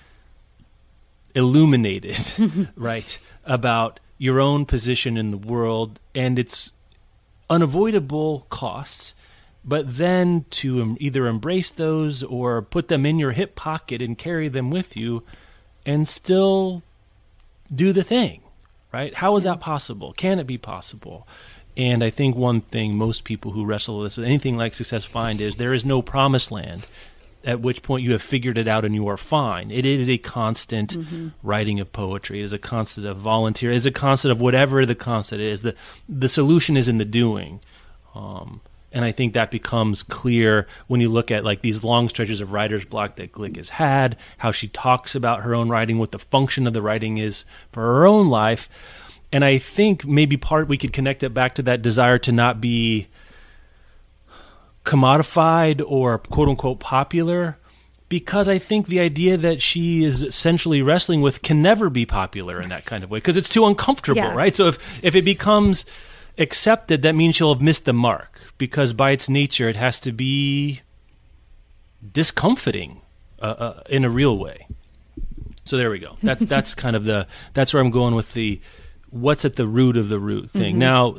illuminated, 1.35 2.17
right, 2.77 3.19
about 3.45 3.99
your 4.17 4.39
own 4.39 4.65
position 4.65 5.17
in 5.17 5.31
the 5.31 5.37
world 5.37 5.99
and 6.15 6.39
its 6.39 6.71
unavoidable 7.49 8.45
costs, 8.49 9.13
but 9.63 9.97
then 9.97 10.45
to 10.49 10.97
either 10.99 11.27
embrace 11.27 11.71
those 11.71 12.23
or 12.23 12.61
put 12.61 12.87
them 12.87 13.05
in 13.05 13.19
your 13.19 13.31
hip 13.31 13.55
pocket 13.55 14.01
and 14.01 14.17
carry 14.17 14.47
them 14.47 14.69
with 14.69 14.95
you 14.95 15.23
and 15.85 16.07
still 16.07 16.83
do 17.73 17.91
the 17.91 18.03
thing, 18.03 18.41
right? 18.93 19.15
How 19.15 19.35
is 19.35 19.43
that 19.43 19.59
possible? 19.59 20.13
Can 20.13 20.39
it 20.39 20.47
be 20.47 20.57
possible? 20.57 21.27
And 21.75 22.03
I 22.03 22.09
think 22.09 22.35
one 22.35 22.61
thing 22.61 22.97
most 22.97 23.23
people 23.23 23.51
who 23.51 23.65
wrestle 23.65 23.99
with 23.99 24.17
anything 24.17 24.57
like 24.57 24.73
success 24.73 25.05
find 25.05 25.39
is 25.39 25.55
there 25.55 25.73
is 25.73 25.85
no 25.85 26.01
promised 26.01 26.51
land 26.51 26.87
at 27.47 27.61
which 27.61 27.81
point 27.81 28.03
you 28.03 28.11
have 28.11 28.21
figured 28.21 28.57
it 28.57 28.67
out 28.67 28.83
and 28.83 28.93
you 28.93 29.07
are 29.07 29.15
fine. 29.15 29.71
It 29.71 29.85
is 29.85 30.09
a 30.09 30.17
constant 30.17 30.95
mm-hmm. 30.95 31.29
writing 31.41 31.79
of 31.79 31.93
poetry. 31.93 32.41
It 32.41 32.43
is 32.43 32.51
a 32.51 32.59
constant 32.59 33.07
of 33.07 33.17
volunteer. 33.17 33.71
It 33.71 33.77
is 33.77 33.85
a 33.85 33.91
constant 33.91 34.33
of 34.33 34.41
whatever 34.41 34.85
the 34.85 34.95
constant 34.95 35.41
is. 35.41 35.61
The 35.61 35.73
the 36.09 36.27
solution 36.27 36.75
is 36.75 36.89
in 36.89 36.97
the 36.97 37.05
doing. 37.05 37.61
Um, 38.13 38.59
and 38.91 39.05
I 39.05 39.13
think 39.13 39.33
that 39.33 39.49
becomes 39.49 40.03
clear 40.03 40.67
when 40.87 40.99
you 40.99 41.07
look 41.07 41.31
at 41.31 41.45
like 41.45 41.61
these 41.61 41.85
long 41.85 42.09
stretches 42.09 42.41
of 42.41 42.51
writer's 42.51 42.85
block 42.85 43.15
that 43.15 43.31
Glick 43.31 43.55
has 43.55 43.69
had, 43.69 44.17
how 44.39 44.51
she 44.51 44.67
talks 44.67 45.15
about 45.15 45.43
her 45.43 45.55
own 45.55 45.69
writing, 45.69 45.99
what 45.99 46.11
the 46.11 46.19
function 46.19 46.67
of 46.67 46.73
the 46.73 46.81
writing 46.81 47.17
is 47.17 47.45
for 47.71 47.81
her 47.81 48.05
own 48.05 48.27
life. 48.27 48.67
And 49.31 49.45
I 49.45 49.57
think 49.57 50.05
maybe 50.05 50.35
part 50.35 50.67
we 50.67 50.77
could 50.77 50.93
connect 50.93 51.23
it 51.23 51.33
back 51.33 51.55
to 51.55 51.61
that 51.63 51.81
desire 51.81 52.17
to 52.19 52.31
not 52.31 52.59
be 52.59 53.07
commodified 54.87 55.83
or 55.85 56.17
quote 56.17 56.47
unquote 56.47 56.79
popular 56.79 57.57
because 58.07 58.47
I 58.47 58.57
think 58.57 58.87
the 58.87 59.01
idea 59.01 59.35
that 59.35 59.61
she 59.61 60.05
is 60.05 60.23
essentially 60.23 60.81
wrestling 60.81 61.21
with 61.21 61.41
can 61.41 61.61
never 61.61 61.89
be 61.89 62.05
popular 62.05 62.61
in 62.61 62.69
that 62.69 62.85
kind 62.85 63.03
of 63.03 63.11
way 63.11 63.17
because 63.17 63.35
it's 63.35 63.49
too 63.49 63.65
uncomfortable, 63.65 64.21
yeah. 64.21 64.33
right? 64.33 64.55
So 64.55 64.69
if 64.69 65.03
if 65.03 65.13
it 65.13 65.25
becomes 65.25 65.85
accepted, 66.37 67.01
that 67.01 67.15
means 67.15 67.35
she'll 67.35 67.53
have 67.53 67.61
missed 67.61 67.83
the 67.83 67.91
mark 67.91 68.39
because 68.57 68.93
by 68.93 69.11
its 69.11 69.27
nature 69.27 69.67
it 69.67 69.75
has 69.75 69.99
to 69.99 70.13
be 70.13 70.81
discomforting 72.13 73.01
uh, 73.41 73.45
uh, 73.45 73.83
in 73.89 74.05
a 74.05 74.09
real 74.09 74.37
way. 74.37 74.67
So 75.65 75.75
there 75.75 75.89
we 75.89 75.99
go. 75.99 76.15
That's 76.23 76.45
that's 76.45 76.73
kind 76.73 76.95
of 76.95 77.03
the 77.03 77.27
that's 77.53 77.73
where 77.73 77.83
I'm 77.83 77.91
going 77.91 78.15
with 78.15 78.31
the 78.31 78.61
what's 79.09 79.43
at 79.43 79.57
the 79.57 79.67
root 79.67 79.97
of 79.97 80.07
the 80.07 80.19
root 80.19 80.49
thing. 80.51 80.75
Mm-hmm. 80.75 80.79
Now, 80.79 81.17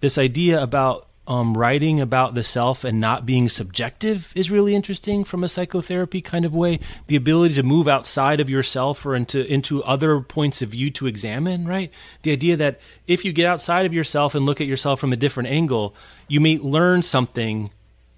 this 0.00 0.18
idea 0.18 0.62
about 0.62 1.07
um, 1.28 1.56
writing 1.56 2.00
about 2.00 2.34
the 2.34 2.42
self 2.42 2.84
and 2.84 2.98
not 2.98 3.26
being 3.26 3.50
subjective 3.50 4.32
is 4.34 4.50
really 4.50 4.74
interesting 4.74 5.24
from 5.24 5.44
a 5.44 5.48
psychotherapy 5.48 6.22
kind 6.22 6.46
of 6.46 6.54
way. 6.54 6.80
The 7.06 7.16
ability 7.16 7.54
to 7.56 7.62
move 7.62 7.86
outside 7.86 8.40
of 8.40 8.48
yourself 8.48 9.04
or 9.04 9.14
into 9.14 9.44
into 9.46 9.84
other 9.84 10.20
points 10.20 10.62
of 10.62 10.70
view 10.70 10.90
to 10.92 11.06
examine, 11.06 11.68
right? 11.68 11.92
The 12.22 12.32
idea 12.32 12.56
that 12.56 12.80
if 13.06 13.26
you 13.26 13.32
get 13.32 13.44
outside 13.44 13.84
of 13.84 13.92
yourself 13.92 14.34
and 14.34 14.46
look 14.46 14.62
at 14.62 14.66
yourself 14.66 15.00
from 15.00 15.12
a 15.12 15.16
different 15.16 15.50
angle, 15.50 15.94
you 16.28 16.40
may 16.40 16.56
learn 16.56 17.02
something 17.02 17.70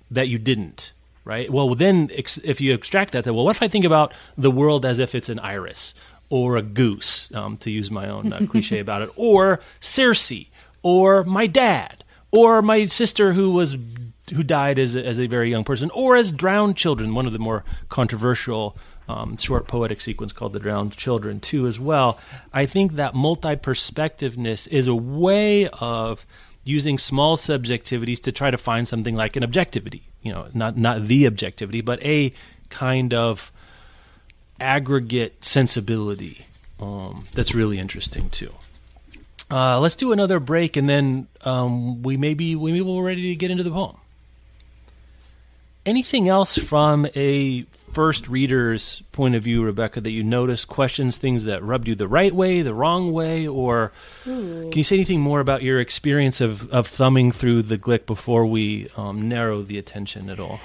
that 0.09 0.29
you 0.29 0.39
didn't, 0.39 0.93
right? 1.25 1.51
Well, 1.51 1.75
then 1.75 2.11
if 2.15 2.61
you 2.61 2.73
extract 2.73 3.13
that, 3.13 3.25
then 3.25 3.35
well, 3.35 3.45
what 3.45 3.57
if 3.57 3.63
I 3.63 3.69
think 3.69 3.85
about 3.85 4.15
the 4.39 4.53
world 4.53 4.87
as 4.87 5.01
if 5.01 5.17
it's 5.17 5.29
an 5.29 5.41
iris 5.41 5.95
or 6.29 6.57
a 6.57 6.63
goose, 6.63 7.29
um, 7.35 7.57
to 7.57 7.73
use 7.73 7.91
my 7.91 8.09
own 8.09 8.33
uh, 8.33 8.47
cliche 8.49 8.79
about 8.79 9.03
it, 9.03 9.11
or 9.17 9.59
Circe, 9.81 10.33
or 10.85 11.25
my 11.25 11.49
dad 11.49 12.05
or 12.33 12.63
my 12.63 12.87
sister 12.87 13.33
who 13.33 13.51
was 13.51 13.77
who 14.33 14.43
died 14.43 14.79
as 14.79 14.95
a, 14.95 15.05
as 15.05 15.19
a 15.19 15.27
very 15.27 15.51
young 15.51 15.65
person, 15.65 15.91
or 15.91 16.17
as 16.17 16.31
drowned 16.31 16.77
children. 16.77 17.15
One 17.15 17.27
of 17.27 17.33
the 17.33 17.39
more 17.39 17.65
controversial 17.89 18.77
um, 19.09 19.37
short 19.37 19.67
poetic 19.67 20.01
sequence 20.01 20.33
called 20.33 20.53
"The 20.53 20.61
Drowned 20.61 20.97
Children" 20.97 21.41
too, 21.41 21.67
as 21.67 21.79
well. 21.79 22.19
I 22.53 22.67
think 22.67 22.93
that 22.93 23.15
multi-perspectiveness 23.15 24.69
is 24.69 24.87
a 24.87 24.95
way 24.95 25.69
of 25.69 26.25
using 26.63 26.99
small 26.99 27.37
subjectivities 27.37 28.23
to 28.23 28.33
try 28.33 28.51
to 28.51 28.59
find 28.59 28.87
something 28.87 29.15
like 29.15 29.37
an 29.37 29.43
objectivity. 29.43 30.03
You 30.23 30.33
know, 30.33 30.49
not 30.55 30.77
not 30.77 31.05
the 31.05 31.27
objectivity, 31.27 31.81
but 31.81 32.03
a 32.05 32.33
kind 32.69 33.13
of 33.13 33.51
aggregate 34.61 35.45
sensibility 35.45 36.47
um, 36.79 37.25
that's 37.35 37.55
really 37.55 37.79
interesting 37.79 38.29
too. 38.31 38.53
Uh, 39.51 39.81
let's 39.81 39.97
do 39.97 40.13
another 40.13 40.39
break, 40.39 40.77
and 40.77 40.89
then 40.89 41.27
um, 41.43 42.03
we 42.03 42.17
maybe 42.17 42.55
we 42.55 42.71
maybe 42.71 42.83
we're 42.83 43.03
ready 43.03 43.23
to 43.23 43.35
get 43.35 43.51
into 43.51 43.65
the 43.65 43.71
poem. 43.71 43.97
Anything 45.85 46.29
else 46.29 46.57
from 46.57 47.07
a 47.17 47.63
first 47.93 48.29
reader's 48.29 49.03
point 49.13 49.35
of 49.35 49.43
view, 49.43 49.65
Rebecca, 49.65 50.01
that 50.01 50.11
you 50.11 50.23
noticed, 50.23 50.69
questions, 50.69 51.17
things 51.17 51.45
that 51.45 51.63
rubbed 51.65 51.89
you 51.89 51.95
the 51.95 52.07
right 52.07 52.33
way, 52.33 52.63
the 52.63 52.75
wrong 52.75 53.13
way, 53.13 53.47
or 53.47 53.93
Ooh. 54.27 54.69
can 54.71 54.79
you 54.79 54.85
say 54.85 54.97
anything 54.97 55.21
more 55.21 55.41
about 55.41 55.63
your 55.63 55.81
experience 55.81 56.41
of, 56.41 56.71
of 56.71 56.87
thumbing 56.87 57.33
through 57.33 57.63
the 57.63 57.79
Glick 57.79 58.07
before 58.07 58.47
we 58.47 58.89
um, 58.97 59.29
narrow 59.29 59.63
the 59.63 59.79
attention 59.79 60.31
at 60.31 60.39
all? 60.39 60.61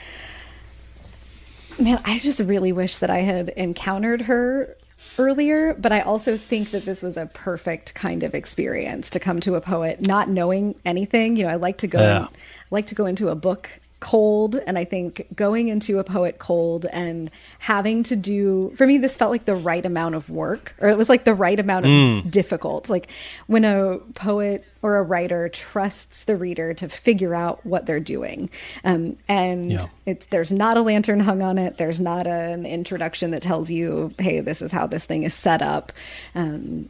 Man, 1.80 2.00
I 2.06 2.20
just 2.20 2.40
really 2.40 2.72
wish 2.72 2.98
that 2.98 3.10
I 3.10 3.20
had 3.20 3.50
encountered 3.50 4.22
her 4.24 4.78
earlier, 5.18 5.74
but 5.74 5.92
I 5.92 6.02
also 6.02 6.38
think 6.38 6.72
that 6.72 6.86
this 6.86 7.02
was 7.02 7.18
a 7.18 7.26
perfect 7.28 7.94
kind 7.94 8.24
of 8.24 8.36
experience 8.36 9.10
to 9.12 9.20
come 9.20 9.40
to 9.42 9.56
a 9.56 9.62
poet 9.62 10.02
not 10.02 10.30
knowing 10.30 10.76
anything. 10.86 11.38
You 11.38 11.44
know, 11.44 11.50
I 11.50 11.56
like 11.56 11.78
to 11.80 11.88
go 11.88 12.00
yeah. 12.00 12.22
in, 12.22 12.28
like 12.72 12.88
to 12.88 12.96
go 12.96 13.06
into 13.06 13.30
a 13.30 13.36
book 13.36 13.70
cold 14.00 14.56
and 14.68 14.78
i 14.78 14.84
think 14.84 15.26
going 15.36 15.68
into 15.68 16.00
a 16.00 16.04
poet 16.04 16.38
cold 16.38 16.86
and 16.88 17.32
having 17.60 18.04
to 18.04 18.16
do 18.16 18.72
for 18.76 18.86
me 18.86 18.98
this 18.98 19.16
felt 19.16 19.32
like 19.32 19.46
the 19.46 19.56
right 19.56 19.86
amount 19.86 20.14
of 20.14 20.30
work 20.30 20.76
or 20.80 20.90
it 20.90 20.98
was 20.98 21.08
like 21.08 21.24
the 21.24 21.34
right 21.34 21.60
amount 21.60 21.86
of 21.86 21.90
mm. 21.90 22.30
difficult 22.30 22.90
like 22.90 23.08
when 23.48 23.64
a 23.64 23.98
poet 24.14 24.66
or 24.82 24.98
a 24.98 25.04
writer 25.04 25.48
trusts 25.50 26.26
the 26.26 26.36
reader 26.36 26.74
to 26.74 26.90
figure 26.90 27.34
out 27.34 27.66
what 27.66 27.86
they're 27.86 28.00
doing 28.00 28.50
um, 28.84 29.16
and 29.28 29.72
yeah. 29.72 29.86
it's 30.06 30.26
there's 30.28 30.52
not 30.52 30.78
a 30.78 30.82
lantern 30.82 31.22
hung 31.22 31.42
on 31.42 31.58
it 31.58 31.78
there's 31.78 32.02
not 32.02 32.28
an 32.28 32.66
introduction 32.66 33.32
that 33.32 33.42
tells 33.42 33.72
you 33.72 34.14
hey 34.20 34.42
this 34.42 34.62
is 34.62 34.72
how 34.72 34.86
this 34.86 35.06
thing 35.06 35.24
is 35.24 35.34
set 35.34 35.62
up 35.62 35.92
um, 36.36 36.90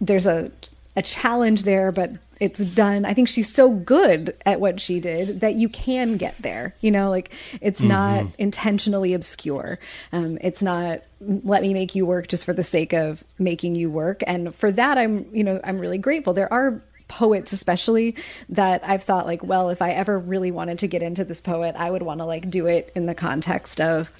there's 0.00 0.26
a 0.26 0.50
a 0.96 1.02
challenge 1.02 1.62
there 1.62 1.92
but 1.92 2.12
it's 2.40 2.60
done. 2.60 3.04
I 3.04 3.14
think 3.14 3.28
she's 3.28 3.52
so 3.52 3.70
good 3.70 4.36
at 4.46 4.60
what 4.60 4.80
she 4.80 5.00
did 5.00 5.40
that 5.40 5.54
you 5.54 5.68
can 5.68 6.16
get 6.16 6.36
there 6.38 6.74
you 6.80 6.90
know? 6.90 7.10
Like 7.10 7.32
it's 7.60 7.80
mm-hmm. 7.80 7.88
not 7.88 8.26
intentionally 8.38 9.14
obscure. 9.14 9.78
Um, 10.12 10.38
it's 10.40 10.62
not 10.62 11.02
let 11.20 11.62
me 11.62 11.74
make 11.74 11.94
you 11.94 12.06
work 12.06 12.28
just 12.28 12.44
for 12.44 12.52
the 12.52 12.62
sake 12.62 12.92
of 12.92 13.24
making 13.38 13.74
you 13.74 13.90
work. 13.90 14.22
And 14.26 14.54
for 14.54 14.70
that 14.72 14.98
i'm 14.98 15.26
you 15.34 15.44
know 15.44 15.60
i'm 15.64 15.78
really 15.78 15.98
grateful. 15.98 16.32
There 16.32 16.52
are 16.52 16.82
poets 17.08 17.54
especially 17.54 18.14
that 18.50 18.84
I've 18.84 19.02
thought 19.02 19.24
like 19.24 19.42
well 19.42 19.70
if 19.70 19.80
I 19.80 19.92
ever 19.92 20.18
really 20.18 20.50
wanted 20.50 20.80
to 20.80 20.86
get 20.86 21.02
into 21.02 21.24
this 21.24 21.40
poet 21.40 21.74
I 21.76 21.90
would 21.90 22.02
want 22.02 22.20
to 22.20 22.26
like 22.26 22.50
do 22.50 22.66
it 22.66 22.92
in 22.94 23.06
the 23.06 23.14
context 23.14 23.80
of 23.80 24.12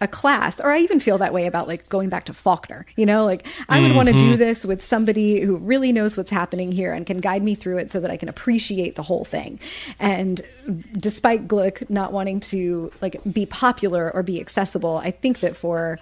a 0.00 0.08
class 0.08 0.60
or 0.60 0.70
i 0.70 0.78
even 0.78 0.98
feel 0.98 1.18
that 1.18 1.32
way 1.32 1.46
about 1.46 1.68
like 1.68 1.88
going 1.88 2.08
back 2.08 2.24
to 2.24 2.34
faulkner 2.34 2.84
you 2.96 3.06
know 3.06 3.24
like 3.24 3.46
i 3.68 3.80
would 3.80 3.88
mm-hmm. 3.88 3.96
want 3.96 4.08
to 4.08 4.18
do 4.18 4.36
this 4.36 4.64
with 4.66 4.82
somebody 4.82 5.40
who 5.40 5.56
really 5.56 5.92
knows 5.92 6.16
what's 6.16 6.30
happening 6.30 6.72
here 6.72 6.92
and 6.92 7.06
can 7.06 7.20
guide 7.20 7.42
me 7.42 7.54
through 7.54 7.78
it 7.78 7.90
so 7.90 8.00
that 8.00 8.10
i 8.10 8.16
can 8.16 8.28
appreciate 8.28 8.96
the 8.96 9.02
whole 9.02 9.24
thing 9.24 9.58
and 9.98 10.42
despite 10.92 11.46
glick 11.46 11.88
not 11.88 12.12
wanting 12.12 12.40
to 12.40 12.92
like 13.00 13.20
be 13.32 13.46
popular 13.46 14.10
or 14.14 14.22
be 14.22 14.40
accessible 14.40 14.96
i 14.98 15.10
think 15.10 15.40
that 15.40 15.54
for 15.54 15.98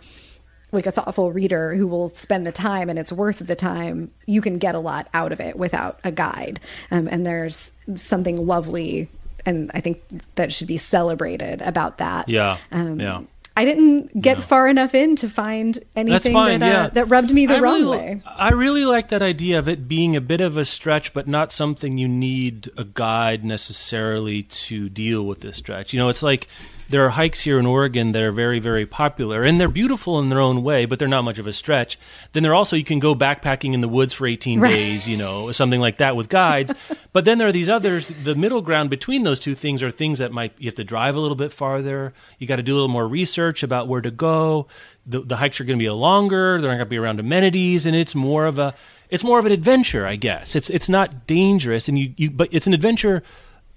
like 0.73 0.87
a 0.87 0.93
thoughtful 0.93 1.31
reader 1.31 1.75
who 1.75 1.87
will 1.87 2.09
spend 2.09 2.47
the 2.47 2.53
time 2.53 2.89
and 2.89 2.99
it's 2.99 3.13
worth 3.13 3.41
the 3.41 3.55
time 3.55 4.11
you 4.27 4.41
can 4.41 4.57
get 4.57 4.75
a 4.75 4.79
lot 4.79 5.07
out 5.13 5.31
of 5.31 5.39
it 5.39 5.57
without 5.57 6.01
a 6.03 6.11
guide 6.11 6.59
um, 6.91 7.09
and 7.09 7.27
there's 7.27 7.73
something 7.95 8.37
lovely 8.37 9.09
and 9.45 9.71
I 9.75 9.81
think 9.81 10.03
that 10.37 10.53
should 10.53 10.69
be 10.69 10.77
celebrated 10.77 11.63
about 11.63 11.99
that. 11.99 12.29
Yeah. 12.29 12.59
Um, 12.71 13.01
yeah. 13.01 13.23
I 13.57 13.65
didn't 13.65 14.19
get 14.21 14.38
no. 14.38 14.43
far 14.43 14.69
enough 14.69 14.95
in 14.95 15.17
to 15.17 15.29
find 15.29 15.79
anything 15.95 16.33
fine, 16.33 16.61
that, 16.61 16.67
uh, 16.67 16.83
yeah. 16.85 16.88
that 16.88 17.05
rubbed 17.07 17.33
me 17.33 17.47
the 17.47 17.57
I 17.57 17.61
wrong 17.61 17.81
really, 17.83 17.99
way. 17.99 18.23
I 18.25 18.51
really 18.51 18.85
like 18.87 19.11
that 19.11 19.21
idea 19.21 19.59
of 19.59 19.69
it 19.69 19.87
being 19.87 20.17
a 20.17 20.23
bit 20.23 20.41
of 20.41 20.57
a 20.57 20.65
stretch, 20.65 21.12
but 21.12 21.29
not 21.29 21.53
something 21.53 21.99
you 21.99 22.09
need 22.09 22.71
a 22.79 22.85
guide 22.85 23.45
necessarily 23.45 24.45
to 24.45 24.88
deal 24.88 25.27
with 25.27 25.41
this 25.41 25.59
stretch. 25.59 25.93
You 25.93 25.99
know, 25.99 26.09
it's 26.09 26.23
like 26.23 26.49
there 26.93 27.05
are 27.07 27.11
hikes 27.11 27.41
here 27.41 27.59
in 27.59 27.65
Oregon 27.65 28.13
that 28.13 28.23
are 28.23 28.31
very, 28.31 28.61
very 28.61 28.85
popular, 28.85 29.43
and 29.43 29.59
they're 29.59 29.67
beautiful 29.69 30.19
in 30.19 30.29
their 30.29 30.39
own 30.39 30.63
way, 30.63 30.85
but 30.85 30.99
they're 30.99 31.09
not 31.09 31.25
much 31.25 31.39
of 31.39 31.47
a 31.47 31.53
stretch. 31.53 31.99
Then 32.35 32.43
there 32.43 32.55
also 32.55 32.77
you 32.77 32.85
can 32.85 32.99
go 32.99 33.15
backpacking 33.15 33.73
in 33.73 33.81
the 33.81 33.89
woods 33.89 34.13
for 34.13 34.27
18 34.27 34.61
right. 34.61 34.71
days, 34.71 35.09
you 35.09 35.17
know, 35.17 35.51
something 35.53 35.81
like 35.81 35.97
that 35.97 36.17
with 36.17 36.29
guides. 36.29 36.75
but 37.13 37.25
then 37.25 37.39
there 37.39 37.49
are 37.49 37.53
these 37.53 37.71
others. 37.71 38.13
The 38.23 38.35
middle 38.35 38.61
ground 38.61 38.91
between 38.91 39.23
those 39.23 39.41
two 39.41 39.55
things 39.55 39.83
are 39.83 39.91
things 39.91 40.19
that 40.19 40.33
might 40.33 40.53
you 40.59 40.67
have 40.67 40.75
to 40.75 40.85
drive 40.85 41.17
a 41.17 41.21
little 41.21 41.35
bit 41.35 41.53
farther. 41.53 42.13
You 42.39 42.47
got 42.47 42.57
to 42.57 42.63
do 42.63 42.75
a 42.75 42.77
little 42.77 42.89
more 42.89 43.09
research 43.09 43.63
about 43.63 43.89
where 43.89 44.03
to 44.03 44.11
go. 44.11 44.67
The, 45.07 45.21
the 45.21 45.37
hikes 45.37 45.61
are 45.61 45.65
going 45.65 45.79
to 45.79 45.83
be 45.83 45.89
longer. 45.91 46.61
They're 46.61 46.71
not 46.71 46.77
going 46.77 46.87
to 46.87 46.91
be 46.91 46.99
around 46.99 47.19
amenities, 47.21 47.87
and 47.87 47.97
it's 47.97 48.15
more 48.15 48.45
of 48.45 48.59
a 48.59 48.75
it's 49.09 49.25
more 49.25 49.39
of 49.39 49.45
an 49.45 49.53
adventure, 49.53 50.07
I 50.07 50.17
guess. 50.17 50.55
It's 50.55 50.69
it's 50.69 50.89
not 50.89 51.27
dangerous, 51.27 51.89
and 51.89 51.99
you, 51.99 52.13
you 52.17 52.31
but 52.31 52.49
it's 52.53 52.67
an 52.67 52.75
adventure 52.75 53.23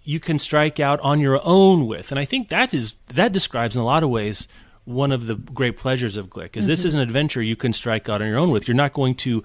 you 0.06 0.20
can 0.20 0.40
strike 0.40 0.80
out 0.80 1.00
on 1.02 1.20
your 1.20 1.42
own 1.44 1.88
with. 1.88 2.12
And 2.12 2.20
I 2.20 2.26
think 2.26 2.50
that 2.50 2.74
is 2.74 2.96
that 3.14 3.34
describes 3.34 3.76
in 3.76 3.82
a 3.82 3.86
lot 3.86 4.04
of 4.04 4.10
ways 4.10 4.48
one 4.86 5.12
of 5.12 5.26
the 5.26 5.36
great 5.36 5.76
pleasures 5.76 6.16
of 6.16 6.30
Glick 6.30 6.56
is 6.56 6.64
mm-hmm. 6.64 6.70
this 6.70 6.86
is 6.86 6.94
an 6.94 7.02
adventure 7.02 7.42
you 7.42 7.56
can 7.56 7.74
strike 7.74 8.08
out 8.08 8.22
on 8.22 8.28
your 8.28 8.38
own 8.38 8.52
with. 8.52 8.68
You're 8.68 8.76
not 8.76 8.94
going 8.94 9.16
to 9.16 9.44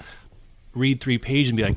read 0.74 1.00
three 1.00 1.18
pages 1.18 1.50
and 1.50 1.56
be 1.56 1.64
like, 1.64 1.76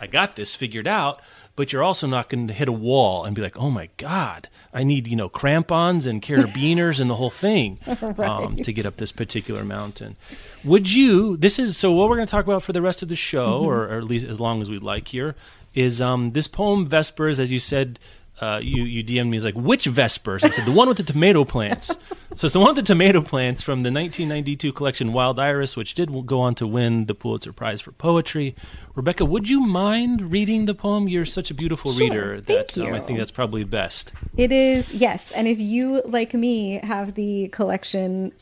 I 0.00 0.06
got 0.06 0.34
this 0.34 0.54
figured 0.54 0.88
out, 0.88 1.20
but 1.56 1.72
you're 1.72 1.82
also 1.82 2.06
not 2.06 2.28
going 2.28 2.48
to 2.48 2.54
hit 2.54 2.68
a 2.68 2.72
wall 2.72 3.24
and 3.24 3.36
be 3.36 3.42
like, 3.42 3.56
oh 3.58 3.70
my 3.70 3.90
God, 3.96 4.48
I 4.72 4.82
need, 4.82 5.06
you 5.06 5.14
know, 5.14 5.28
crampons 5.28 6.06
and 6.06 6.22
carabiners 6.22 7.00
and 7.00 7.10
the 7.10 7.16
whole 7.16 7.30
thing 7.30 7.78
um, 7.86 8.14
right. 8.16 8.20
um, 8.20 8.56
to 8.56 8.72
get 8.72 8.86
up 8.86 8.96
this 8.96 9.12
particular 9.12 9.64
mountain. 9.64 10.16
Would 10.64 10.90
you, 10.90 11.36
this 11.36 11.58
is, 11.58 11.76
so 11.76 11.92
what 11.92 12.08
we're 12.08 12.16
going 12.16 12.26
to 12.26 12.30
talk 12.30 12.44
about 12.44 12.62
for 12.62 12.72
the 12.72 12.82
rest 12.82 13.02
of 13.02 13.08
the 13.08 13.16
show, 13.16 13.58
mm-hmm. 13.58 13.66
or, 13.66 13.82
or, 13.84 13.98
at 13.98 14.04
least 14.04 14.26
as 14.26 14.40
long 14.40 14.62
as 14.62 14.70
we'd 14.70 14.82
like 14.82 15.08
here, 15.08 15.36
is 15.80 16.00
um, 16.00 16.32
this 16.32 16.48
poem 16.48 16.86
Vespers, 16.86 17.40
as 17.40 17.50
you 17.50 17.58
said, 17.58 17.98
uh, 18.40 18.58
you 18.62 18.84
you 18.84 19.04
DM'd 19.04 19.30
me 19.30 19.36
is 19.36 19.44
like 19.44 19.54
which 19.54 19.84
Vespers? 19.84 20.44
I 20.44 20.50
said 20.50 20.64
the 20.64 20.72
one 20.72 20.88
with 20.88 20.96
the 20.96 21.02
tomato 21.02 21.44
plants. 21.44 21.88
so 22.34 22.46
it's 22.46 22.54
the 22.54 22.58
one 22.58 22.74
with 22.74 22.76
the 22.76 22.82
tomato 22.94 23.20
plants 23.20 23.60
from 23.62 23.80
the 23.80 23.92
1992 23.92 24.72
collection 24.72 25.12
Wild 25.12 25.38
Iris, 25.38 25.76
which 25.76 25.94
did 25.94 26.10
go 26.26 26.40
on 26.40 26.54
to 26.54 26.66
win 26.66 27.04
the 27.04 27.14
Pulitzer 27.14 27.52
Prize 27.52 27.82
for 27.82 27.92
poetry. 27.92 28.54
Rebecca, 28.94 29.26
would 29.26 29.48
you 29.48 29.60
mind 29.60 30.32
reading 30.32 30.64
the 30.64 30.74
poem? 30.74 31.06
You're 31.06 31.26
such 31.26 31.50
a 31.50 31.54
beautiful 31.54 31.92
sure, 31.92 32.08
reader 32.08 32.40
that 32.40 32.78
um, 32.78 32.94
I 32.94 33.00
think 33.00 33.18
that's 33.18 33.30
probably 33.30 33.64
best. 33.64 34.12
It 34.38 34.52
is 34.52 34.92
yes, 34.94 35.32
and 35.32 35.46
if 35.46 35.58
you 35.58 36.00
like 36.06 36.32
me 36.32 36.80
have 36.82 37.14
the 37.14 37.48
collection 37.48 38.32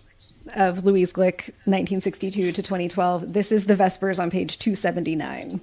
of 0.55 0.85
Louise 0.85 1.13
Glick 1.13 1.51
1962 1.65 2.53
to 2.53 2.63
2012, 2.63 3.33
this 3.33 3.53
is 3.53 3.67
the 3.67 3.75
Vespers 3.75 4.19
on 4.19 4.31
page 4.31 4.59
279. 4.59 5.61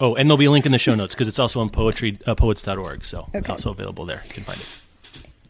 Oh, 0.00 0.14
and 0.14 0.28
there'll 0.28 0.38
be 0.38 0.46
a 0.46 0.50
link 0.50 0.66
in 0.66 0.72
the 0.72 0.78
show 0.78 0.94
notes 0.94 1.14
because 1.14 1.28
it's 1.28 1.38
also 1.38 1.60
on 1.60 1.70
poetry 1.70 2.18
uh, 2.26 2.34
poets.org, 2.34 3.04
so 3.04 3.28
okay. 3.34 3.52
also 3.52 3.70
available 3.70 4.04
there. 4.04 4.22
You 4.26 4.32
can 4.32 4.44
find 4.44 4.58
it. 4.58 4.82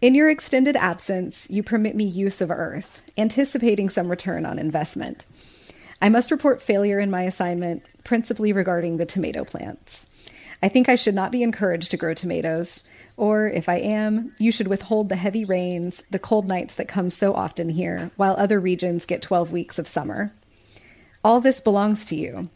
In 0.00 0.16
your 0.16 0.28
extended 0.28 0.74
absence, 0.76 1.46
you 1.48 1.62
permit 1.62 1.94
me 1.94 2.04
use 2.04 2.40
of 2.40 2.50
earth, 2.50 3.02
anticipating 3.16 3.88
some 3.88 4.08
return 4.08 4.44
on 4.44 4.58
investment. 4.58 5.26
I 6.00 6.08
must 6.08 6.32
report 6.32 6.60
failure 6.60 6.98
in 6.98 7.08
my 7.08 7.22
assignment, 7.22 7.84
principally 8.02 8.52
regarding 8.52 8.96
the 8.96 9.06
tomato 9.06 9.44
plants. 9.44 10.08
I 10.60 10.68
think 10.68 10.88
I 10.88 10.96
should 10.96 11.14
not 11.14 11.30
be 11.30 11.44
encouraged 11.44 11.92
to 11.92 11.96
grow 11.96 12.14
tomatoes, 12.14 12.82
Or 13.16 13.46
if 13.46 13.68
I 13.68 13.76
am, 13.76 14.34
you 14.38 14.50
should 14.50 14.68
withhold 14.68 15.08
the 15.08 15.16
heavy 15.16 15.44
rains, 15.44 16.02
the 16.10 16.18
cold 16.18 16.48
nights 16.48 16.74
that 16.74 16.88
come 16.88 17.10
so 17.10 17.34
often 17.34 17.68
here, 17.68 18.10
while 18.16 18.34
other 18.36 18.58
regions 18.58 19.04
get 19.04 19.22
12 19.22 19.52
weeks 19.52 19.78
of 19.78 19.86
summer. 19.86 20.32
All 21.22 21.40
this 21.40 21.60
belongs 21.60 22.04
to 22.06 22.16
you. 22.16 22.48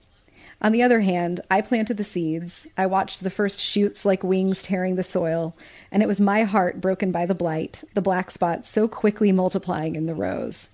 On 0.62 0.72
the 0.72 0.82
other 0.82 1.00
hand, 1.00 1.40
I 1.50 1.60
planted 1.60 1.98
the 1.98 2.04
seeds, 2.04 2.66
I 2.78 2.86
watched 2.86 3.22
the 3.22 3.30
first 3.30 3.60
shoots 3.60 4.04
like 4.04 4.24
wings 4.24 4.62
tearing 4.62 4.96
the 4.96 5.02
soil, 5.02 5.54
and 5.92 6.02
it 6.02 6.06
was 6.06 6.20
my 6.20 6.44
heart 6.44 6.80
broken 6.80 7.12
by 7.12 7.26
the 7.26 7.34
blight, 7.34 7.84
the 7.92 8.00
black 8.00 8.30
spots 8.30 8.68
so 8.68 8.88
quickly 8.88 9.32
multiplying 9.32 9.96
in 9.96 10.06
the 10.06 10.14
rows. 10.14 10.70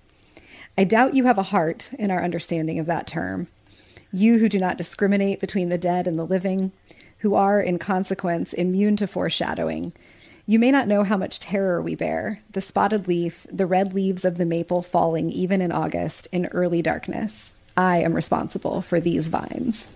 I 0.77 0.85
doubt 0.85 1.15
you 1.15 1.25
have 1.25 1.37
a 1.37 1.43
heart 1.43 1.91
in 1.99 2.11
our 2.11 2.23
understanding 2.23 2.79
of 2.79 2.85
that 2.85 3.07
term. 3.07 3.47
You 4.11 4.39
who 4.39 4.47
do 4.47 4.57
not 4.57 4.77
discriminate 4.77 5.39
between 5.39 5.69
the 5.69 5.77
dead 5.77 6.07
and 6.07 6.17
the 6.17 6.25
living, 6.25 6.71
who 7.19 7.35
are, 7.35 7.61
in 7.61 7.77
consequence, 7.77 8.53
immune 8.53 8.95
to 8.97 9.07
foreshadowing. 9.07 9.93
You 10.45 10.59
may 10.59 10.71
not 10.71 10.87
know 10.87 11.03
how 11.03 11.17
much 11.17 11.39
terror 11.39 11.81
we 11.81 11.95
bear 11.95 12.39
the 12.51 12.61
spotted 12.61 13.07
leaf, 13.07 13.47
the 13.51 13.65
red 13.65 13.93
leaves 13.93 14.25
of 14.25 14.37
the 14.37 14.45
maple 14.45 14.81
falling 14.81 15.29
even 15.29 15.61
in 15.61 15.71
August 15.71 16.27
in 16.31 16.47
early 16.47 16.81
darkness. 16.81 17.52
I 17.75 17.99
am 17.99 18.13
responsible 18.13 18.81
for 18.81 18.99
these 18.99 19.27
vines. 19.27 19.87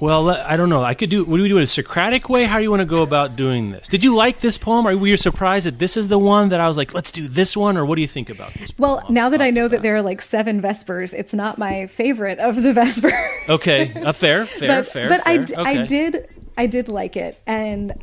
Well, 0.00 0.30
I 0.30 0.56
don't 0.56 0.68
know. 0.68 0.84
I 0.84 0.94
could 0.94 1.10
do. 1.10 1.24
What 1.24 1.38
do 1.38 1.42
we 1.42 1.48
do 1.48 1.56
in 1.56 1.64
a 1.64 1.66
Socratic 1.66 2.28
way? 2.28 2.44
How 2.44 2.58
do 2.58 2.62
you 2.62 2.70
want 2.70 2.82
to 2.82 2.86
go 2.86 3.02
about 3.02 3.34
doing 3.34 3.72
this? 3.72 3.88
Did 3.88 4.04
you 4.04 4.14
like 4.14 4.38
this 4.38 4.56
poem? 4.56 4.86
Are 4.86 4.92
you 4.92 5.16
surprised 5.16 5.66
that 5.66 5.80
this 5.80 5.96
is 5.96 6.06
the 6.06 6.18
one 6.20 6.50
that 6.50 6.60
I 6.60 6.68
was 6.68 6.76
like, 6.76 6.94
let's 6.94 7.10
do 7.10 7.26
this 7.26 7.56
one, 7.56 7.76
or 7.76 7.84
what 7.84 7.96
do 7.96 8.02
you 8.02 8.06
think 8.06 8.30
about 8.30 8.54
this? 8.54 8.70
Well, 8.78 9.04
now 9.08 9.28
that 9.30 9.42
I 9.42 9.50
know 9.50 9.66
that 9.66 9.82
there 9.82 9.96
are 9.96 10.02
like 10.02 10.20
seven 10.20 10.60
Vespers, 10.60 11.12
it's 11.12 11.34
not 11.34 11.58
my 11.58 11.88
favorite 11.88 12.38
of 12.38 12.62
the 12.62 12.72
Vespers. 12.72 13.12
okay, 13.48 13.92
uh, 13.92 14.12
fair, 14.12 14.46
fair, 14.46 14.82
but, 14.82 14.92
fair. 14.92 15.08
But 15.08 15.24
fair. 15.24 15.32
I, 15.32 15.36
d- 15.38 15.54
okay. 15.56 15.78
I 15.82 15.86
did, 15.86 16.28
I 16.56 16.66
did 16.66 16.88
like 16.88 17.16
it, 17.16 17.40
and 17.44 18.00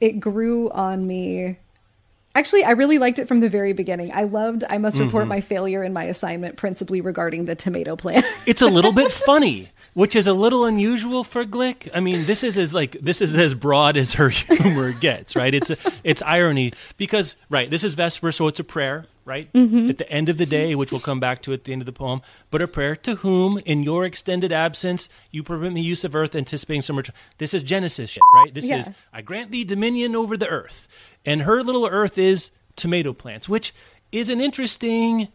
it 0.00 0.20
grew 0.20 0.70
on 0.70 1.08
me 1.08 1.58
Actually, 2.36 2.64
I 2.64 2.72
really 2.72 2.98
liked 2.98 3.18
it 3.18 3.28
from 3.28 3.40
the 3.40 3.48
very 3.48 3.72
beginning. 3.72 4.12
I 4.12 4.24
loved 4.24 4.62
I 4.68 4.76
must 4.76 4.98
report 4.98 5.22
mm-hmm. 5.22 5.30
my 5.30 5.40
failure 5.40 5.82
in 5.82 5.94
my 5.94 6.04
assignment 6.04 6.56
principally 6.58 7.00
regarding 7.00 7.46
the 7.46 7.54
tomato 7.54 7.96
plant. 7.96 8.26
it's 8.46 8.60
a 8.60 8.66
little 8.66 8.92
bit 8.92 9.10
funny, 9.10 9.70
which 9.94 10.14
is 10.14 10.26
a 10.26 10.34
little 10.34 10.66
unusual 10.66 11.24
for 11.24 11.46
Glick. 11.46 11.88
I 11.94 12.00
mean, 12.00 12.26
this 12.26 12.44
is 12.44 12.58
as 12.58 12.74
like 12.74 12.98
this 13.00 13.22
is 13.22 13.38
as 13.38 13.54
broad 13.54 13.96
as 13.96 14.12
her 14.12 14.28
humor 14.60 14.92
gets, 14.92 15.34
right? 15.34 15.54
It's 15.54 15.70
a, 15.70 15.78
it's 16.04 16.20
irony 16.20 16.74
because 16.98 17.36
right, 17.48 17.70
this 17.70 17.82
is 17.82 17.94
Vesper, 17.94 18.30
so 18.32 18.48
it's 18.48 18.60
a 18.60 18.64
prayer, 18.64 19.06
right? 19.24 19.50
Mm-hmm. 19.54 19.88
At 19.88 19.96
the 19.96 20.10
end 20.12 20.28
of 20.28 20.36
the 20.36 20.44
day, 20.44 20.74
which 20.74 20.92
we'll 20.92 21.00
come 21.00 21.20
back 21.20 21.40
to 21.42 21.54
at 21.54 21.64
the 21.64 21.72
end 21.72 21.80
of 21.80 21.86
the 21.86 21.92
poem, 21.92 22.20
but 22.50 22.60
a 22.60 22.68
prayer 22.68 22.94
to 22.96 23.16
whom, 23.16 23.56
in 23.64 23.82
your 23.82 24.04
extended 24.04 24.52
absence, 24.52 25.08
you 25.30 25.42
permit 25.42 25.72
me 25.72 25.80
use 25.80 26.04
of 26.04 26.14
earth, 26.14 26.36
anticipating 26.36 26.82
some 26.82 26.96
return. 26.98 27.14
This 27.38 27.54
is 27.54 27.62
Genesis, 27.62 28.10
shit, 28.10 28.22
right? 28.34 28.52
This 28.52 28.66
yeah. 28.66 28.76
is 28.76 28.90
I 29.10 29.22
grant 29.22 29.52
thee 29.52 29.64
dominion 29.64 30.14
over 30.14 30.36
the 30.36 30.48
earth 30.48 30.86
and 31.26 31.42
her 31.42 31.62
little 31.62 31.86
earth 31.86 32.16
is 32.16 32.50
tomato 32.76 33.12
plants, 33.12 33.48
which 33.48 33.74
is 34.12 34.30
an 34.30 34.40
interesting 34.40 35.28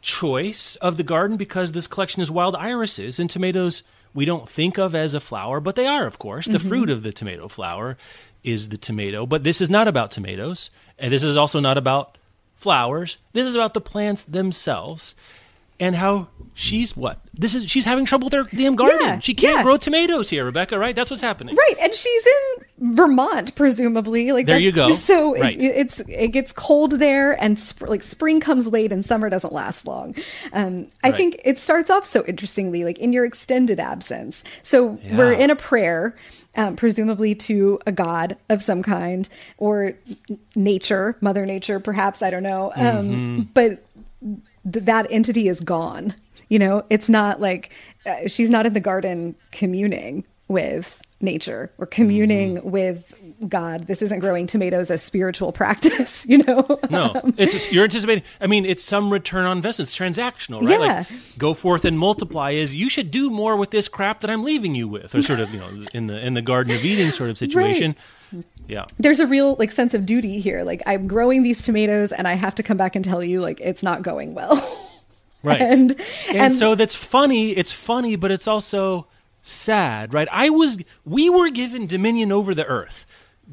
choice 0.00 0.76
of 0.76 0.96
the 0.96 1.02
garden 1.02 1.36
because 1.36 1.72
this 1.72 1.86
collection 1.86 2.22
is 2.22 2.30
wild 2.30 2.56
irises 2.56 3.20
and 3.20 3.30
tomatoes 3.30 3.82
we 4.14 4.24
don't 4.24 4.48
think 4.48 4.78
of 4.78 4.94
as 4.94 5.14
a 5.14 5.20
flower, 5.20 5.60
but 5.60 5.76
they 5.76 5.86
are, 5.86 6.06
of 6.06 6.18
course. 6.18 6.46
The 6.46 6.58
mm-hmm. 6.58 6.68
fruit 6.68 6.90
of 6.90 7.02
the 7.02 7.12
tomato 7.12 7.48
flower 7.48 7.96
is 8.42 8.70
the 8.70 8.76
tomato. 8.76 9.26
But 9.26 9.44
this 9.44 9.60
is 9.60 9.70
not 9.70 9.86
about 9.86 10.10
tomatoes, 10.10 10.70
and 10.98 11.12
this 11.12 11.22
is 11.22 11.36
also 11.36 11.60
not 11.60 11.78
about 11.78 12.18
flowers. 12.56 13.18
This 13.32 13.46
is 13.46 13.54
about 13.54 13.74
the 13.74 13.80
plants 13.80 14.24
themselves 14.24 15.14
and 15.80 15.96
how 15.96 16.28
she's 16.52 16.96
what 16.96 17.20
this 17.32 17.54
is 17.54 17.68
she's 17.70 17.84
having 17.84 18.04
trouble 18.04 18.26
with 18.26 18.32
her 18.34 18.42
damn 18.56 18.76
garden 18.76 19.00
yeah, 19.00 19.18
she 19.18 19.34
can't 19.34 19.56
yeah. 19.56 19.62
grow 19.62 19.76
tomatoes 19.76 20.28
here 20.28 20.44
rebecca 20.44 20.78
right 20.78 20.94
that's 20.94 21.10
what's 21.10 21.22
happening 21.22 21.56
right 21.56 21.74
and 21.80 21.94
she's 21.94 22.26
in 22.26 22.94
vermont 22.94 23.54
presumably 23.54 24.32
like 24.32 24.46
there 24.46 24.56
that, 24.56 24.62
you 24.62 24.70
go 24.70 24.92
so 24.94 25.36
right. 25.36 25.60
it, 25.60 25.76
it's 25.76 26.00
it 26.00 26.28
gets 26.28 26.52
cold 26.52 26.92
there 26.92 27.32
and 27.42 27.58
sp- 27.58 27.88
like 27.88 28.02
spring 28.02 28.40
comes 28.40 28.66
late 28.66 28.92
and 28.92 29.04
summer 29.04 29.30
doesn't 29.30 29.52
last 29.52 29.86
long 29.86 30.14
um, 30.52 30.86
i 31.02 31.08
right. 31.08 31.16
think 31.16 31.40
it 31.44 31.58
starts 31.58 31.88
off 31.88 32.04
so 32.04 32.24
interestingly 32.26 32.84
like 32.84 32.98
in 32.98 33.12
your 33.12 33.24
extended 33.24 33.80
absence 33.80 34.44
so 34.62 34.98
yeah. 35.02 35.16
we're 35.16 35.32
in 35.32 35.50
a 35.50 35.56
prayer 35.56 36.14
um, 36.56 36.74
presumably 36.74 37.34
to 37.34 37.78
a 37.86 37.92
god 37.92 38.36
of 38.48 38.60
some 38.60 38.82
kind 38.82 39.28
or 39.56 39.94
nature, 40.56 41.16
Mother 41.20 41.46
Nature, 41.46 41.78
perhaps. 41.78 42.22
I 42.22 42.30
don't 42.30 42.42
know. 42.42 42.72
Um, 42.74 42.82
mm-hmm. 42.84 43.42
But 43.54 43.84
th- 44.70 44.84
that 44.84 45.06
entity 45.10 45.48
is 45.48 45.60
gone. 45.60 46.14
You 46.48 46.58
know, 46.58 46.84
it's 46.90 47.08
not 47.08 47.40
like 47.40 47.72
uh, 48.06 48.26
she's 48.26 48.50
not 48.50 48.66
in 48.66 48.72
the 48.72 48.80
garden 48.80 49.36
communing 49.52 50.24
with 50.48 51.00
nature 51.20 51.70
or 51.78 51.86
communing 51.86 52.56
mm-hmm. 52.56 52.70
with 52.70 53.14
God. 53.46 53.86
This 53.86 54.02
isn't 54.02 54.18
growing 54.18 54.46
tomatoes 54.46 54.90
as 54.90 55.02
spiritual 55.02 55.52
practice, 55.60 56.26
you 56.26 56.38
know? 56.38 56.66
no, 56.90 57.12
it's 57.36 57.52
just, 57.52 57.72
you're 57.72 57.84
anticipating. 57.84 58.24
I 58.40 58.48
mean, 58.48 58.64
it's 58.64 58.82
some 58.82 59.12
return 59.12 59.44
on 59.44 59.58
investment. 59.58 59.88
It's 59.88 59.96
transactional, 59.96 60.62
right? 60.62 60.80
Yeah. 60.80 61.04
Like, 61.08 61.38
go 61.38 61.54
forth 61.54 61.84
and 61.84 61.98
multiply 61.98 62.50
is 62.50 62.74
you 62.74 62.88
should 62.88 63.10
do 63.10 63.30
more 63.30 63.56
with 63.56 63.70
this 63.70 63.88
crap 63.88 64.20
that 64.20 64.30
I'm 64.30 64.42
leaving 64.42 64.74
you 64.74 64.88
with, 64.88 65.14
or 65.14 65.22
sort 65.22 65.40
of, 65.40 65.52
you 65.54 65.60
know, 65.60 65.84
in 65.94 66.08
the 66.08 66.18
in 66.18 66.34
the 66.34 66.42
Garden 66.42 66.74
of 66.74 66.84
Eden 66.84 67.12
sort 67.12 67.30
of 67.30 67.38
situation. 67.38 67.92
Right 67.92 68.04
yeah. 68.68 68.86
There's 68.98 69.20
a 69.20 69.26
real 69.26 69.56
like 69.58 69.72
sense 69.72 69.94
of 69.94 70.06
duty 70.06 70.40
here. 70.40 70.62
Like 70.64 70.82
i'm 70.86 71.06
growing 71.06 71.42
these 71.42 71.62
tomatoes 71.62 72.12
and 72.12 72.28
i 72.28 72.34
have 72.34 72.54
to 72.56 72.62
come 72.62 72.76
back 72.76 72.96
and 72.96 73.04
tell 73.04 73.22
you 73.22 73.40
like 73.40 73.60
it's 73.60 73.82
not 73.82 74.02
going 74.02 74.34
well. 74.34 74.56
Right. 75.42 75.62
And, 75.62 75.92
and, 76.28 76.36
and 76.36 76.52
so 76.52 76.74
that's 76.74 76.94
funny. 76.94 77.52
It's 77.52 77.72
funny 77.72 78.14
but 78.14 78.30
it's 78.30 78.46
also 78.46 79.06
sad 79.40 80.12
right? 80.12 80.28
I 80.30 80.50
was 80.50 80.78
we 81.06 81.30
were 81.30 81.48
given 81.48 81.86
dominion 81.86 82.30
over 82.30 82.54
the 82.54 82.66
earth. 82.66 83.06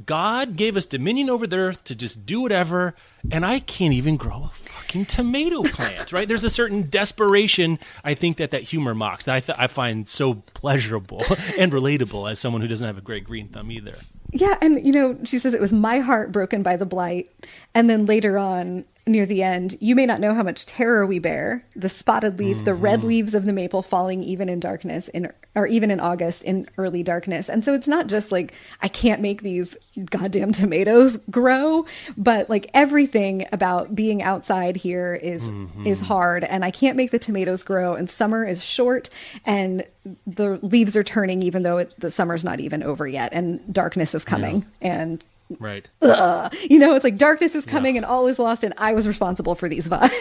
God 0.06 0.58
gave 0.58 0.78
us 0.78 0.86
dominion 0.86 1.30
over 1.30 1.48
the 1.48 1.56
earth 1.56 1.84
to 1.86 1.96
just 1.96 2.26
do 2.26 2.42
whatever 2.42 2.94
and 3.32 3.46
i 3.46 3.60
can't 3.60 3.94
even 3.94 4.16
grow 4.18 4.50
a 4.54 4.56
fucking 4.56 5.06
tomato 5.06 5.64
plant 5.64 6.12
right? 6.12 6.28
There's 6.28 6.44
a 6.44 6.50
certain 6.50 6.90
desperation 6.90 7.80
i 8.04 8.14
think 8.14 8.38
that 8.38 8.52
that 8.52 8.64
humor 8.64 8.94
mocks 8.94 9.26
that 9.26 9.36
i, 9.36 9.40
th- 9.40 9.58
I 9.58 9.68
find 9.68 10.08
so 10.08 10.36
pleasurable 10.54 11.24
and 11.58 11.72
relatable 11.72 12.30
as 12.30 12.40
someone 12.40 12.62
who 12.62 12.68
doesn't 12.68 12.86
have 12.86 12.98
a 12.98 13.02
great 13.02 13.24
green 13.24 13.48
thumb 13.48 13.72
either 13.72 13.98
yeah, 14.32 14.58
and 14.62 14.86
you 14.86 14.92
know, 14.92 15.18
she 15.24 15.40
says 15.40 15.54
it 15.54 15.62
was 15.62 15.74
my 15.74 16.00
heart 16.00 16.32
broken 16.32 16.64
by 16.64 16.76
the 16.76 16.86
blight. 16.86 17.32
And 17.78 17.88
then 17.88 18.08
later 18.08 18.40
on, 18.40 18.86
near 19.06 19.28
the 19.28 19.44
end, 19.44 19.78
you 19.80 19.94
may 19.94 20.08
not 20.08 20.20
know 20.20 20.34
how 20.34 20.42
much 20.42 20.66
terror 20.66 21.06
we 21.06 21.20
bear. 21.20 21.64
The 21.76 21.90
spotted 21.90 22.40
leaf, 22.40 22.56
mm-hmm. 22.56 22.66
the 22.66 22.74
red 22.74 23.02
mm-hmm. 23.02 23.08
leaves 23.08 23.36
of 23.36 23.46
the 23.46 23.54
maple 23.54 23.84
falling 23.84 24.24
even 24.24 24.50
in 24.50 24.60
darkness 24.60 25.10
in 25.10 25.32
or 25.54 25.68
even 25.68 25.92
in 25.92 26.00
August 26.00 26.44
in 26.44 26.68
early 26.80 27.04
darkness. 27.04 27.48
And 27.48 27.64
so 27.64 27.76
it's 27.76 27.88
not 27.88 28.08
just 28.08 28.32
like 28.32 28.52
I 28.82 28.88
can't 28.88 29.22
make 29.22 29.44
these 29.44 29.78
goddamn 30.10 30.54
tomatoes 30.54 31.18
grow, 31.30 31.86
but 32.18 32.50
like 32.50 32.68
everything 32.74 33.46
about 33.52 33.94
being 33.94 34.24
outside 34.24 34.76
here 34.76 35.14
is 35.14 35.44
mm-hmm. 35.44 35.86
is 35.86 36.02
hard 36.02 36.46
and 36.46 36.66
I 36.66 36.72
can't 36.72 36.98
make 36.98 37.12
the 37.12 37.20
tomatoes 37.20 37.62
grow 37.62 37.94
and 37.94 38.10
summer 38.10 38.44
is 38.44 38.66
short 38.66 39.12
and 39.46 39.84
the 40.26 40.58
leaves 40.64 40.98
are 40.98 41.04
turning 41.04 41.44
even 41.44 41.62
though 41.62 41.78
it, 41.78 41.94
the 42.00 42.10
summer's 42.10 42.44
not 42.44 42.60
even 42.60 42.82
over 42.82 43.08
yet 43.08 43.34
and 43.34 43.72
darkness 43.72 44.16
is 44.16 44.26
coming 44.26 44.66
yeah. 44.82 44.94
and 44.94 45.26
right 45.60 45.90
ugh, 46.02 46.54
you 46.70 46.80
know 46.80 46.96
it's 46.96 47.04
like 47.04 47.18
darkness 47.18 47.56
is 47.56 47.66
coming 47.66 47.96
yeah. 47.96 48.00
and 48.00 48.06
all 48.06 48.28
is 48.28 48.40
lost 48.40 48.64
and 48.64 48.74
i 48.78 48.94
was 48.94 49.08
responsible 49.08 49.56
for 49.56 49.70
these 49.70 49.88
vines 49.88 50.12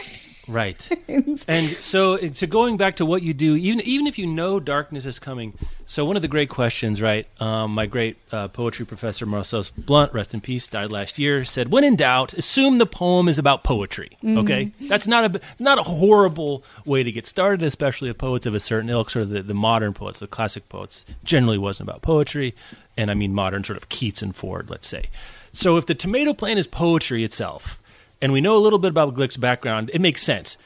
right. 0.48 0.88
And 1.48 1.76
so 1.78 2.18
so 2.32 2.46
going 2.46 2.76
back 2.76 2.96
to 2.96 3.06
what 3.06 3.22
you 3.22 3.32
do 3.32 3.54
even 3.56 3.80
even 3.80 4.06
if 4.06 4.18
you 4.18 4.26
know 4.26 4.58
darkness 4.58 5.06
is 5.06 5.18
coming 5.18 5.54
so 5.84 6.04
one 6.04 6.16
of 6.16 6.22
the 6.22 6.28
great 6.28 6.48
questions 6.48 7.00
right 7.00 7.26
um, 7.40 7.74
my 7.74 7.86
great 7.86 8.16
uh, 8.32 8.48
poetry 8.48 8.84
professor 8.84 9.26
marcellus 9.26 9.70
blunt 9.70 10.12
rest 10.12 10.34
in 10.34 10.40
peace 10.40 10.66
died 10.66 10.90
last 10.90 11.18
year 11.18 11.44
said 11.44 11.70
when 11.70 11.84
in 11.84 11.96
doubt 11.96 12.34
assume 12.34 12.78
the 12.78 12.86
poem 12.86 13.28
is 13.28 13.38
about 13.38 13.64
poetry. 13.64 14.16
Mm-hmm. 14.22 14.38
okay? 14.38 14.72
That's 14.88 15.06
not 15.06 15.36
a 15.36 15.40
not 15.58 15.78
a 15.78 15.82
horrible 15.82 16.64
way 16.84 17.02
to 17.02 17.12
get 17.12 17.26
started 17.26 17.64
especially 17.64 18.10
if 18.10 18.18
poets 18.18 18.46
of 18.46 18.54
a 18.54 18.60
certain 18.60 18.90
ilk 18.90 19.10
sort 19.10 19.24
of 19.24 19.30
the, 19.30 19.42
the 19.42 19.54
modern 19.54 19.94
poets 19.94 20.20
the 20.20 20.26
classic 20.26 20.68
poets 20.68 21.04
generally 21.24 21.58
wasn't 21.58 21.88
about 21.88 22.02
poetry 22.02 22.54
and 22.96 23.10
i 23.10 23.14
mean 23.14 23.34
modern 23.34 23.62
sort 23.64 23.76
of 23.76 23.88
keats 23.88 24.22
and 24.22 24.34
ford 24.34 24.70
let's 24.70 24.86
say. 24.86 25.08
So 25.52 25.78
if 25.78 25.86
the 25.86 25.94
tomato 25.94 26.34
plant 26.34 26.58
is 26.58 26.66
poetry 26.66 27.24
itself 27.24 27.80
and 28.20 28.32
we 28.32 28.40
know 28.40 28.56
a 28.56 28.58
little 28.58 28.78
bit 28.78 28.90
about 28.90 29.14
Glick's 29.14 29.36
background, 29.36 29.90
it 29.92 30.00
makes 30.00 30.22
sense. 30.22 30.56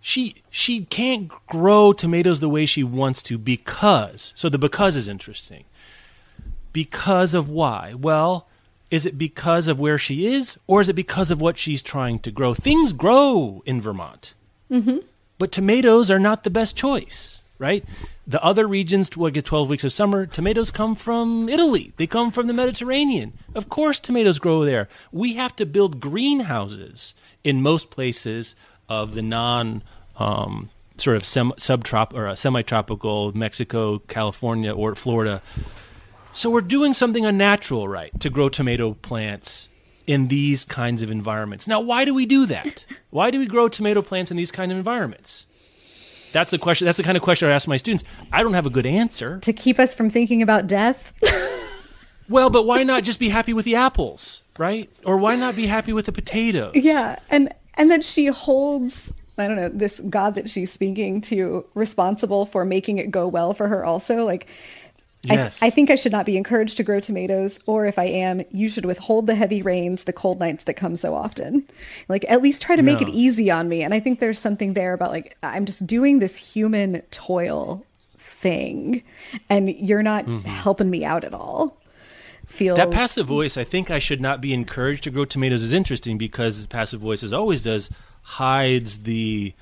She 0.00 0.36
she 0.50 0.84
can't 0.84 1.30
grow 1.46 1.92
tomatoes 1.92 2.40
the 2.40 2.48
way 2.48 2.66
she 2.66 2.84
wants 2.84 3.22
to 3.24 3.38
because 3.38 4.32
so 4.36 4.48
the 4.48 4.58
because 4.58 4.96
is 4.96 5.08
interesting. 5.08 5.64
Because 6.72 7.34
of 7.34 7.48
why? 7.48 7.94
Well, 7.98 8.46
is 8.90 9.06
it 9.06 9.18
because 9.18 9.66
of 9.66 9.80
where 9.80 9.98
she 9.98 10.26
is, 10.26 10.58
or 10.66 10.80
is 10.80 10.88
it 10.88 10.94
because 10.94 11.30
of 11.30 11.40
what 11.40 11.58
she's 11.58 11.82
trying 11.82 12.18
to 12.20 12.30
grow? 12.30 12.54
Things 12.54 12.92
grow 12.92 13.62
in 13.66 13.80
Vermont, 13.80 14.34
mm-hmm. 14.70 14.98
but 15.38 15.50
tomatoes 15.50 16.10
are 16.10 16.20
not 16.20 16.44
the 16.44 16.50
best 16.50 16.76
choice, 16.76 17.35
right? 17.58 17.84
The 18.26 18.42
other 18.42 18.66
regions 18.66 19.08
to 19.10 19.30
get 19.30 19.44
12 19.44 19.68
weeks 19.68 19.84
of 19.84 19.92
summer, 19.92 20.26
tomatoes 20.26 20.70
come 20.70 20.94
from 20.94 21.48
Italy. 21.48 21.92
They 21.96 22.06
come 22.06 22.30
from 22.30 22.46
the 22.46 22.52
Mediterranean. 22.52 23.32
Of 23.54 23.68
course, 23.68 23.98
tomatoes 23.98 24.38
grow 24.38 24.64
there. 24.64 24.88
We 25.12 25.34
have 25.34 25.56
to 25.56 25.66
build 25.66 26.00
greenhouses 26.00 27.14
in 27.44 27.62
most 27.62 27.90
places 27.90 28.54
of 28.88 29.14
the 29.14 29.22
non 29.22 29.82
um, 30.16 30.70
sort 30.98 31.16
of 31.16 31.24
sem- 31.24 31.52
subtrop 31.52 32.14
or 32.14 32.26
uh, 32.26 32.34
semi-tropical 32.34 33.36
Mexico, 33.36 33.98
California, 34.00 34.72
or 34.72 34.94
Florida 34.94 35.42
So 36.36 36.50
we're 36.50 36.60
doing 36.60 36.92
something 36.92 37.24
unnatural, 37.24 37.88
right, 37.88 38.18
to 38.20 38.28
grow 38.28 38.50
tomato 38.50 38.92
plants 38.92 39.68
in 40.06 40.28
these 40.28 40.66
kinds 40.66 41.00
of 41.00 41.10
environments. 41.10 41.66
Now, 41.66 41.80
why 41.80 42.04
do 42.04 42.12
we 42.12 42.26
do 42.26 42.44
that? 42.44 42.84
why 43.10 43.30
do 43.30 43.38
we 43.38 43.46
grow 43.46 43.68
tomato 43.68 44.02
plants 44.02 44.30
in 44.30 44.36
these 44.36 44.52
kind 44.52 44.70
of 44.70 44.76
environments? 44.76 45.45
That's 46.32 46.50
the 46.50 46.58
question. 46.58 46.84
That's 46.84 46.96
the 46.96 47.02
kind 47.02 47.16
of 47.16 47.22
question 47.22 47.48
I 47.48 47.52
ask 47.52 47.68
my 47.68 47.76
students. 47.76 48.04
I 48.32 48.42
don't 48.42 48.54
have 48.54 48.66
a 48.66 48.70
good 48.70 48.86
answer. 48.86 49.38
To 49.40 49.52
keep 49.52 49.78
us 49.78 49.94
from 49.94 50.10
thinking 50.10 50.42
about 50.42 50.66
death? 50.66 51.12
well, 52.28 52.50
but 52.50 52.64
why 52.64 52.82
not 52.82 53.04
just 53.04 53.18
be 53.18 53.28
happy 53.28 53.52
with 53.52 53.64
the 53.64 53.76
apples, 53.76 54.42
right? 54.58 54.90
Or 55.04 55.16
why 55.16 55.36
not 55.36 55.56
be 55.56 55.66
happy 55.66 55.92
with 55.92 56.06
the 56.06 56.12
potatoes? 56.12 56.72
Yeah, 56.74 57.16
and 57.30 57.52
and 57.74 57.90
then 57.90 58.02
she 58.02 58.26
holds 58.26 59.12
I 59.38 59.48
don't 59.48 59.56
know, 59.56 59.68
this 59.68 60.00
God 60.08 60.34
that 60.36 60.48
she's 60.48 60.72
speaking 60.72 61.20
to 61.22 61.66
responsible 61.74 62.46
for 62.46 62.64
making 62.64 62.98
it 62.98 63.10
go 63.10 63.28
well 63.28 63.52
for 63.52 63.68
her 63.68 63.84
also. 63.84 64.24
Like 64.24 64.46
Yes. 65.26 65.58
I, 65.62 65.66
I, 65.66 65.70
think 65.70 65.90
I 65.90 65.94
should 65.94 66.12
not 66.12 66.26
be 66.26 66.36
encouraged 66.36 66.76
to 66.76 66.82
grow 66.82 67.00
tomatoes, 67.00 67.58
or 67.66 67.86
if 67.86 67.98
I 67.98 68.04
am, 68.04 68.42
you 68.50 68.68
should 68.68 68.84
withhold 68.84 69.26
the 69.26 69.34
heavy 69.34 69.62
rains, 69.62 70.04
the 70.04 70.12
cold 70.12 70.38
nights 70.38 70.64
that 70.64 70.74
come 70.74 70.96
so 70.96 71.14
often. 71.14 71.66
Like, 72.08 72.24
at 72.28 72.42
least 72.42 72.62
try 72.62 72.76
to 72.76 72.82
make 72.82 73.02
it 73.02 73.08
easy 73.08 73.50
on 73.50 73.68
me. 73.68 73.82
And 73.82 73.92
I 73.92 74.00
think 74.00 74.20
there's 74.20 74.38
something 74.38 74.74
there 74.74 74.92
about 74.92 75.10
like, 75.10 75.36
I'm 75.42 75.64
just 75.64 75.86
doing 75.86 76.18
this 76.18 76.36
human 76.36 77.02
toil 77.10 77.84
thing, 78.16 79.02
and 79.50 79.70
you're 79.70 80.02
not 80.02 80.26
mm-hmm. 80.26 80.46
helping 80.46 80.90
me 80.90 81.04
out 81.04 81.24
at 81.24 81.34
all. 81.34 81.76
Feels 82.46 82.76
that 82.76 82.92
passive 82.92 83.26
voice. 83.26 83.56
I 83.56 83.64
think 83.64 83.90
I 83.90 83.98
should 83.98 84.20
not 84.20 84.40
be 84.40 84.54
encouraged 84.54 85.02
to 85.04 85.10
grow 85.10 85.24
tomatoes 85.24 85.64
is 85.64 85.72
interesting 85.72 86.16
because 86.16 86.64
passive 86.66 87.00
voice, 87.00 87.24
as 87.24 87.32
always 87.32 87.62
does, 87.62 87.90
hides 88.22 89.02
the 89.02 89.52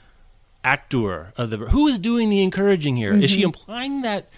actor 0.65 1.33
of 1.37 1.51
the 1.51 1.57
who 1.57 1.87
is 1.87 1.99
doing 1.99 2.31
the 2.31 2.43
encouraging 2.43 2.97
here? 2.97 3.13
Mm-hmm. 3.13 3.23
Is 3.23 3.31
she 3.31 3.39
mm-hmm. 3.39 3.47
implying 3.47 4.03
that 4.03 4.29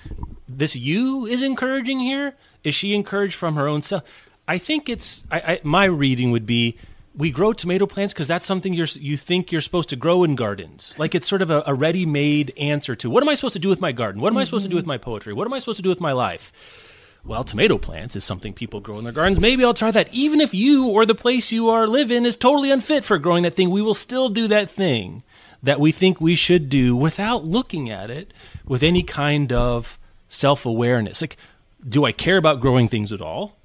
this 0.49 0.77
you 0.77 1.27
is 1.27 1.43
encouraging 1.43 2.01
here? 2.01 2.35
Is 2.65 2.75
she 2.75 2.95
encouraged 2.95 3.35
from 3.35 3.57
her 3.57 3.69
own 3.69 3.83
self? 3.83 4.03
I 4.49 4.59
think 4.59 4.89
it's 4.89 5.25
I, 5.31 5.39
I, 5.39 5.61
my 5.63 5.85
reading 5.85 6.31
would 6.31 6.47
be 6.47 6.77
we 7.17 7.31
grow 7.31 7.53
tomato 7.53 7.87
plants 7.87 8.13
because 8.13 8.29
that's 8.29 8.45
something 8.45 8.75
you're 8.75 8.87
you 8.95 9.17
think 9.17 9.51
you're 9.51 9.61
supposed 9.61 9.89
to 9.89 9.97
grow 9.97 10.23
in 10.25 10.35
gardens. 10.35 10.95
Like 10.99 11.15
it's 11.15 11.27
sort 11.27 11.43
of 11.43 11.51
a, 11.51 11.63
a 11.67 11.75
ready-made 11.75 12.53
answer 12.57 12.95
to 12.97 13.11
what 13.11 13.23
am 13.23 13.29
I 13.29 13.35
supposed 13.35 13.55
to 13.55 13.59
do 13.59 13.69
with 13.69 13.81
my 13.81 13.93
garden? 13.93 14.21
What 14.21 14.29
am 14.29 14.35
mm-hmm. 14.35 14.41
I 14.41 14.45
supposed 14.45 14.65
to 14.65 14.71
do 14.71 14.77
with 14.77 14.87
my 14.87 14.99
poetry? 14.99 15.33
What 15.33 15.47
am 15.47 15.53
I 15.53 15.59
supposed 15.59 15.79
to 15.79 15.83
do 15.83 15.89
with 15.89 16.01
my 16.01 16.13
life? 16.13 16.53
Well, 17.25 17.43
tomato 17.43 17.77
plants 17.77 18.15
is 18.15 18.23
something 18.23 18.53
people 18.53 18.79
grow 18.81 18.99
in 18.99 19.05
their 19.05 19.13
gardens. 19.13 19.41
Maybe 19.41 19.65
I'll 19.65 19.75
try 19.75 19.91
that. 19.91 20.13
Even 20.13 20.41
if 20.41 20.55
you 20.55 20.87
or 20.87 21.05
the 21.05 21.15
place 21.15 21.51
you 21.51 21.69
are 21.71 21.89
live 21.89 22.13
in 22.13 22.25
is 22.25 22.37
totally 22.37 22.71
unfit 22.71 23.05
for 23.05 23.19
growing 23.19 23.43
that 23.43 23.55
thing, 23.55 23.71
we 23.71 23.83
will 23.83 23.95
still 23.95 24.29
do 24.29 24.47
that 24.47 24.71
thing 24.71 25.25
that 25.61 25.81
we 25.81 25.91
think 25.91 26.21
we 26.21 26.37
should 26.37 26.69
do 26.69 26.95
without 26.95 27.45
looking 27.45 27.91
at 27.91 28.11
it 28.11 28.33
with 28.65 28.85
any 28.85 29.03
kind 29.03 29.53
of 29.53 29.99
self 30.29 30.67
awareness. 30.67 31.21
Like, 31.21 31.37
do 31.87 32.05
I 32.05 32.13
care 32.13 32.37
about 32.37 32.61
growing 32.61 32.89
things 32.89 33.13
at 33.13 33.21
all? 33.21 33.57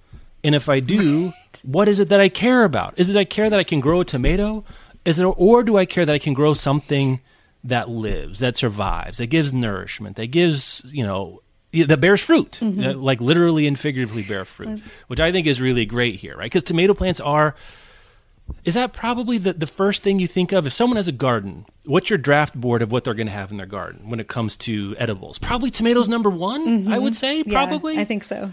And 0.44 0.56
if 0.56 0.70
I 0.70 0.80
do, 0.80 1.26
right. 1.26 1.62
what 1.64 1.88
is 1.88 2.00
it 2.00 2.10
that 2.10 2.20
I 2.20 2.30
care 2.30 2.64
about? 2.64 2.96
Is 2.98 3.10
it 3.10 3.16
I 3.16 3.26
care 3.26 3.50
that 3.50 3.60
I 3.60 3.64
can 3.64 3.80
grow 3.80 4.02
a 4.02 4.06
tomato? 4.06 4.64
Is 5.06 5.20
it, 5.20 5.24
or 5.24 5.64
do 5.64 5.78
I 5.78 5.86
care 5.86 6.06
that 6.06 6.14
I 6.14 6.20
can 6.20 6.34
grow 6.34 6.54
something 6.54 7.22
that 7.64 7.90
lives, 7.90 8.40
that 8.40 8.58
survives, 8.58 9.20
that 9.20 9.28
gives 9.28 9.54
nourishment, 9.54 10.16
that 10.16 10.28
gives, 10.28 10.84
you 10.92 11.04
know, 11.04 11.42
that 11.74 12.02
bears 12.02 12.22
fruit, 12.22 12.60
mm-hmm. 12.62 13.00
like 13.00 13.22
literally 13.22 13.66
and 13.68 13.80
figuratively 13.80 14.24
bear 14.24 14.46
fruit, 14.46 14.82
which 15.08 15.20
I 15.20 15.32
think 15.32 15.48
is 15.48 15.62
really 15.62 15.86
great 15.86 16.16
here, 16.16 16.36
right? 16.36 16.46
Because 16.46 16.64
tomato 16.64 16.94
plants 16.94 17.20
are 17.20 17.56
is 18.64 18.74
that 18.76 18.94
probably 18.94 19.38
the, 19.38 19.54
the 19.54 19.68
first 19.68 20.04
thing 20.04 20.20
you 20.20 20.28
think 20.28 20.52
of? 20.52 20.66
If 20.66 20.74
someone 20.74 20.98
has 20.98 21.08
a 21.08 21.14
garden 21.14 21.66
what's 21.86 22.10
your 22.10 22.18
draft 22.18 22.60
board 22.60 22.82
of 22.82 22.92
what 22.92 23.04
they're 23.04 23.14
going 23.14 23.28
to 23.28 23.34
have 23.34 23.52
in 23.52 23.58
their 23.58 23.66
garden 23.66 24.10
when 24.10 24.20
it 24.20 24.28
comes 24.28 24.56
to 24.56 24.96
edibles? 24.98 25.40
Probably 25.40 25.72
tomatoes 25.72 26.08
number 26.08 26.30
one 26.30 26.68
mm-hmm. 26.68 26.94
i 26.94 27.00
would 27.00 27.16
say 27.16 27.44
probably 27.44 27.96
yeah, 27.96 28.02
i 28.02 28.06
think 28.06 28.24
so. 28.24 28.52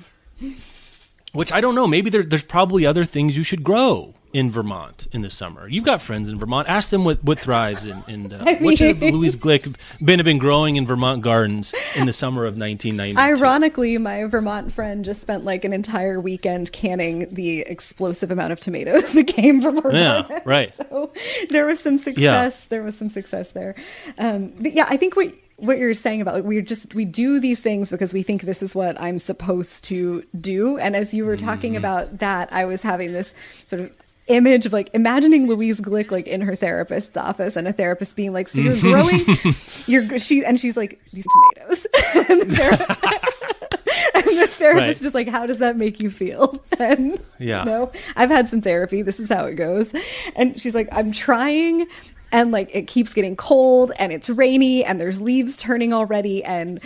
Which 1.33 1.53
i 1.53 1.61
don't 1.61 1.75
know 1.75 1.87
maybe 1.87 2.11
there, 2.11 2.23
there's 2.23 2.43
probably 2.43 2.87
other 2.87 3.05
things 3.05 3.37
you 3.37 3.43
should 3.43 3.63
grow 3.63 4.15
in 4.33 4.51
Vermont 4.51 5.09
in 5.13 5.23
the 5.23 5.31
summer. 5.31 5.67
You've 5.69 5.85
got 5.85 6.03
friends 6.03 6.29
in 6.29 6.39
Vermont. 6.39 6.69
Ask 6.69 6.91
them 6.91 7.05
what, 7.05 7.23
what 7.25 7.41
thrives 7.41 7.85
in, 7.85 8.03
in 8.09 8.33
uh, 8.33 8.45
mean, 8.45 8.63
what 8.63 8.79
should 8.79 9.01
Louise 9.01 9.37
Glick 9.37 9.75
been 10.05 10.23
been 10.23 10.39
growing 10.39 10.77
in 10.77 10.87
Vermont 10.87 11.23
gardens 11.23 11.73
in 11.97 12.07
the 12.07 12.13
summer 12.13 12.45
of 12.45 12.57
1990. 12.59 13.19
Ironically, 13.19 13.97
my 13.99 14.25
Vermont 14.25 14.73
friend 14.73 15.05
just 15.05 15.23
spent 15.23 15.45
like 15.45 15.65
an 15.65 15.73
entire 15.73 16.21
weekend 16.21 16.73
canning 16.73 17.33
the 17.33 17.61
explosive 17.61 18.31
amount 18.31 18.53
of 18.53 18.61
tomatoes 18.61 19.13
that 19.15 19.27
came 19.27 19.63
from 19.63 19.83
her. 19.83 19.93
Yeah, 19.93 20.23
garden. 20.23 20.43
right. 20.45 20.75
So 20.77 21.13
there 21.49 21.67
was 21.67 21.81
some 21.81 21.99
success. 21.99 22.63
Yeah. 22.63 22.67
There 22.69 22.83
was 22.83 22.97
some 22.97 23.09
success 23.09 23.53
there. 23.53 23.75
Um, 24.19 24.53
but 24.61 24.73
yeah, 24.73 24.87
I 24.89 24.97
think 24.97 25.17
what 25.17 25.33
what 25.57 25.79
you're 25.79 25.95
saying 25.95 26.21
about 26.21 26.35
like 26.35 26.45
we 26.45 26.61
just 26.63 26.95
we 26.95 27.05
do 27.05 27.41
these 27.41 27.59
things 27.59 27.91
because 27.91 28.15
we 28.15 28.23
think 28.23 28.43
this 28.43 28.63
is 28.63 28.75
what 28.75 29.01
I'm 29.01 29.19
supposed 29.19 29.85
to 29.85 30.23
do. 30.41 30.79
And 30.79 30.95
as 30.95 31.13
you 31.13 31.25
were 31.25 31.37
talking 31.37 31.73
mm. 31.73 31.79
about 31.79 32.19
that, 32.19 32.53
I 32.53 32.65
was 32.65 32.83
having 32.83 33.13
this 33.13 33.35
sort 33.67 33.83
of 33.83 33.93
image 34.29 34.67
of 34.67 34.73
like 34.73 34.91
imagining 34.95 35.47
Louise 35.47 35.81
Glick 35.81 36.11
like 36.11 36.27
in 36.27 36.41
her 36.43 36.55
therapist's 36.55 37.17
office 37.17 37.57
and 37.57 37.67
a 37.67 37.73
therapist 37.73 38.17
being 38.17 38.33
like, 38.33 38.49
"So 38.49 38.61
you're 38.61 38.81
growing, 38.81 39.25
you're 39.87 40.19
she," 40.19 40.45
and 40.45 40.61
she's 40.61 40.77
like, 40.77 41.01
"These 41.13 41.27
tomatoes." 41.55 41.87
and, 42.29 42.43
the 42.43 42.57
therapist, 42.57 42.91
and 44.15 44.39
the 44.39 44.47
therapist 44.49 45.01
right. 45.01 45.03
just 45.03 45.15
like, 45.15 45.29
"How 45.29 45.47
does 45.47 45.59
that 45.59 45.77
make 45.77 46.01
you 46.01 46.11
feel?" 46.11 46.63
And 46.79 47.21
yeah, 47.39 47.61
you 47.61 47.71
know, 47.71 47.93
I've 48.17 48.31
had 48.31 48.49
some 48.49 48.61
therapy. 48.61 49.03
This 49.03 49.19
is 49.21 49.29
how 49.29 49.47
it 49.47 49.55
goes. 49.55 49.93
And 50.37 50.61
she's 50.61 50.75
like, 50.75 50.89
"I'm 50.93 51.13
trying." 51.13 51.87
And 52.31 52.51
like 52.51 52.69
it 52.75 52.87
keeps 52.87 53.15
getting 53.15 53.37
cold 53.37 53.91
and 53.99 54.13
it's 54.13 54.29
rainy 54.29 54.85
and 54.85 55.01
there's 55.01 55.19
leaves 55.19 55.57
turning 55.57 55.95
already 55.95 56.45
and 56.45 56.79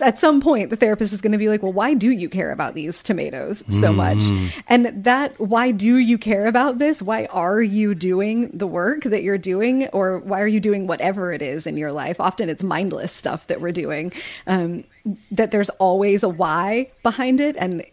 at 0.00 0.18
some 0.18 0.40
point 0.40 0.70
the 0.70 0.76
therapist 0.76 1.12
is 1.12 1.20
going 1.20 1.32
to 1.32 1.38
be 1.38 1.48
like 1.48 1.62
well 1.62 1.72
why 1.72 1.94
do 1.94 2.10
you 2.10 2.28
care 2.28 2.50
about 2.50 2.74
these 2.74 3.02
tomatoes 3.02 3.58
so 3.68 3.92
mm. 3.92 3.96
much? 3.96 4.52
And 4.68 5.04
that 5.04 5.38
why 5.38 5.70
do 5.70 5.96
you 5.96 6.18
care 6.18 6.46
about 6.46 6.78
this? 6.78 7.02
Why 7.02 7.26
are 7.26 7.60
you 7.60 7.94
doing 7.94 8.50
the 8.56 8.66
work 8.66 9.02
that 9.04 9.22
you're 9.22 9.38
doing? 9.38 9.88
Or 9.88 10.18
why 10.18 10.40
are 10.40 10.46
you 10.46 10.60
doing 10.60 10.86
whatever 10.86 11.32
it 11.32 11.42
is 11.42 11.66
in 11.66 11.76
your 11.76 11.92
life? 11.92 12.20
Often 12.20 12.48
it's 12.48 12.62
mindless 12.62 13.12
stuff 13.12 13.46
that 13.48 13.60
we're 13.60 13.72
doing. 13.72 14.12
Um, 14.46 14.84
that 15.30 15.50
there's 15.50 15.70
always 15.70 16.22
a 16.22 16.28
why 16.28 16.90
behind 17.02 17.40
it. 17.40 17.56
And 17.56 17.84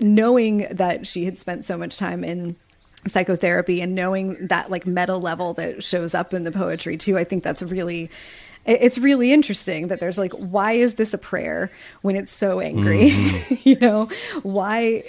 knowing 0.00 0.66
that 0.70 1.06
she 1.06 1.24
had 1.24 1.38
spent 1.38 1.64
so 1.64 1.76
much 1.76 1.96
time 1.96 2.24
in 2.24 2.56
psychotherapy 3.06 3.80
and 3.82 3.94
knowing 3.94 4.46
that 4.46 4.70
like 4.70 4.86
meta 4.86 5.16
level 5.16 5.52
that 5.54 5.82
shows 5.82 6.14
up 6.14 6.32
in 6.32 6.44
the 6.44 6.50
poetry 6.50 6.96
too 6.96 7.18
i 7.18 7.24
think 7.24 7.44
that's 7.44 7.62
really 7.62 8.10
it's 8.64 8.98
really 8.98 9.32
interesting 9.32 9.88
that 9.88 10.00
there's 10.00 10.18
like 10.18 10.32
why 10.32 10.72
is 10.72 10.94
this 10.94 11.14
a 11.14 11.18
prayer 11.18 11.70
when 12.02 12.16
it's 12.16 12.34
so 12.34 12.60
angry 12.60 13.10
mm-hmm. 13.10 13.54
you 13.68 13.76
know 13.78 14.08
why 14.42 15.04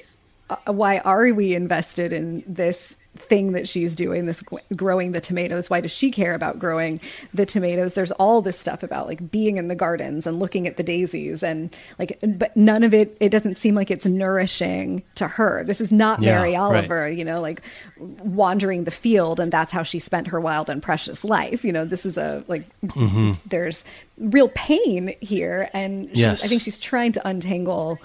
uh, 0.50 0.74
why 0.74 1.00
are 1.00 1.34
we 1.34 1.56
invested 1.56 2.14
in 2.14 2.44
this 2.48 2.96
thing 3.16 3.54
that 3.54 3.68
she's 3.68 3.96
doing 3.96 4.26
this 4.26 4.44
growing 4.76 5.12
the 5.12 5.22
tomatoes 5.22 5.70
why 5.70 5.82
does 5.82 5.92
she 5.92 6.12
care 6.12 6.34
about 6.34 6.60
growing 6.60 7.00
the 7.34 7.46
tomatoes 7.46 7.94
there's 7.94 8.12
all 8.14 8.42
this 8.42 8.60
stuff 8.60 8.84
about 8.84 9.08
like 9.08 9.32
being 9.32 9.58
in 9.58 9.68
the 9.68 9.76
gardens 9.76 10.28
and 10.28 10.40
looking 10.40 10.68
at 10.68 10.78
the 10.78 10.84
daisies 10.84 11.42
and 11.42 11.76
like 11.98 12.20
but 12.24 12.56
none 12.56 12.84
of 12.84 12.94
it 12.94 13.16
it 13.20 13.30
doesn't 13.30 13.56
seem 13.56 13.76
like 13.76 13.90
it's 13.90 14.06
nourishing 14.06 15.04
to 15.16 15.28
her 15.28 15.64
this 15.64 15.80
is 15.80 15.92
not 15.92 16.22
yeah, 16.22 16.36
mary 16.36 16.56
oliver 16.56 17.02
right. 17.02 17.18
you 17.18 17.24
know 17.24 17.42
like 17.42 17.62
wandering 17.98 18.84
the 18.84 18.92
field 18.92 19.40
and 19.40 19.52
that's 19.52 19.72
how 19.72 19.84
she 19.84 20.00
spent 20.00 20.28
her 20.28 20.40
wild 20.40 20.70
and 20.70 20.84
precious 20.84 21.24
life 21.24 21.64
you 21.64 21.72
know 21.72 21.86
this 21.86 22.06
is 22.06 22.18
a 22.18 22.44
like 22.48 22.68
mm-hmm. 22.82 23.32
there's 23.46 23.86
real 24.18 24.50
pain 24.50 25.16
here 25.22 25.70
and 25.74 26.10
she, 26.10 26.22
yes. 26.22 26.44
i 26.44 26.48
think 26.48 26.62
she's 26.62 26.78
trying 26.78 27.12
to 27.12 27.28
untangle 27.28 28.00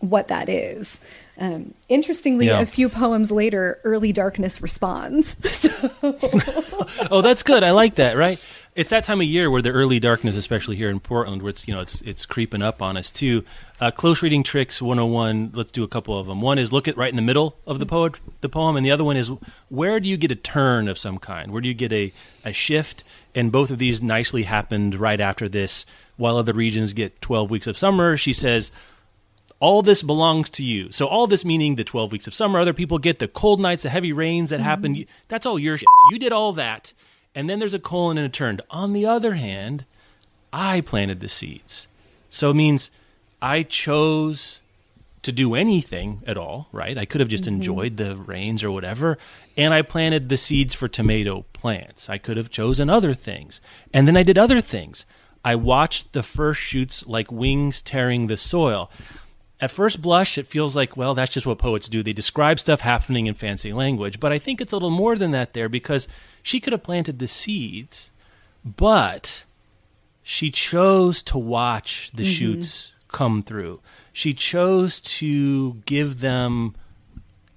what 0.00 0.28
that 0.28 0.48
is 0.48 0.98
um, 1.38 1.74
interestingly, 1.88 2.46
yeah. 2.46 2.60
a 2.60 2.66
few 2.66 2.88
poems 2.88 3.30
later, 3.30 3.80
Early 3.84 4.12
Darkness 4.12 4.60
responds. 4.60 5.36
oh, 7.10 7.20
that's 7.22 7.42
good. 7.42 7.62
I 7.62 7.70
like 7.70 7.96
that. 7.96 8.16
Right? 8.16 8.40
It's 8.74 8.90
that 8.90 9.02
time 9.02 9.20
of 9.20 9.26
year 9.26 9.50
where 9.50 9.60
the 9.60 9.70
early 9.70 9.98
darkness, 9.98 10.36
especially 10.36 10.76
here 10.76 10.88
in 10.88 11.00
Portland, 11.00 11.42
where 11.42 11.50
it's 11.50 11.66
you 11.66 11.74
know 11.74 11.80
it's 11.80 12.00
it's 12.02 12.24
creeping 12.26 12.62
up 12.62 12.80
on 12.80 12.96
us 12.96 13.10
too. 13.10 13.44
Uh, 13.80 13.90
close 13.90 14.22
reading 14.22 14.44
tricks 14.44 14.80
101. 14.80 15.50
Let's 15.52 15.72
do 15.72 15.82
a 15.82 15.88
couple 15.88 16.18
of 16.18 16.28
them. 16.28 16.40
One 16.40 16.58
is 16.58 16.72
look 16.72 16.86
at 16.86 16.96
right 16.96 17.10
in 17.10 17.16
the 17.16 17.22
middle 17.22 17.56
of 17.66 17.80
the 17.80 17.86
poet, 17.86 18.20
the 18.40 18.48
poem, 18.48 18.76
and 18.76 18.86
the 18.86 18.92
other 18.92 19.04
one 19.04 19.16
is 19.16 19.32
where 19.68 19.98
do 19.98 20.08
you 20.08 20.16
get 20.16 20.30
a 20.30 20.36
turn 20.36 20.86
of 20.86 20.96
some 20.96 21.18
kind? 21.18 21.50
Where 21.50 21.60
do 21.60 21.68
you 21.68 21.74
get 21.74 21.92
a 21.92 22.12
a 22.44 22.52
shift? 22.52 23.02
And 23.34 23.50
both 23.50 23.70
of 23.70 23.78
these 23.78 24.00
nicely 24.00 24.44
happened 24.44 24.94
right 24.94 25.20
after 25.20 25.48
this. 25.48 25.84
While 26.16 26.36
other 26.36 26.52
regions 26.52 26.94
get 26.94 27.20
12 27.20 27.50
weeks 27.50 27.66
of 27.66 27.76
summer, 27.76 28.16
she 28.16 28.32
says 28.32 28.72
all 29.60 29.82
this 29.82 30.02
belongs 30.02 30.50
to 30.50 30.62
you. 30.62 30.90
So 30.92 31.06
all 31.06 31.26
this 31.26 31.44
meaning 31.44 31.74
the 31.74 31.84
12 31.84 32.12
weeks 32.12 32.26
of 32.26 32.34
summer, 32.34 32.58
other 32.58 32.72
people 32.72 32.98
get 32.98 33.18
the 33.18 33.28
cold 33.28 33.60
nights, 33.60 33.82
the 33.82 33.90
heavy 33.90 34.12
rains 34.12 34.50
that 34.50 34.56
mm-hmm. 34.56 34.64
happened. 34.64 35.06
That's 35.28 35.46
all 35.46 35.58
your 35.58 35.76
shit. 35.76 35.88
You 36.12 36.18
did 36.18 36.32
all 36.32 36.52
that. 36.54 36.92
And 37.34 37.48
then 37.48 37.58
there's 37.58 37.74
a 37.74 37.78
colon 37.78 38.18
and 38.18 38.26
a 38.26 38.30
turn. 38.30 38.60
On 38.70 38.92
the 38.92 39.06
other 39.06 39.34
hand, 39.34 39.84
I 40.52 40.80
planted 40.80 41.20
the 41.20 41.28
seeds. 41.28 41.88
So 42.30 42.50
it 42.50 42.54
means 42.54 42.90
I 43.40 43.62
chose 43.62 44.60
to 45.22 45.32
do 45.32 45.54
anything 45.54 46.22
at 46.26 46.36
all, 46.36 46.68
right? 46.72 46.96
I 46.96 47.04
could 47.04 47.20
have 47.20 47.28
just 47.28 47.44
mm-hmm. 47.44 47.56
enjoyed 47.56 47.96
the 47.96 48.16
rains 48.16 48.62
or 48.62 48.70
whatever, 48.70 49.18
and 49.56 49.74
I 49.74 49.82
planted 49.82 50.28
the 50.28 50.36
seeds 50.36 50.74
for 50.74 50.88
tomato 50.88 51.44
plants. 51.52 52.08
I 52.08 52.18
could 52.18 52.36
have 52.36 52.50
chosen 52.50 52.88
other 52.88 53.14
things. 53.14 53.60
And 53.92 54.06
then 54.06 54.16
I 54.16 54.22
did 54.22 54.38
other 54.38 54.60
things. 54.60 55.04
I 55.44 55.54
watched 55.54 56.12
the 56.12 56.22
first 56.22 56.60
shoots 56.60 57.06
like 57.06 57.32
wings 57.32 57.82
tearing 57.82 58.26
the 58.26 58.36
soil 58.36 58.90
at 59.60 59.70
first 59.70 60.00
blush, 60.00 60.38
it 60.38 60.46
feels 60.46 60.76
like, 60.76 60.96
well, 60.96 61.14
that's 61.14 61.32
just 61.32 61.46
what 61.46 61.58
poets 61.58 61.88
do. 61.88 62.02
They 62.02 62.12
describe 62.12 62.60
stuff 62.60 62.80
happening 62.80 63.26
in 63.26 63.34
fancy 63.34 63.72
language. 63.72 64.20
But 64.20 64.32
I 64.32 64.38
think 64.38 64.60
it's 64.60 64.72
a 64.72 64.76
little 64.76 64.90
more 64.90 65.16
than 65.16 65.32
that 65.32 65.52
there 65.52 65.68
because 65.68 66.06
she 66.42 66.60
could 66.60 66.72
have 66.72 66.84
planted 66.84 67.18
the 67.18 67.26
seeds, 67.26 68.10
but 68.64 69.44
she 70.22 70.50
chose 70.50 71.22
to 71.24 71.38
watch 71.38 72.10
the 72.14 72.22
mm-hmm. 72.22 72.32
shoots 72.32 72.92
come 73.08 73.42
through. 73.42 73.80
She 74.12 74.32
chose 74.32 75.00
to 75.00 75.74
give 75.86 76.20
them 76.20 76.76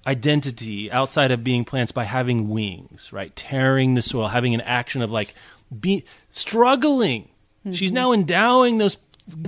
identity 0.06 0.90
outside 0.90 1.30
of 1.30 1.44
being 1.44 1.64
plants 1.64 1.92
by 1.92 2.04
having 2.04 2.48
wings, 2.48 3.12
right? 3.12 3.34
Tearing 3.36 3.94
the 3.94 4.02
soil, 4.02 4.28
having 4.28 4.54
an 4.54 4.60
action 4.62 5.02
of 5.02 5.12
like 5.12 5.34
be 5.80 6.04
struggling. 6.30 7.28
Mm-hmm. 7.64 7.72
She's 7.72 7.92
now 7.92 8.12
endowing 8.12 8.78
those 8.78 8.96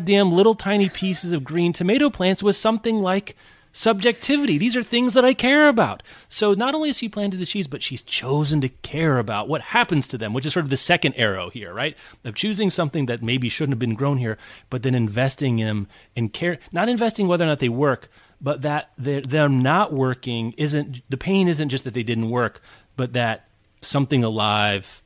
damn 0.05 0.33
little 0.33 0.55
tiny 0.55 0.89
pieces 0.89 1.33
of 1.33 1.45
green 1.45 1.73
tomato 1.73 2.11
plants 2.11 2.43
with 2.43 2.57
something 2.57 3.01
like 3.01 3.37
subjectivity. 3.75 4.57
These 4.57 4.77
are 4.77 4.83
things 4.83 5.15
that 5.15 5.25
I 5.25 5.35
care 5.35 5.69
about. 5.69 6.03
So 6.29 6.55
not 6.55 6.75
only 6.75 6.91
has 6.91 6.99
she 6.99 7.09
planted 7.09 7.39
the 7.39 7.47
cheese, 7.47 7.67
but 7.67 7.83
she's 7.83 8.03
chosen 8.03 8.61
to 8.61 8.69
care 8.69 9.19
about 9.19 9.49
what 9.49 9.61
happens 9.61 10.07
to 10.09 10.19
them, 10.19 10.33
which 10.33 10.47
is 10.47 10.53
sort 10.53 10.65
of 10.65 10.71
the 10.71 10.77
second 10.77 11.15
arrow 11.17 11.51
here, 11.51 11.75
right? 11.75 11.97
Of 12.25 12.37
choosing 12.37 12.71
something 12.71 13.07
that 13.07 13.23
maybe 13.23 13.49
shouldn't 13.49 13.73
have 13.73 13.81
been 13.81 13.97
grown 13.97 14.19
here, 14.19 14.39
but 14.71 14.85
then 14.85 14.95
investing 14.95 15.59
in 15.59 15.89
in 16.15 16.29
care, 16.29 16.59
not 16.73 16.89
investing 16.89 17.27
whether 17.27 17.45
or 17.45 17.49
not 17.49 17.59
they 17.59 17.69
work, 17.69 18.09
but 18.41 18.63
that 18.63 18.91
them 18.97 19.59
not 19.59 19.93
working 19.93 20.55
isn't 20.57 21.03
the 21.11 21.17
pain 21.17 21.49
isn't 21.49 21.69
just 21.69 21.85
that 21.85 21.95
they 21.95 22.03
didn't 22.05 22.31
work, 22.31 22.63
but 22.97 23.13
that 23.13 23.49
something 23.81 24.23
alive 24.23 25.03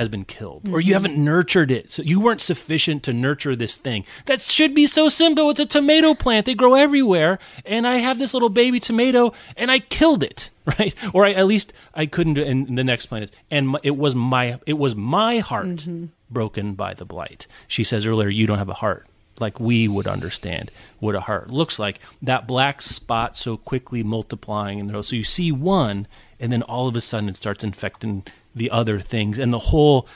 has 0.00 0.08
been 0.08 0.24
killed 0.24 0.64
mm-hmm. 0.64 0.74
or 0.74 0.80
you 0.80 0.94
haven't 0.94 1.16
nurtured 1.16 1.70
it. 1.70 1.92
So 1.92 2.02
you 2.02 2.20
weren't 2.20 2.40
sufficient 2.40 3.02
to 3.04 3.12
nurture 3.12 3.54
this 3.54 3.76
thing. 3.76 4.04
That 4.24 4.40
should 4.40 4.74
be 4.74 4.86
so 4.86 5.08
simple. 5.10 5.50
It's 5.50 5.60
a 5.60 5.66
tomato 5.66 6.14
plant. 6.14 6.46
They 6.46 6.54
grow 6.54 6.74
everywhere 6.74 7.38
and 7.66 7.86
i 7.86 7.96
have 7.96 8.18
this 8.18 8.34
little 8.34 8.48
baby 8.48 8.80
tomato 8.80 9.32
and 9.56 9.70
i 9.70 9.78
killed 9.78 10.22
it 10.22 10.50
right? 10.78 10.94
Or 11.12 11.26
I, 11.26 11.32
at 11.32 11.46
least 11.46 11.72
i 11.94 12.06
couldn't 12.06 12.34
do 12.34 12.44
and 12.44 12.78
the 12.78 12.84
next 12.84 13.06
plant 13.06 13.24
is 13.24 13.30
and 13.50 13.76
it 13.82 13.96
was 13.96 14.14
my 14.14 14.58
it 14.66 14.78
was 14.78 14.96
my 14.96 15.38
heart 15.38 15.66
mm-hmm. 15.66 16.06
broken 16.30 16.74
by 16.74 16.94
the 16.94 17.04
blight. 17.04 17.46
She 17.68 17.84
says 17.84 18.06
earlier 18.06 18.28
you 18.28 18.46
don't 18.46 18.58
have 18.58 18.68
a 18.68 18.74
heart. 18.74 19.06
Like 19.38 19.58
we 19.58 19.88
would 19.88 20.06
understand 20.06 20.70
what 20.98 21.14
a 21.14 21.20
heart 21.20 21.50
looks 21.50 21.78
like. 21.78 21.98
That 22.20 22.46
black 22.46 22.82
spot 22.82 23.36
so 23.36 23.56
quickly 23.56 24.02
multiplying 24.02 24.78
in 24.78 24.86
the 24.86 25.02
so 25.02 25.16
you 25.16 25.24
see 25.24 25.50
one 25.50 26.06
and 26.38 26.52
then 26.52 26.62
all 26.62 26.88
of 26.88 26.96
a 26.96 27.00
sudden 27.00 27.28
it 27.28 27.36
starts 27.36 27.64
infecting 27.64 28.24
the 28.54 28.70
other 28.70 29.00
things 29.00 29.38
and 29.38 29.52
the 29.52 29.58
whole 29.58 30.06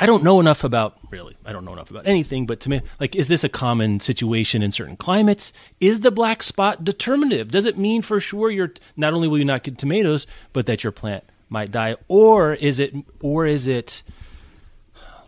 I 0.00 0.06
don't 0.06 0.24
know 0.24 0.40
enough 0.40 0.64
about 0.64 0.96
really. 1.10 1.36
I 1.44 1.52
don't 1.52 1.64
know 1.66 1.74
enough 1.74 1.90
about 1.90 2.06
anything, 2.06 2.46
but 2.46 2.58
to 2.60 2.70
me, 2.70 2.80
like, 2.98 3.14
is 3.14 3.28
this 3.28 3.44
a 3.44 3.50
common 3.50 4.00
situation 4.00 4.62
in 4.62 4.72
certain 4.72 4.96
climates? 4.96 5.52
Is 5.78 6.00
the 6.00 6.10
black 6.10 6.42
spot 6.42 6.84
determinative? 6.84 7.50
Does 7.50 7.66
it 7.66 7.76
mean 7.76 8.00
for 8.00 8.18
sure 8.18 8.50
you're 8.50 8.72
not 8.96 9.12
only 9.12 9.28
will 9.28 9.38
you 9.38 9.44
not 9.44 9.62
get 9.62 9.76
tomatoes, 9.76 10.26
but 10.54 10.64
that 10.66 10.82
your 10.82 10.90
plant 10.90 11.24
might 11.50 11.70
die, 11.70 11.96
or 12.08 12.54
is 12.54 12.78
it, 12.78 12.94
or 13.20 13.44
is 13.44 13.66
it 13.66 14.02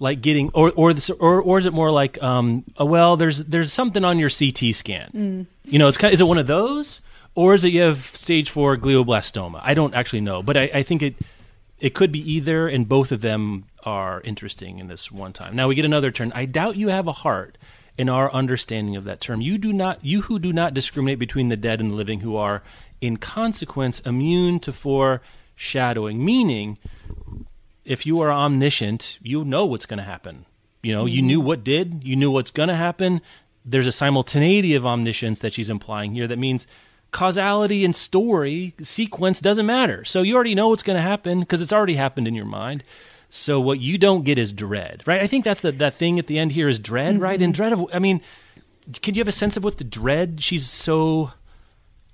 like 0.01 0.23
getting, 0.23 0.51
or 0.55 0.73
or 0.75 0.95
this, 0.95 1.11
or 1.11 1.43
or 1.43 1.59
is 1.59 1.67
it 1.67 1.75
more 1.75 1.91
like, 1.91 2.23
um, 2.23 2.65
oh, 2.79 2.87
well, 2.87 3.19
there's 3.19 3.39
there's 3.39 3.73
something 3.73 4.05
on 4.05 4.19
your 4.19 4.31
CT 4.31 4.75
scan. 4.75 5.11
Mm. 5.15 5.47
You 5.65 5.79
know, 5.79 5.89
it's 5.89 5.99
kind. 5.99 6.13
Of, 6.13 6.15
is 6.15 6.21
it 6.23 6.27
one 6.27 6.39
of 6.39 6.47
those, 6.47 7.03
or 7.35 7.53
is 7.53 7.65
it 7.67 7.73
you 7.73 7.83
have 7.83 8.07
stage 8.07 8.49
four 8.49 8.79
glioblastoma? 8.79 9.61
I 9.63 9.75
don't 9.75 9.95
actually 9.95 10.23
know, 10.23 10.43
but 10.43 10.57
I, 10.57 10.71
I 10.73 10.83
think 10.83 11.03
it 11.03 11.17
it 11.83 11.95
could 11.95 12.13
be 12.13 12.33
either, 12.33 12.69
and 12.69 12.89
both 12.89 13.11
of 13.11 13.23
them 13.23 13.65
are 13.83 14.21
interesting 14.21 14.79
in 14.79 14.87
this 14.87 15.11
one 15.11 15.33
time. 15.33 15.57
Now 15.57 15.67
we 15.67 15.75
get 15.75 15.85
another 15.85 16.13
turn. 16.13 16.31
I 16.33 16.45
doubt 16.45 16.77
you 16.77 16.89
have 16.89 17.09
a 17.09 17.13
heart 17.13 17.59
in 17.99 18.09
our 18.09 18.33
understanding 18.33 18.95
of 18.95 19.03
that 19.05 19.21
term. 19.21 19.41
You 19.41 19.59
do 19.59 19.73
not, 19.73 20.03
you 20.05 20.23
who 20.23 20.39
do 20.39 20.53
not 20.53 20.75
discriminate 20.75 21.19
between 21.19 21.49
the 21.49 21.57
dead 21.57 21.81
and 21.81 21.91
the 21.91 21.97
living, 21.97 22.21
who 22.21 22.37
are 22.37 22.63
in 23.01 23.17
consequence 23.17 23.99
immune 24.01 24.61
to 24.61 24.73
foreshadowing. 24.73 26.25
Meaning, 26.25 26.79
if 27.85 28.07
you 28.07 28.21
are 28.21 28.31
omniscient, 28.31 29.19
you 29.21 29.45
know 29.45 29.67
what's 29.67 29.87
going 29.87 29.99
to 29.99 30.05
happen. 30.05 30.47
You 30.85 30.93
know, 30.93 31.05
mm-hmm. 31.05 31.17
you 31.17 31.23
knew 31.23 31.41
what 31.41 31.65
did, 31.65 32.05
you 32.05 32.15
knew 32.15 32.31
what's 32.31 32.53
going 32.53 32.69
to 32.69 32.77
happen. 32.77 33.21
There's 33.65 33.89
a 33.89 33.93
simultaneity 33.93 34.77
of 34.77 34.87
omniscience 34.87 35.41
that 35.41 35.53
she's 35.53 35.69
implying 35.69 36.15
here. 36.15 36.29
That 36.29 36.39
means 36.39 36.69
causality 37.13 37.85
and 37.85 37.95
story 37.95 38.75
sequence 38.83 39.41
doesn't 39.41 39.67
matter. 39.67 40.05
So 40.05 40.23
you 40.23 40.35
already 40.35 40.55
know 40.55 40.69
what's 40.69 40.83
going 40.83 40.97
to 40.97 41.03
happen 41.03 41.41
because 41.41 41.63
it's 41.63 41.73
already 41.73 41.95
happened 41.95 42.27
in 42.27 42.35
your 42.35 42.47
mind. 42.47 42.83
So 43.31 43.61
what 43.61 43.81
you 43.81 43.97
don't 43.97 44.25
get 44.25 44.39
is 44.39 44.53
dread, 44.53 45.03
right? 45.07 45.23
I 45.23 45.27
think 45.27 45.45
that's 45.45 45.61
the 45.61 45.73
that 45.73 45.95
thing 45.95 46.19
at 46.19 46.27
the 46.27 46.39
end 46.39 46.53
here 46.53 46.69
is 46.69 46.79
dread, 46.79 47.15
mm-hmm. 47.15 47.23
right? 47.23 47.41
And 47.41 47.55
dread 47.55 47.73
of 47.73 47.87
I 47.95 47.99
mean, 47.99 48.21
can 49.01 49.15
you 49.15 49.21
have 49.21 49.29
a 49.29 49.33
sense 49.33 49.57
of 49.57 49.65
what 49.65 49.79
the 49.79 49.85
dread 49.85 50.43
she's 50.43 50.69
so 50.69 51.31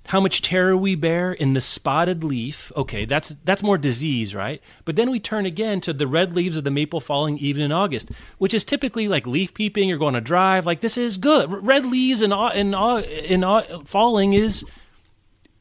how 0.09 0.19
much 0.19 0.41
terror 0.41 0.75
we 0.75 0.95
bear 0.95 1.31
in 1.31 1.53
the 1.53 1.61
spotted 1.61 2.23
leaf. 2.23 2.71
Okay, 2.75 3.05
that's 3.05 3.35
that's 3.45 3.61
more 3.61 3.77
disease, 3.77 4.33
right? 4.33 4.59
But 4.83 4.95
then 4.95 5.11
we 5.11 5.19
turn 5.19 5.45
again 5.45 5.81
to 5.81 5.93
the 5.93 6.07
red 6.07 6.35
leaves 6.35 6.57
of 6.57 6.63
the 6.63 6.71
maple 6.71 6.99
falling 6.99 7.37
even 7.37 7.61
in 7.61 7.71
August, 7.71 8.09
which 8.39 8.53
is 8.53 8.63
typically 8.63 9.07
like 9.07 9.27
leaf 9.27 9.53
peeping. 9.53 9.87
You're 9.87 9.99
going 9.99 10.15
to 10.15 10.21
drive, 10.21 10.65
like 10.65 10.81
this 10.81 10.97
is 10.97 11.17
good. 11.17 11.51
Red 11.63 11.85
leaves 11.85 12.23
and 12.23 12.33
in, 12.55 12.73
in, 12.73 13.43
in 13.43 13.85
falling 13.85 14.33
is 14.33 14.65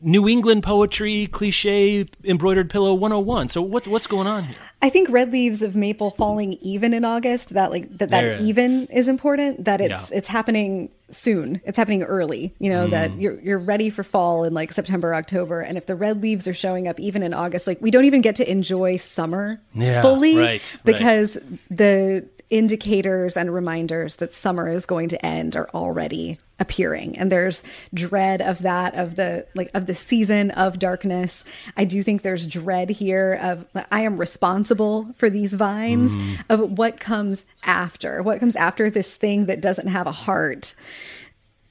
New 0.00 0.28
England 0.28 0.62
poetry 0.62 1.26
cliche 1.26 2.06
embroidered 2.24 2.70
pillow 2.70 2.94
101. 2.94 3.48
So 3.48 3.60
what's 3.60 3.88
what's 3.88 4.06
going 4.06 4.26
on 4.26 4.44
here? 4.44 4.56
I 4.80 4.90
think 4.90 5.10
red 5.10 5.32
leaves 5.32 5.60
of 5.60 5.74
maple 5.74 6.10
falling 6.12 6.52
even 6.54 6.94
in 6.94 7.04
August 7.04 7.50
that 7.50 7.72
like 7.72 7.90
that 7.98 8.10
that 8.10 8.20
there. 8.20 8.40
even 8.40 8.86
is 8.86 9.08
important 9.08 9.64
that 9.64 9.80
it's 9.80 10.10
yeah. 10.10 10.16
it's 10.16 10.28
happening 10.28 10.90
soon. 11.10 11.60
It's 11.64 11.76
happening 11.76 12.04
early, 12.04 12.54
you 12.60 12.70
know, 12.70 12.86
mm. 12.86 12.90
that 12.92 13.18
you're 13.18 13.40
you're 13.40 13.58
ready 13.58 13.90
for 13.90 14.04
fall 14.04 14.44
in 14.44 14.54
like 14.54 14.72
September, 14.72 15.14
October 15.14 15.60
and 15.62 15.76
if 15.76 15.86
the 15.86 15.96
red 15.96 16.22
leaves 16.22 16.46
are 16.46 16.54
showing 16.54 16.86
up 16.86 17.00
even 17.00 17.24
in 17.24 17.34
August 17.34 17.66
like 17.66 17.80
we 17.80 17.90
don't 17.90 18.04
even 18.04 18.20
get 18.20 18.36
to 18.36 18.48
enjoy 18.48 18.96
summer 18.96 19.60
yeah, 19.74 20.00
fully 20.00 20.36
right, 20.36 20.76
because 20.84 21.36
right. 21.36 21.58
the 21.70 22.28
indicators 22.50 23.36
and 23.36 23.52
reminders 23.52 24.16
that 24.16 24.34
summer 24.34 24.68
is 24.68 24.86
going 24.86 25.08
to 25.10 25.26
end 25.26 25.54
are 25.56 25.68
already 25.74 26.38
appearing. 26.58 27.16
And 27.16 27.30
there's 27.30 27.62
dread 27.94 28.40
of 28.40 28.62
that 28.62 28.94
of 28.94 29.14
the 29.14 29.46
like 29.54 29.70
of 29.74 29.86
the 29.86 29.94
season 29.94 30.50
of 30.52 30.78
darkness. 30.78 31.44
I 31.76 31.84
do 31.84 32.02
think 32.02 32.22
there's 32.22 32.46
dread 32.46 32.90
here 32.90 33.38
of 33.40 33.66
i 33.92 34.00
am 34.00 34.16
responsible 34.16 35.12
for 35.16 35.30
these 35.30 35.54
vines 35.54 36.14
mm. 36.14 36.38
of 36.48 36.78
what 36.78 36.98
comes 36.98 37.44
after 37.64 38.22
what 38.22 38.40
comes 38.40 38.56
after 38.56 38.90
this 38.90 39.14
thing 39.14 39.46
that 39.46 39.60
doesn't 39.60 39.88
have 39.88 40.06
a 40.06 40.12
heart 40.12 40.74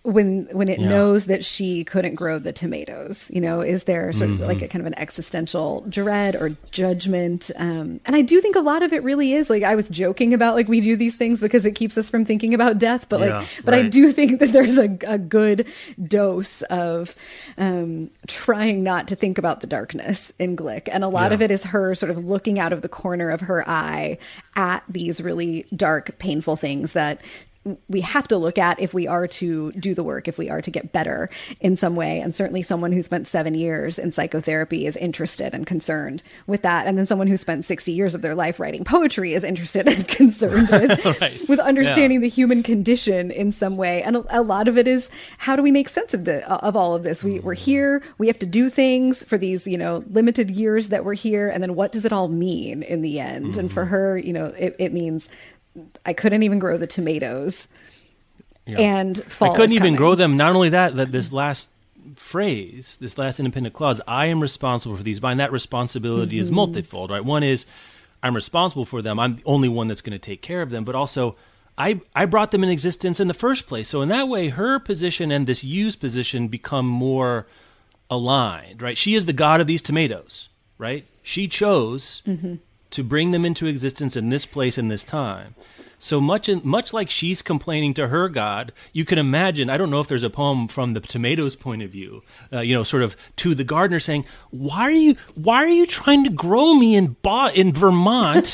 when 0.07 0.47
when 0.53 0.69
it 0.69 0.79
yeah. 0.79 0.87
knows 0.87 1.25
that 1.25 1.43
she 1.43 1.83
couldn't 1.83 2.15
grow 2.15 2.39
the 2.39 2.53
tomatoes 2.53 3.29
you 3.29 3.41
know 3.41 3.59
is 3.59 3.83
there 3.83 4.13
sort 4.13 4.29
of 4.29 4.37
mm-hmm. 4.37 4.45
like 4.45 4.61
a 4.61 4.67
kind 4.69 4.79
of 4.79 4.85
an 4.85 4.97
existential 4.97 5.81
dread 5.89 6.33
or 6.33 6.55
judgment 6.71 7.51
um, 7.57 7.99
and 8.05 8.15
i 8.15 8.21
do 8.21 8.39
think 8.39 8.55
a 8.55 8.61
lot 8.61 8.81
of 8.81 8.93
it 8.93 9.03
really 9.03 9.33
is 9.33 9.49
like 9.49 9.63
i 9.63 9.75
was 9.75 9.89
joking 9.89 10.33
about 10.33 10.55
like 10.55 10.69
we 10.69 10.79
do 10.79 10.95
these 10.95 11.17
things 11.17 11.41
because 11.41 11.65
it 11.65 11.73
keeps 11.73 11.97
us 11.97 12.09
from 12.09 12.23
thinking 12.23 12.53
about 12.53 12.77
death 12.77 13.09
but 13.09 13.19
yeah, 13.19 13.39
like 13.39 13.47
but 13.65 13.73
right. 13.73 13.85
i 13.85 13.89
do 13.89 14.13
think 14.13 14.39
that 14.39 14.53
there's 14.53 14.77
a, 14.77 14.97
a 15.05 15.17
good 15.17 15.67
dose 16.01 16.61
of 16.63 17.13
um, 17.57 18.09
trying 18.27 18.83
not 18.83 19.09
to 19.09 19.15
think 19.15 19.37
about 19.37 19.59
the 19.59 19.67
darkness 19.67 20.31
in 20.39 20.55
glick 20.55 20.87
and 20.89 21.03
a 21.03 21.09
lot 21.09 21.31
yeah. 21.31 21.35
of 21.35 21.41
it 21.41 21.51
is 21.51 21.65
her 21.65 21.93
sort 21.93 22.09
of 22.09 22.23
looking 22.23 22.59
out 22.59 22.71
of 22.71 22.81
the 22.81 22.89
corner 22.89 23.29
of 23.29 23.41
her 23.41 23.67
eye 23.67 24.17
at 24.55 24.85
these 24.87 25.19
really 25.19 25.65
dark 25.75 26.17
painful 26.17 26.55
things 26.55 26.93
that 26.93 27.19
we 27.87 28.01
have 28.01 28.27
to 28.29 28.37
look 28.37 28.57
at 28.57 28.79
if 28.79 28.93
we 28.93 29.07
are 29.07 29.27
to 29.27 29.71
do 29.73 29.93
the 29.93 30.03
work, 30.03 30.27
if 30.27 30.37
we 30.37 30.49
are 30.49 30.61
to 30.61 30.71
get 30.71 30.91
better 30.91 31.29
in 31.59 31.75
some 31.75 31.95
way. 31.95 32.19
And 32.19 32.35
certainly 32.35 32.61
someone 32.61 32.91
who 32.91 33.01
spent 33.01 33.27
seven 33.27 33.53
years 33.53 33.97
in 33.99 34.11
psychotherapy 34.11 34.85
is 34.85 34.95
interested 34.97 35.53
and 35.53 35.65
concerned 35.65 36.23
with 36.45 36.61
that. 36.61 36.87
And 36.87 36.97
then 36.97 37.05
someone 37.05 37.27
who 37.27 37.37
spent 37.37 37.65
60 37.65 37.91
years 37.91 38.15
of 38.15 38.21
their 38.21 38.35
life 38.35 38.59
writing 38.59 38.83
poetry 38.83 39.33
is 39.33 39.43
interested 39.43 39.87
and 39.87 40.07
concerned 40.17 40.69
with, 40.69 41.05
right. 41.21 41.49
with 41.49 41.59
understanding 41.59 42.19
yeah. 42.19 42.27
the 42.27 42.29
human 42.29 42.63
condition 42.63 43.31
in 43.31 43.51
some 43.51 43.77
way. 43.77 44.01
And 44.03 44.17
a, 44.17 44.39
a, 44.39 44.41
lot 44.41 44.67
of 44.67 44.77
it 44.77 44.87
is 44.87 45.09
how 45.39 45.55
do 45.55 45.61
we 45.61 45.71
make 45.71 45.89
sense 45.89 46.13
of 46.13 46.25
the 46.25 46.47
of 46.65 46.75
all 46.75 46.95
of 46.95 47.03
this? 47.03 47.23
We, 47.23 47.39
we're 47.39 47.53
here, 47.53 48.01
we 48.17 48.27
have 48.27 48.39
to 48.39 48.45
do 48.45 48.69
things 48.69 49.23
for 49.23 49.37
these, 49.37 49.67
you 49.67 49.77
know, 49.77 50.03
limited 50.09 50.51
years 50.51 50.89
that 50.89 51.03
we're 51.03 51.15
here. 51.15 51.49
And 51.49 51.61
then 51.61 51.75
what 51.75 51.91
does 51.91 52.05
it 52.05 52.13
all 52.13 52.27
mean 52.27 52.83
in 52.83 53.01
the 53.01 53.19
end? 53.19 53.51
Mm-hmm. 53.51 53.59
And 53.59 53.71
for 53.71 53.83
mm-hmm. 53.83 53.91
her, 53.91 54.17
you 54.17 54.33
know, 54.33 54.45
it, 54.57 54.75
it 54.79 54.93
means 54.93 55.29
I 56.05 56.13
couldn't 56.13 56.43
even 56.43 56.59
grow 56.59 56.77
the 56.77 56.87
tomatoes. 56.87 57.67
Yeah. 58.65 58.79
And 58.79 59.23
fall 59.23 59.51
I 59.51 59.55
couldn't 59.55 59.75
even 59.75 59.95
grow 59.95 60.15
them. 60.15 60.35
Not 60.35 60.55
only 60.55 60.69
that, 60.69 60.95
that 60.95 61.11
this 61.11 61.31
last 61.31 61.69
phrase, 62.15 62.97
this 62.99 63.17
last 63.17 63.39
independent 63.39 63.73
clause, 63.73 64.01
I 64.07 64.27
am 64.27 64.41
responsible 64.41 64.97
for 64.97 65.03
these 65.03 65.19
vines. 65.19 65.37
That 65.37 65.51
responsibility 65.51 66.35
mm-hmm. 66.35 66.41
is 66.41 66.51
multifold, 66.51 67.11
right? 67.11 67.23
One 67.23 67.43
is 67.43 67.65
I'm 68.21 68.35
responsible 68.35 68.85
for 68.85 69.01
them. 69.01 69.19
I'm 69.19 69.33
the 69.33 69.43
only 69.45 69.69
one 69.69 69.87
that's 69.87 70.01
going 70.01 70.17
to 70.17 70.19
take 70.19 70.41
care 70.41 70.61
of 70.61 70.69
them, 70.69 70.83
but 70.83 70.95
also 70.95 71.35
I 71.77 72.01
I 72.15 72.25
brought 72.25 72.51
them 72.51 72.63
in 72.63 72.69
existence 72.69 73.19
in 73.19 73.27
the 73.27 73.33
first 73.33 73.67
place. 73.67 73.87
So 73.87 74.01
in 74.01 74.09
that 74.09 74.27
way, 74.27 74.49
her 74.49 74.79
position 74.79 75.31
and 75.31 75.47
this 75.47 75.63
use 75.63 75.95
position 75.95 76.47
become 76.47 76.87
more 76.87 77.47
aligned, 78.09 78.81
right? 78.81 78.97
She 78.97 79.15
is 79.15 79.25
the 79.25 79.33
god 79.33 79.61
of 79.61 79.67
these 79.67 79.81
tomatoes, 79.81 80.49
right? 80.77 81.05
She 81.23 81.47
chose 81.47 82.21
mm-hmm 82.25 82.55
to 82.91 83.03
bring 83.03 83.31
them 83.31 83.45
into 83.45 83.67
existence 83.67 84.15
in 84.15 84.29
this 84.29 84.45
place 84.45 84.77
in 84.77 84.87
this 84.87 85.03
time. 85.03 85.55
So 85.99 86.21
much, 86.21 86.47
in, 86.47 86.61
much 86.63 86.93
like 86.93 87.09
she's 87.09 87.41
complaining 87.41 87.95
to 87.95 88.09
her 88.09 88.29
God, 88.29 88.71
you 88.93 89.03
can 89.03 89.17
imagine. 89.17 89.69
I 89.69 89.77
don't 89.77 89.89
know 89.89 89.99
if 89.99 90.07
there's 90.07 90.23
a 90.23 90.29
poem 90.29 90.67
from 90.67 90.93
the 90.93 90.99
tomatoes' 90.99 91.55
point 91.55 91.81
of 91.81 91.89
view, 91.89 92.21
uh, 92.53 92.59
you 92.59 92.75
know, 92.75 92.83
sort 92.83 93.01
of 93.01 93.17
to 93.37 93.55
the 93.55 93.63
gardener 93.63 93.99
saying, 93.99 94.25
"Why 94.51 94.81
are 94.81 94.91
you, 94.91 95.15
why 95.33 95.63
are 95.63 95.69
you 95.69 95.87
trying 95.87 96.23
to 96.23 96.29
grow 96.29 96.75
me 96.75 96.95
in 96.95 97.15
ba- 97.23 97.51
in 97.53 97.73
Vermont?" 97.73 98.53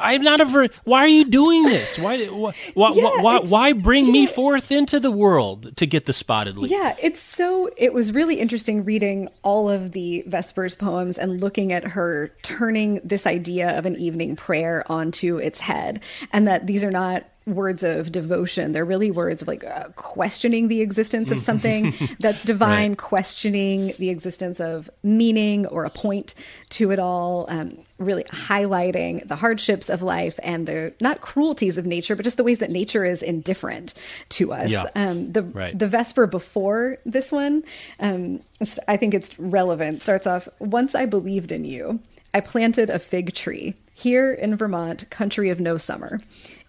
I'm 0.00 0.22
not 0.22 0.40
a 0.40 0.44
ver- 0.44 0.68
why 0.84 1.00
are 1.00 1.08
you 1.08 1.24
doing 1.24 1.64
this? 1.64 1.98
Why 1.98 2.26
why 2.26 2.54
why, 2.74 2.92
Yeah, 2.94 3.22
why, 3.22 3.38
why 3.40 3.72
bring 3.72 4.10
me 4.10 4.26
forth 4.26 4.70
into 4.70 5.00
the 5.00 5.10
world 5.10 5.76
to 5.76 5.86
get 5.86 6.06
the 6.06 6.12
spotted 6.12 6.56
leaf? 6.56 6.70
Yeah, 6.70 6.96
it's 7.02 7.20
so. 7.20 7.70
It 7.76 7.92
was 7.92 8.12
really 8.12 8.40
interesting 8.40 8.84
reading 8.84 9.28
all 9.42 9.70
of 9.70 9.92
the 9.92 10.24
Vespers 10.26 10.74
poems 10.74 11.18
and 11.18 11.40
looking 11.40 11.72
at 11.72 11.84
her 11.84 12.32
turning 12.42 13.00
this 13.04 13.26
idea 13.26 13.76
of 13.78 13.86
an 13.86 13.96
evening 13.96 14.36
prayer 14.36 14.84
onto 14.90 15.36
its 15.38 15.60
head, 15.60 16.00
and 16.32 16.46
that 16.48 16.66
these 16.66 16.84
are 16.84 16.90
not 16.90 17.24
words 17.54 17.82
of 17.82 18.10
devotion. 18.12 18.72
They're 18.72 18.84
really 18.84 19.10
words 19.10 19.42
of 19.42 19.48
like 19.48 19.64
uh, 19.64 19.88
questioning 19.96 20.68
the 20.68 20.80
existence 20.80 21.30
of 21.30 21.40
something 21.40 21.94
that's 22.20 22.44
divine, 22.44 22.90
Right. 22.90 22.98
questioning 22.98 23.94
the 23.98 24.10
existence 24.10 24.60
of 24.60 24.88
meaning 25.02 25.66
or 25.66 25.84
a 25.84 25.90
point 25.90 26.34
to 26.70 26.90
it 26.90 26.98
all, 26.98 27.46
um, 27.48 27.78
really 27.98 28.24
highlighting 28.24 29.26
the 29.28 29.36
hardships 29.36 29.88
of 29.90 30.02
life 30.02 30.38
and 30.42 30.66
the 30.66 30.92
not 31.00 31.20
cruelties 31.20 31.76
of 31.78 31.86
nature, 31.86 32.16
but 32.16 32.22
just 32.24 32.36
the 32.36 32.44
ways 32.44 32.58
that 32.58 32.70
nature 32.70 33.04
is 33.04 33.22
indifferent 33.22 33.94
to 34.30 34.52
us. 34.52 34.70
Yeah. 34.70 34.86
Um, 34.94 35.32
the 35.32 35.42
Right. 35.42 35.78
the 35.78 35.86
Vesper 35.88 36.26
before 36.26 36.98
this 37.04 37.30
one, 37.32 37.64
um, 37.98 38.40
I 38.88 38.96
think 38.96 39.14
it's 39.14 39.38
relevant. 39.38 40.02
Starts 40.02 40.26
off 40.26 40.48
once 40.58 40.94
I 40.94 41.06
believed 41.06 41.50
in 41.52 41.64
you. 41.64 42.00
I 42.32 42.40
planted 42.40 42.90
a 42.90 42.98
fig 43.00 43.34
tree 43.34 43.74
here 43.92 44.32
in 44.32 44.54
Vermont, 44.56 45.08
country 45.10 45.50
of 45.50 45.58
no 45.60 45.76
summer. 45.76 46.20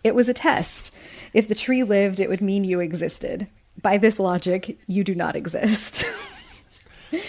It 0.04 0.16
was 0.16 0.28
a 0.30 0.34
test. 0.34 0.94
If 1.34 1.48
the 1.48 1.56
tree 1.56 1.84
lived, 1.84 2.20
it 2.20 2.30
would 2.30 2.42
mean 2.42 2.64
you 2.64 2.80
existed. 2.80 3.48
By 3.82 3.98
this 3.98 4.20
logic, 4.20 4.78
you 4.88 5.04
do 5.04 5.16
not 5.16 5.36
exist. 5.36 6.04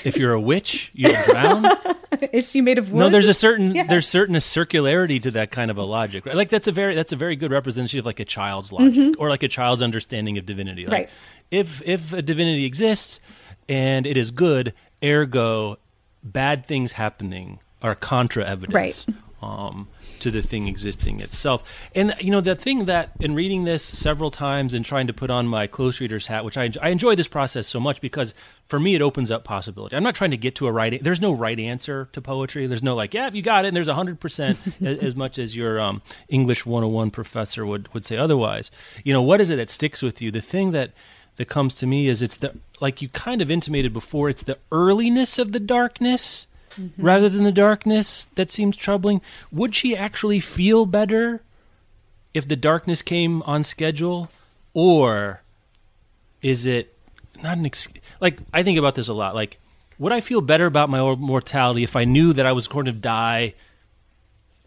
If 0.04 0.16
you're 0.16 0.32
a 0.32 0.40
witch, 0.40 0.92
you'll 0.94 1.20
drown. 1.24 1.66
Is 2.32 2.48
she 2.48 2.60
made 2.60 2.78
of 2.78 2.92
wood? 2.92 3.00
No, 3.00 3.08
there's 3.10 3.26
a 3.26 3.34
certain 3.34 3.74
Yeah. 3.74 3.82
there's 3.88 4.06
certain 4.06 4.36
circularity 4.36 5.20
to 5.22 5.32
that 5.32 5.50
kind 5.50 5.72
of 5.72 5.76
a 5.76 5.82
logic. 5.82 6.24
Right? 6.24 6.36
Like 6.36 6.50
that's 6.50 6.68
a 6.68 6.72
very 6.72 6.94
that's 6.94 7.10
a 7.10 7.16
very 7.16 7.34
good 7.34 7.50
representation 7.50 7.98
of 7.98 8.06
like 8.06 8.20
a 8.20 8.24
child's 8.24 8.70
logic 8.70 9.16
or 9.18 9.28
like 9.28 9.42
a 9.42 9.48
child's 9.48 9.82
understanding 9.82 10.38
of 10.38 10.46
divinity. 10.46 10.86
Like, 10.86 10.92
Mm-hmm. 10.92 11.02
Right. 11.02 11.10
If 11.50 11.82
if 11.84 12.12
a 12.12 12.22
divinity 12.22 12.64
exists 12.64 13.18
and 13.68 14.06
it 14.06 14.16
is 14.16 14.30
good, 14.30 14.72
ergo, 15.02 15.78
bad 16.22 16.64
things 16.64 16.92
happening 16.92 17.58
are 17.82 17.96
contra 17.96 18.44
evidence. 18.46 19.06
Right. 19.08 19.16
Um, 19.42 19.88
to 20.22 20.30
the 20.30 20.42
thing 20.42 20.68
existing 20.68 21.20
itself. 21.20 21.62
And 21.94 22.14
you 22.20 22.30
know 22.30 22.40
the 22.40 22.54
thing 22.54 22.84
that 22.86 23.10
in 23.20 23.34
reading 23.34 23.64
this 23.64 23.82
several 23.82 24.30
times 24.30 24.72
and 24.72 24.84
trying 24.84 25.08
to 25.08 25.12
put 25.12 25.30
on 25.30 25.48
my 25.48 25.66
close 25.66 26.00
reader's 26.00 26.28
hat, 26.28 26.44
which 26.44 26.56
I 26.56 26.70
I 26.80 26.90
enjoy 26.90 27.16
this 27.16 27.28
process 27.28 27.66
so 27.66 27.80
much 27.80 28.00
because 28.00 28.32
for 28.66 28.78
me 28.78 28.94
it 28.94 29.02
opens 29.02 29.30
up 29.30 29.44
possibility. 29.44 29.96
I'm 29.96 30.04
not 30.04 30.14
trying 30.14 30.30
to 30.30 30.36
get 30.36 30.54
to 30.56 30.66
a 30.68 30.72
right. 30.72 31.02
There's 31.02 31.20
no 31.20 31.32
right 31.32 31.58
answer 31.58 32.08
to 32.12 32.22
poetry. 32.22 32.66
There's 32.66 32.82
no 32.82 32.94
like, 32.94 33.14
yeah, 33.14 33.30
you 33.32 33.42
got 33.42 33.64
it. 33.64 33.68
And 33.68 33.76
there's 33.76 33.88
hundred 33.88 34.20
percent 34.20 34.58
as 34.80 35.16
much 35.16 35.38
as 35.38 35.56
your 35.56 35.80
um, 35.80 36.02
English 36.28 36.64
101 36.64 37.10
professor 37.10 37.66
would 37.66 37.92
would 37.92 38.06
say 38.06 38.16
otherwise. 38.16 38.70
You 39.04 39.12
know 39.12 39.22
what 39.22 39.40
is 39.40 39.50
it 39.50 39.56
that 39.56 39.70
sticks 39.70 40.02
with 40.02 40.22
you? 40.22 40.30
The 40.30 40.40
thing 40.40 40.70
that 40.70 40.92
that 41.36 41.46
comes 41.46 41.74
to 41.74 41.86
me 41.86 42.08
is 42.08 42.22
it's 42.22 42.36
the 42.36 42.56
like 42.80 43.02
you 43.02 43.08
kind 43.08 43.42
of 43.42 43.50
intimated 43.50 43.92
before. 43.92 44.28
It's 44.28 44.42
the 44.42 44.58
earliness 44.70 45.38
of 45.38 45.52
the 45.52 45.60
darkness 45.60 46.46
Mm-hmm. 46.76 47.02
rather 47.02 47.28
than 47.28 47.44
the 47.44 47.52
darkness 47.52 48.26
that 48.34 48.50
seems 48.50 48.76
troubling. 48.76 49.20
Would 49.50 49.74
she 49.74 49.96
actually 49.96 50.40
feel 50.40 50.86
better 50.86 51.42
if 52.34 52.48
the 52.48 52.56
darkness 52.56 53.02
came 53.02 53.42
on 53.42 53.62
schedule, 53.62 54.30
or 54.72 55.42
is 56.40 56.64
it 56.66 56.92
not 57.42 57.58
an 57.58 57.66
ex- 57.66 57.88
like 58.20 58.38
I 58.52 58.62
think 58.62 58.78
about 58.78 58.94
this 58.94 59.08
a 59.08 59.14
lot. 59.14 59.34
Like, 59.34 59.58
would 59.98 60.12
I 60.12 60.20
feel 60.20 60.40
better 60.40 60.66
about 60.66 60.88
my 60.88 61.14
mortality 61.14 61.82
if 61.82 61.96
I 61.96 62.04
knew 62.04 62.32
that 62.32 62.46
I 62.46 62.52
was 62.52 62.68
going 62.68 62.86
to 62.86 62.92
die 62.92 63.54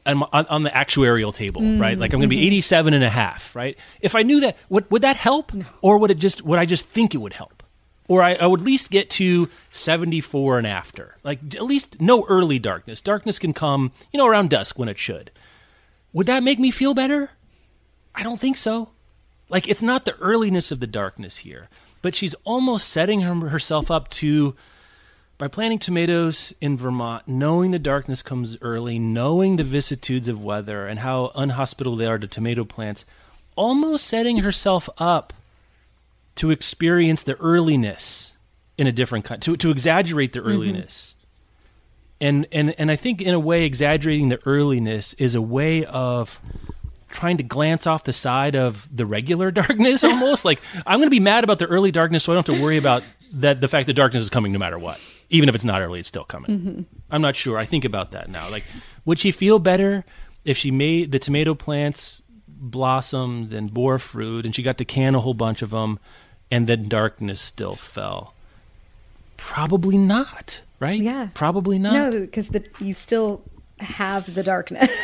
on, 0.06 0.24
on, 0.32 0.46
on 0.48 0.64
the 0.64 0.70
actuarial 0.70 1.34
table, 1.34 1.62
right? 1.62 1.98
Mm. 1.98 2.02
Like 2.02 2.14
I'm 2.14 2.20
going 2.20 2.30
to 2.30 2.36
be 2.36 2.38
mm-hmm. 2.38 2.48
87 2.48 2.94
and 2.94 3.04
a 3.04 3.10
half, 3.10 3.56
right? 3.56 3.78
If 4.02 4.16
I 4.16 4.24
knew 4.24 4.42
that, 4.42 4.58
would 4.70 4.90
would 4.92 5.02
that 5.02 5.18
help, 5.18 5.52
or 5.82 5.98
would 5.98 6.12
it 6.12 6.20
just 6.20 6.44
would 6.44 6.60
I 6.60 6.66
just 6.66 6.88
think 6.88 7.16
it 7.16 7.20
would 7.20 7.34
help? 7.34 7.64
Or 8.08 8.22
I, 8.22 8.36
I 8.36 8.46
would 8.46 8.60
at 8.62 8.66
least 8.66 8.92
get 8.92 9.10
to 9.12 9.50
74 9.72 10.60
and 10.60 10.68
after. 10.68 11.18
Like, 11.24 11.56
at 11.56 11.64
least 11.64 12.00
no 12.00 12.26
early 12.28 12.60
darkness. 12.60 13.02
Darkness 13.02 13.40
can 13.40 13.54
come, 13.54 13.92
you 14.14 14.18
know, 14.20 14.28
around 14.28 14.52
dusk 14.52 14.78
when 14.78 14.90
it 14.90 15.00
should. 15.00 15.32
Would 16.14 16.28
that 16.28 16.44
make 16.44 16.60
me 16.60 16.72
feel 16.72 16.94
better? 16.94 17.32
I 18.14 18.24
don't 18.24 18.40
think 18.40 18.58
so. 18.58 18.90
Like 19.50 19.68
it's 19.68 19.82
not 19.82 20.06
the 20.06 20.18
earliness 20.20 20.72
of 20.72 20.80
the 20.80 20.88
darkness 20.88 21.40
here, 21.40 21.70
but 22.02 22.16
she's 22.16 22.36
almost 22.44 22.90
setting 22.90 23.22
her, 23.22 23.50
herself 23.50 23.92
up 23.92 24.10
to 24.12 24.56
by 25.38 25.48
planting 25.50 25.80
tomatoes 25.80 26.54
in 26.62 26.78
Vermont, 26.78 27.28
knowing 27.28 27.72
the 27.72 27.80
darkness 27.80 28.22
comes 28.22 28.58
early, 28.62 28.98
knowing 28.98 29.58
the 29.58 29.66
vicissitudes 29.66 30.30
of 30.30 30.44
weather 30.44 30.88
and 30.88 31.00
how 31.00 31.32
unhospitable 31.36 31.98
they 31.98 32.06
are 32.06 32.18
to 32.18 32.28
tomato 32.28 32.64
plants, 32.64 33.04
almost 33.58 34.08
setting 34.08 34.38
herself 34.38 34.90
up 34.98 35.34
to 36.36 36.52
experience 36.52 37.24
the 37.24 37.38
earliness 37.40 38.34
in 38.78 38.88
a 38.88 38.92
different 38.92 39.26
kind, 39.26 39.42
to 39.42 39.56
to 39.58 39.72
exaggerate 39.72 40.34
the 40.34 40.40
mm-hmm. 40.40 40.50
earliness. 40.50 41.16
And 42.22 42.48
and 42.52 42.74
and 42.78 42.92
I 42.92 42.96
think 42.96 43.22
in 43.22 43.34
a 43.34 43.40
way 43.40 43.64
exaggerating 43.66 44.30
the 44.30 44.40
earliness 44.46 45.14
is 45.16 45.36
a 45.36 45.42
way 45.42 45.86
of 45.86 46.40
trying 47.10 47.38
to 47.38 47.44
glance 47.44 47.88
off 47.88 48.04
the 48.04 48.14
side 48.14 48.56
of 48.56 48.88
the 48.94 49.06
regular 49.06 49.52
darkness 49.62 50.04
almost. 50.04 50.46
Like 50.46 50.62
i'm 50.86 51.00
going 51.00 51.08
to 51.08 51.12
be 51.12 51.20
mad 51.20 51.44
about 51.44 51.60
the 51.60 51.66
early 51.66 51.92
darkness 51.92 52.24
so 52.24 52.32
i 52.32 52.36
don't 52.36 52.48
have 52.48 52.56
to 52.56 52.62
worry 52.62 52.78
about 52.78 53.04
that 53.32 53.62
the 53.62 53.68
fact 53.68 53.88
that 53.88 53.94
darkness 53.94 54.24
is 54.24 54.30
coming 54.30 54.52
no 54.52 54.60
matter 54.60 54.78
what. 54.78 55.00
Even 55.30 55.50
if 55.50 55.56
it's 55.56 55.66
not 55.66 55.82
early 55.82 56.00
it's 56.00 56.08
still 56.08 56.24
coming. 56.24 56.52
Mm-hmm. 56.52 56.82
I'm 57.10 57.22
not 57.22 57.36
sure. 57.36 57.58
I 57.58 57.66
think 57.66 57.86
about 57.86 58.12
that 58.12 58.30
now. 58.30 58.50
Like 58.50 58.64
would 59.06 59.20
she 59.20 59.32
feel 59.32 59.60
better 59.60 60.06
if 60.44 60.58
she 60.58 60.72
made 60.72 61.12
the 61.12 61.20
tomato 61.20 61.56
plants 61.56 62.22
blossomed 62.48 63.52
and 63.52 63.74
bore 63.74 64.00
fruit 64.00 64.46
and 64.46 64.56
she 64.56 64.64
got 64.64 64.78
to 64.78 64.86
can 64.86 65.16
a 65.16 65.20
whole 65.20 65.34
bunch 65.34 65.62
of 65.62 65.72
them 65.72 66.00
and 66.52 66.68
then 66.68 66.88
darkness 66.88 67.42
still 67.42 67.76
fell 67.76 68.34
probably 69.38 69.98
not 69.98 70.62
right 70.80 71.00
Yeah. 71.00 71.30
probably 71.34 71.78
not 71.80 71.94
No, 71.94 72.20
because 72.22 72.50
the 72.50 72.64
you 72.80 72.94
still 72.94 73.42
have 73.80 74.34
the 74.34 74.44
darkness. 74.44 74.90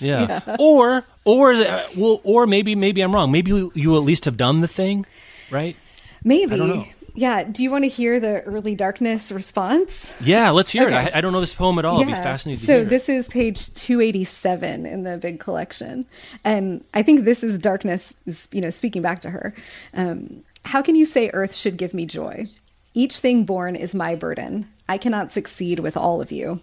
Yeah. 0.00 0.56
Or 0.60 1.02
or 1.24 1.52
uh, 1.54 1.82
well 1.96 2.20
or 2.22 2.46
maybe 2.46 2.76
maybe 2.76 3.00
I'm 3.00 3.12
wrong. 3.12 3.32
Maybe 3.32 3.50
you, 3.50 3.72
you 3.74 3.96
at 3.96 4.02
least 4.04 4.26
have 4.26 4.36
done 4.36 4.60
the 4.60 4.68
thing, 4.68 5.06
right? 5.50 5.74
Maybe. 6.22 6.94
I 7.08 7.10
don't 7.10 7.20
know. 7.20 7.20
Yeah. 7.20 7.44
Do 7.44 7.62
you 7.62 7.70
want 7.70 7.84
to 7.84 7.88
hear 7.88 8.20
the 8.20 8.42
early 8.42 8.74
darkness 8.74 9.32
response? 9.32 10.14
Yeah, 10.20 10.50
let's 10.50 10.70
hear 10.70 10.86
Okay. 10.86 11.06
it. 11.06 11.14
I, 11.14 11.18
I 11.18 11.20
don't 11.20 11.32
know 11.32 11.40
this 11.40 11.54
poem 11.54 11.78
at 11.78 11.84
all. 11.84 12.00
I'd 12.00 12.06
be 12.06 12.12
fascinated 12.12 12.60
to 12.60 12.66
so 12.66 12.84
this 12.84 13.08
is 13.08 13.28
page 13.28 13.72
287 13.74 14.86
in 14.86 15.02
the 15.04 15.16
big 15.18 15.40
collection 15.40 16.06
and 16.44 16.84
i 16.94 17.02
think 17.02 17.24
this 17.24 17.42
is 17.42 17.58
darkness 17.58 18.14
you 18.52 18.60
know 18.60 18.70
speaking 18.70 19.02
back 19.02 19.20
to 19.22 19.30
her 19.30 19.54
um, 19.94 20.42
how 20.64 20.82
can 20.82 20.94
you 20.94 21.04
say 21.04 21.30
earth 21.32 21.54
should 21.54 21.76
give 21.76 21.94
me 21.94 22.06
joy 22.06 22.46
each 22.94 23.18
thing 23.18 23.44
born 23.44 23.74
is 23.76 23.94
my 23.94 24.14
burden 24.14 24.68
i 24.88 24.98
cannot 24.98 25.32
succeed 25.32 25.80
with 25.80 25.96
all 25.96 26.20
of 26.20 26.30
you 26.32 26.60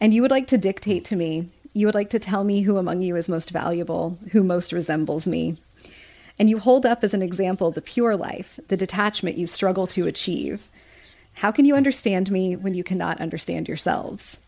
and 0.00 0.12
you 0.14 0.22
would 0.22 0.30
like 0.30 0.46
to 0.46 0.58
dictate 0.58 1.04
to 1.04 1.16
me 1.16 1.48
you 1.72 1.86
would 1.86 1.94
like 1.94 2.10
to 2.10 2.18
tell 2.18 2.44
me 2.44 2.62
who 2.62 2.76
among 2.78 3.02
you 3.02 3.16
is 3.16 3.28
most 3.28 3.50
valuable 3.50 4.18
who 4.32 4.42
most 4.42 4.72
resembles 4.72 5.26
me 5.26 5.56
and 6.38 6.50
you 6.50 6.58
hold 6.58 6.84
up 6.84 7.02
as 7.02 7.14
an 7.14 7.22
example 7.22 7.70
the 7.70 7.82
pure 7.82 8.16
life 8.16 8.58
the 8.68 8.76
detachment 8.76 9.36
you 9.36 9.46
struggle 9.46 9.86
to 9.86 10.06
achieve 10.06 10.68
how 11.36 11.52
can 11.52 11.66
you 11.66 11.74
understand 11.76 12.30
me 12.30 12.56
when 12.56 12.72
you 12.72 12.82
cannot 12.82 13.20
understand 13.20 13.68
yourselves? 13.68 14.40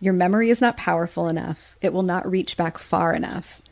Your 0.00 0.12
memory 0.12 0.50
is 0.50 0.60
not 0.60 0.76
powerful 0.76 1.28
enough. 1.28 1.76
It 1.80 1.92
will 1.92 2.02
not 2.02 2.28
reach 2.28 2.56
back 2.56 2.78
far 2.78 3.14
enough. 3.14 3.62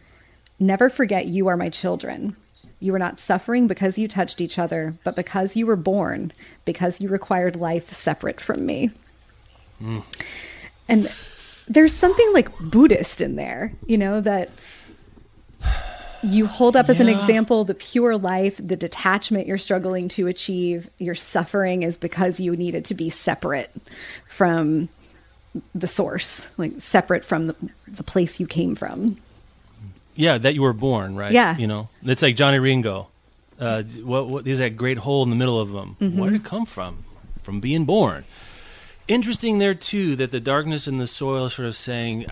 Never 0.61 0.89
forget 0.89 1.27
you 1.27 1.49
are 1.49 1.57
my 1.57 1.69
children. 1.69 2.37
You 2.79 2.95
are 2.95 2.99
not 2.99 3.19
suffering 3.19 3.67
because 3.67 3.99
you 3.99 4.07
touched 4.07 4.41
each 4.41 4.57
other, 4.57 4.95
but 5.03 5.17
because 5.17 5.57
you 5.57 5.67
were 5.67 5.77
born, 5.77 6.33
because 6.65 7.01
you 7.01 7.09
required 7.09 7.57
life 7.57 7.91
separate 7.91 8.41
from 8.41 8.65
me. 8.65 8.91
And 10.89 11.11
there's 11.67 11.93
something 11.93 12.33
like 12.33 12.57
Buddhist 12.61 13.21
in 13.21 13.35
there, 13.35 13.73
you 13.87 13.99
know, 13.99 14.21
that 14.21 14.51
you 16.23 16.47
hold 16.47 16.77
up 16.77 16.89
as 16.89 17.01
an 17.01 17.09
example 17.09 17.65
the 17.65 17.75
pure 17.75 18.17
life, 18.17 18.61
the 18.63 18.77
detachment 18.77 19.47
you're 19.47 19.59
struggling 19.59 20.09
to 20.11 20.27
achieve. 20.27 20.91
Your 20.99 21.15
suffering 21.15 21.83
is 21.83 21.97
because 21.97 22.39
you 22.41 22.57
needed 22.57 22.85
to 22.87 22.95
be 22.95 23.11
separate 23.11 23.71
from 24.29 24.89
the 25.75 25.87
source, 25.87 26.51
like 26.59 26.75
separate 26.81 27.25
from 27.25 27.49
the, 27.49 27.57
the 27.89 28.03
place 28.03 28.39
you 28.39 28.47
came 28.47 28.75
from. 28.75 29.17
yeah, 30.15 30.39
that 30.39 30.55
you 30.55 30.63
were 30.63 30.73
born, 30.73 31.17
right? 31.17 31.33
Yeah. 31.33 31.57
You 31.57 31.67
know, 31.67 31.89
it's 32.03 32.23
like 32.23 32.37
Johnny 32.37 32.59
Ringo. 32.59 33.09
Uh, 33.59 33.83
what, 33.83 34.29
what 34.29 34.47
is 34.47 34.59
that 34.59 34.77
great 34.77 34.99
hole 34.99 35.23
in 35.23 35.31
the 35.31 35.37
middle 35.37 35.61
of 35.61 35.71
them? 35.73 35.97
Mm-hmm. 36.01 36.19
Where 36.19 36.31
did 36.31 36.41
it 36.43 36.45
come 36.45 36.67
from? 36.67 37.05
From 37.43 37.61
being 37.61 37.85
born. 37.85 38.25
Interesting 39.09 39.59
there 39.59 39.75
too 39.75 40.15
that 40.17 40.31
the 40.31 40.41
darkness 40.41 40.87
in 40.87 40.99
the 40.99 41.07
soil 41.07 41.51
sort 41.51 41.67
of 41.67 41.75
saying, 41.77 42.27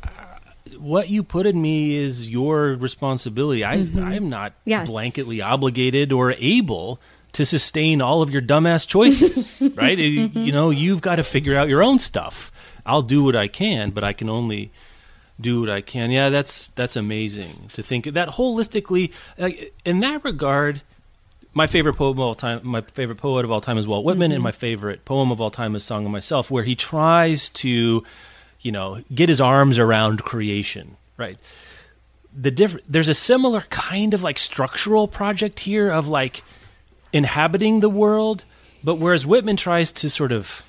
what 0.78 1.08
you 1.08 1.22
put 1.22 1.46
in 1.46 1.60
me 1.62 1.96
is 1.96 2.28
your 2.28 2.74
responsibility. 2.74 3.64
I 3.64 3.76
Mm-hmm. 3.78 4.02
I'm 4.02 4.28
not 4.28 4.52
Yeah. 4.64 4.84
blanketly 4.84 5.44
obligated 5.44 6.12
or 6.12 6.32
able 6.32 7.00
to 7.32 7.44
sustain 7.44 8.00
all 8.02 8.22
of 8.22 8.30
your 8.30 8.40
dumbass 8.42 8.86
choices, 8.86 9.60
right? 9.76 9.98
It- 9.98 10.34
you 10.34 10.52
know, 10.52 10.70
you've 10.70 11.00
got 11.00 11.16
to 11.16 11.24
figure 11.24 11.56
out 11.56 11.68
your 11.68 11.82
own 11.82 11.98
stuff. 11.98 12.50
I'll 12.86 13.02
do 13.02 13.22
what 13.22 13.36
I 13.36 13.48
can, 13.48 13.90
but 13.90 14.02
I 14.02 14.12
can 14.12 14.28
only 14.28 14.70
do 15.40 15.60
what 15.60 15.70
I 15.70 15.80
can. 15.82 16.10
Yeah, 16.10 16.30
that's 16.30 16.68
that's 16.74 16.96
amazing 16.96 17.68
to 17.74 17.82
think 17.82 18.06
that 18.06 18.28
holistically. 18.30 19.12
Like, 19.36 19.74
in 19.84 20.00
that 20.00 20.24
regard, 20.24 20.80
my 21.54 21.66
favorite 21.66 21.94
poem 21.96 22.12
of 22.18 22.20
all 22.20 22.34
time, 22.34 22.60
my 22.62 22.80
favorite 22.80 23.18
poet 23.18 23.44
of 23.44 23.50
all 23.52 23.60
time 23.60 23.78
is 23.78 23.86
Walt 23.86 24.04
Whitman, 24.04 24.32
and 24.32 24.42
my 24.42 24.52
favorite 24.52 25.04
poem 25.04 25.30
of 25.30 25.40
all 25.40 25.50
time 25.50 25.76
is 25.76 25.84
"Song 25.84 26.06
of 26.06 26.10
Myself," 26.10 26.50
where 26.50 26.64
he 26.64 26.74
tries 26.74 27.50
to, 27.50 28.02
you 28.60 28.72
know, 28.72 29.02
get 29.14 29.28
his 29.28 29.40
arms 29.40 29.78
around 29.78 30.22
creation. 30.22 30.96
Right. 31.16 31.38
The 32.36 32.50
diff- 32.50 32.82
There's 32.88 33.08
a 33.08 33.14
similar 33.14 33.62
kind 33.62 34.14
of 34.14 34.22
like 34.22 34.38
structural 34.38 35.08
project 35.08 35.60
here 35.60 35.90
of 35.90 36.08
like 36.08 36.42
inhabiting 37.12 37.80
the 37.80 37.88
world, 37.88 38.44
but 38.84 38.96
whereas 38.96 39.26
Whitman 39.26 39.56
tries 39.56 39.90
to 39.92 40.10
sort 40.10 40.32
of 40.32 40.62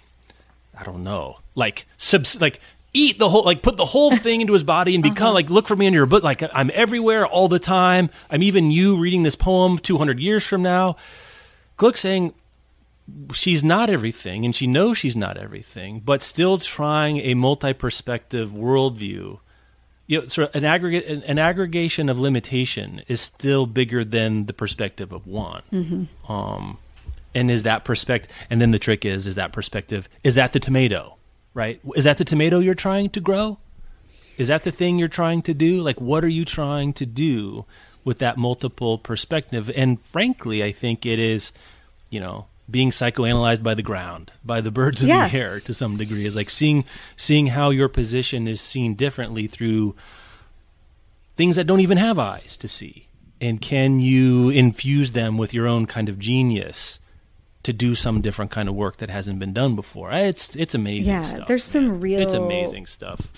I 0.80 0.84
don't 0.84 1.04
know, 1.04 1.40
like 1.56 1.86
subs, 1.98 2.40
like 2.40 2.62
eat 2.94 3.20
the 3.20 3.28
whole, 3.28 3.44
like 3.44 3.62
put 3.62 3.78
the 3.78 3.86
whole 3.86 4.16
thing 4.16 4.42
into 4.42 4.54
his 4.54 4.64
body 4.64 4.96
and 4.96 5.04
become 5.04 5.28
uh-huh. 5.28 5.34
like 5.34 5.50
look 5.50 5.68
for 5.68 5.76
me 5.76 5.86
in 5.86 5.94
your 5.94 6.06
book, 6.06 6.24
like 6.24 6.42
I'm 6.54 6.72
everywhere 6.74 7.28
all 7.28 7.48
the 7.48 7.60
time. 7.60 8.10
I'm 8.30 8.44
even 8.44 8.72
you 8.72 8.98
reading 8.98 9.24
this 9.24 9.36
poem 9.36 9.78
200 9.78 10.20
years 10.20 10.46
from 10.46 10.62
now. 10.62 10.96
Gluck's 11.78 12.00
saying 12.00 12.34
she's 13.34 13.64
not 13.64 13.90
everything, 13.90 14.46
and 14.46 14.56
she 14.56 14.68
knows 14.68 14.98
she's 14.98 15.16
not 15.16 15.38
everything, 15.38 16.02
but 16.04 16.22
still 16.22 16.58
trying 16.58 17.18
a 17.20 17.34
multi-perspective 17.34 18.52
worldview. 18.52 19.40
You 20.08 20.22
know, 20.22 20.28
sort 20.28 20.50
of 20.50 20.56
an 20.56 20.66
aggregate, 20.66 21.06
an, 21.06 21.24
an 21.24 21.38
aggregation 21.40 22.10
of 22.10 22.18
limitation 22.20 23.04
is 23.08 23.22
still 23.22 23.66
bigger 23.68 24.04
than 24.04 24.48
the 24.48 24.54
perspective 24.54 25.12
of 25.12 25.28
one. 25.28 25.62
Um, 26.28 26.80
and 27.36 27.52
is 27.52 27.64
that 27.64 27.86
perspective 27.86 28.32
and 28.50 28.60
then 28.60 28.72
the 28.72 28.80
trick 28.80 29.06
is 29.06 29.28
is 29.28 29.36
that 29.36 29.52
perspective 29.54 30.10
is 30.24 30.34
that 30.36 30.52
the 30.52 30.60
tomato 30.60 31.16
right? 31.54 31.80
Is 31.96 32.04
that 32.06 32.18
the 32.18 32.26
tomato 32.26 32.60
you're 32.60 32.74
trying 32.76 33.10
to 33.12 33.20
grow? 33.20 33.58
Is 34.38 34.48
that 34.48 34.64
the 34.64 34.72
thing 34.72 34.98
you're 34.98 35.08
trying 35.08 35.42
to 35.44 35.54
do? 35.54 35.82
Like 35.82 36.00
what 36.02 36.24
are 36.24 36.30
you 36.30 36.44
trying 36.46 36.94
to 36.94 37.06
do 37.06 37.66
with 38.04 38.18
that 38.20 38.38
multiple 38.38 38.98
perspective? 38.98 39.70
And 39.76 40.02
frankly 40.02 40.64
i 40.64 40.72
think 40.72 41.06
it 41.06 41.20
is 41.20 41.52
you 42.10 42.20
know 42.20 42.48
being 42.70 42.92
psychoanalyzed 42.92 43.64
by 43.64 43.74
the 43.74 43.82
ground 43.82 44.32
by 44.44 44.62
the 44.62 44.72
birds 44.72 45.02
of 45.02 45.08
Yeah. 45.08 45.28
the 45.28 45.38
air 45.38 45.60
to 45.62 45.74
some 45.74 45.98
degree 45.98 46.26
is 46.26 46.36
like 46.36 46.50
seeing 46.50 46.86
seeing 47.16 47.48
how 47.48 47.70
your 47.70 47.90
position 47.90 48.48
is 48.48 48.62
seen 48.62 48.94
differently 48.96 49.48
through 49.48 49.96
things 51.36 51.56
that 51.56 51.66
don't 51.68 51.80
even 51.80 51.98
have 51.98 52.20
eyes 52.20 52.58
to 52.58 52.68
see 52.68 53.08
and 53.42 53.62
can 53.62 54.00
you 54.00 54.50
infuse 54.50 55.14
them 55.14 55.38
with 55.38 55.54
your 55.54 55.66
own 55.68 55.86
kind 55.86 56.10
of 56.10 56.20
genius 56.20 57.00
to 57.62 57.74
do 57.74 57.94
some 57.94 58.22
different 58.22 58.52
kind 58.52 58.70
of 58.70 58.76
work 58.76 58.98
that 58.98 59.10
hasn't 59.10 59.38
been 59.38 59.52
done 59.54 59.76
before 59.76 60.12
it's 60.14 60.56
it's 60.56 60.74
amazing 60.74 61.12
Yeah, 61.14 61.24
stuff, 61.24 61.48
there's 61.48 61.64
some 61.66 62.00
real- 62.00 62.22
it's 62.22 62.34
amazing 62.34 62.86
stuff 62.86 63.30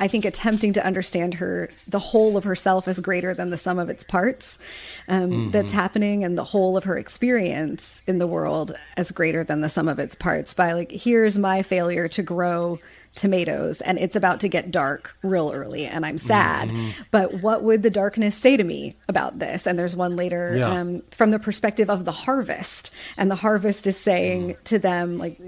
I 0.00 0.08
think 0.08 0.24
attempting 0.24 0.72
to 0.72 0.84
understand 0.84 1.34
her, 1.34 1.68
the 1.86 2.00
whole 2.00 2.36
of 2.36 2.42
herself 2.44 2.88
is 2.88 2.98
greater 3.00 3.34
than 3.34 3.50
the 3.50 3.56
sum 3.56 3.78
of 3.78 3.88
its 3.88 4.02
parts 4.02 4.58
um, 5.06 5.30
Mm-hmm. 5.30 5.50
that's 5.52 5.70
happening, 5.72 6.24
and 6.24 6.36
the 6.36 6.44
whole 6.44 6.76
of 6.76 6.84
her 6.84 6.98
experience 6.98 8.02
in 8.06 8.18
the 8.18 8.26
world 8.26 8.76
is 8.96 9.10
greater 9.12 9.44
than 9.44 9.60
the 9.60 9.68
sum 9.68 9.86
of 9.88 9.98
its 9.98 10.14
parts. 10.14 10.54
By 10.54 10.72
like, 10.72 10.90
here's 10.90 11.38
my 11.38 11.62
failure 11.62 12.08
to 12.08 12.22
grow 12.22 12.78
tomatoes, 13.18 13.80
and 13.82 13.98
it's 13.98 14.16
about 14.16 14.40
to 14.40 14.48
get 14.48 14.70
dark 14.70 15.14
real 15.22 15.50
early, 15.52 15.84
and 15.84 16.06
I'm 16.06 16.16
sad. 16.16 16.68
Mm-hmm. 16.70 17.02
But 17.10 17.42
what 17.42 17.62
would 17.62 17.82
the 17.82 17.90
darkness 17.90 18.34
say 18.34 18.56
to 18.56 18.64
me 18.64 18.96
about 19.08 19.38
this? 19.38 19.66
And 19.66 19.78
there's 19.78 19.94
one 19.96 20.16
later 20.16 20.54
Yeah. 20.56 20.70
um, 20.80 21.02
from 21.10 21.30
the 21.32 21.38
perspective 21.38 21.90
of 21.90 22.04
the 22.06 22.12
harvest, 22.12 22.90
and 23.16 23.30
the 23.30 23.34
harvest 23.34 23.86
is 23.86 23.96
saying 23.98 24.50
Mm. 24.54 24.64
to 24.64 24.78
them, 24.78 25.18
like, 25.18 25.38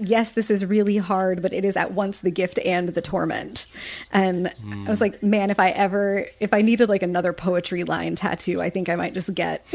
yes, 0.00 0.32
this 0.32 0.50
is 0.50 0.64
really 0.64 0.96
hard, 0.96 1.42
but 1.42 1.52
it 1.52 1.64
is 1.64 1.76
at 1.76 1.92
once 1.92 2.20
the 2.20 2.30
gift 2.30 2.58
and 2.64 2.88
the 2.90 3.00
torment. 3.02 3.66
And 4.12 4.48
I 4.86 4.88
was 4.90 5.00
like, 5.00 5.22
man, 5.22 5.50
if 5.50 5.58
I 5.60 5.70
ever, 5.70 6.26
if 6.40 6.54
I 6.54 6.62
needed 6.62 6.88
like 6.88 7.02
another 7.02 7.32
poetry 7.32 7.84
line 7.84 8.14
tattoo, 8.16 8.60
I 8.62 8.70
think 8.70 8.88
I 8.88 8.96
might 8.96 9.12
just 9.14 9.34
get 9.34 9.66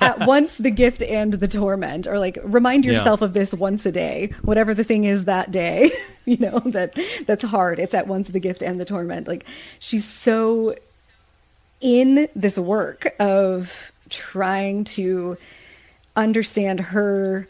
at 0.00 0.26
once 0.26 0.56
the 0.58 0.70
gift 0.70 1.02
and 1.02 1.32
the 1.34 1.48
torment, 1.48 2.06
or 2.06 2.18
like 2.18 2.38
remind 2.42 2.84
Yeah. 2.84 2.92
yourself 2.92 3.22
of 3.22 3.32
this 3.32 3.54
once 3.54 3.86
a 3.86 3.92
day, 3.92 4.32
whatever 4.42 4.74
the 4.74 4.84
thing 4.84 5.04
is 5.04 5.24
that 5.26 5.50
day, 5.50 5.90
you 6.28 6.36
know, 6.38 6.58
that 6.60 6.98
that's 7.26 7.44
hard. 7.44 7.78
It's 7.78 7.94
at 7.94 8.08
once 8.08 8.28
the 8.28 8.40
gift 8.40 8.62
and 8.62 8.80
the 8.80 8.84
torment. 8.84 9.28
Like 9.28 9.46
she's 9.78 10.04
so 10.04 10.74
in 11.80 12.28
this 12.34 12.58
work 12.58 13.14
of 13.20 13.92
trying 14.08 14.84
to 14.84 15.36
understand 16.16 16.80
her 16.80 17.46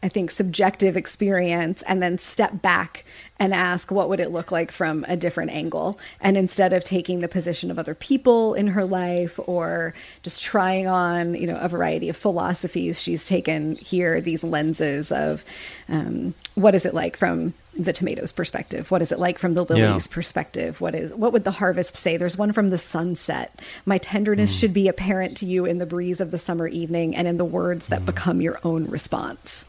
I 0.00 0.08
think 0.08 0.30
subjective 0.30 0.96
experience 0.96 1.82
and 1.82 2.00
then 2.00 2.18
step 2.18 2.62
back 2.62 3.04
and 3.40 3.52
ask 3.52 3.90
what 3.90 4.08
would 4.08 4.20
it 4.20 4.30
look 4.30 4.52
like 4.52 4.70
from 4.70 5.04
a 5.08 5.16
different 5.16 5.50
angle 5.50 5.98
and 6.20 6.36
instead 6.36 6.72
of 6.72 6.84
taking 6.84 7.20
the 7.20 7.26
position 7.26 7.68
of 7.68 7.80
other 7.80 7.96
people 7.96 8.54
in 8.54 8.68
her 8.68 8.84
life 8.84 9.40
or 9.48 9.94
just 10.22 10.40
trying 10.40 10.86
on 10.86 11.34
you 11.34 11.48
know 11.48 11.58
a 11.60 11.68
variety 11.68 12.08
of 12.08 12.16
philosophies 12.16 13.02
she's 13.02 13.26
taken 13.26 13.74
here 13.74 14.20
these 14.20 14.44
lenses 14.44 15.10
of 15.10 15.44
um, 15.88 16.32
what 16.54 16.76
is 16.76 16.86
it 16.86 16.94
like 16.94 17.16
from 17.16 17.52
the 17.78 17.92
tomatoes 17.92 18.32
perspective. 18.32 18.90
What 18.90 19.02
is 19.02 19.12
it 19.12 19.18
like 19.18 19.38
from 19.38 19.52
the 19.52 19.64
lilies 19.64 20.06
Yeah. 20.06 20.14
perspective? 20.14 20.80
What 20.80 20.94
is 20.94 21.14
what 21.14 21.32
would 21.32 21.44
the 21.44 21.52
harvest 21.52 21.96
say? 21.96 22.16
There's 22.16 22.36
one 22.36 22.52
from 22.52 22.70
the 22.70 22.78
sunset. 22.78 23.58
My 23.86 23.98
tenderness 23.98 24.52
hmm. 24.52 24.58
should 24.58 24.74
be 24.74 24.88
apparent 24.88 25.36
to 25.38 25.46
you 25.46 25.64
in 25.64 25.78
the 25.78 25.86
breeze 25.86 26.20
of 26.20 26.30
the 26.30 26.38
summer 26.38 26.66
evening 26.66 27.14
and 27.14 27.28
in 27.28 27.36
the 27.36 27.44
words 27.44 27.86
that 27.86 28.00
hmm. 28.00 28.06
become 28.06 28.40
your 28.40 28.58
own 28.64 28.86
response. 28.86 29.66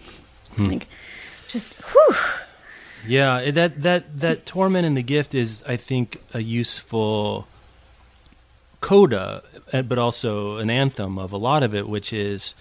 Hmm. 0.57 0.65
Like 0.65 0.87
just 1.47 1.81
whew. 1.81 2.15
Yeah, 3.07 3.37
eh, 3.37 3.51
that 3.51 3.81
that 3.81 4.17
that 4.19 4.45
torment 4.45 4.85
and 4.85 4.97
the 4.97 5.03
gift 5.03 5.35
is, 5.35 5.63
I 5.67 5.77
think, 5.77 6.21
a 6.33 6.41
useful 6.41 7.47
coda, 8.81 9.43
uh, 9.71 9.81
but 9.83 9.97
also 9.97 10.57
an 10.57 10.69
anthem 10.69 11.17
of 11.17 11.31
a 11.31 11.37
lot 11.37 11.63
of 11.63 11.75
it, 11.75 11.87
which 11.87 12.11
is 12.11 12.53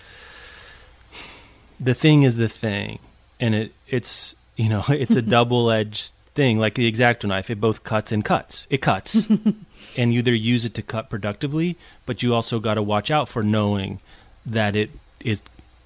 the 1.81 1.95
thing 1.95 2.23
is 2.23 2.37
the 2.37 2.49
thing, 2.49 2.99
and 3.41 3.55
it 3.55 3.73
it's 3.89 4.37
you 4.59 4.69
know 4.69 4.85
it's 4.91 5.17
a 5.17 5.23
double 5.37 5.71
edged 5.71 6.13
thing, 6.35 6.59
like 6.59 6.75
the 6.75 6.87
X-Acto 6.87 7.25
knife. 7.25 7.49
It 7.51 7.61
both 7.61 7.83
cuts 7.83 8.13
and 8.13 8.25
cuts. 8.25 8.67
It 8.69 8.83
cuts, 8.83 9.27
and 9.97 10.13
you 10.13 10.19
either 10.19 10.35
use 10.35 10.67
it 10.67 10.75
to 10.75 10.83
cut 10.83 11.09
productively, 11.09 11.77
but 12.05 12.23
you 12.23 12.35
also 12.35 12.61
got 12.61 12.75
to 12.75 12.83
watch 12.83 13.11
out 13.11 13.29
for 13.31 13.43
knowing 13.43 14.01
that 14.45 14.77
it 14.77 14.91
it 15.21 15.41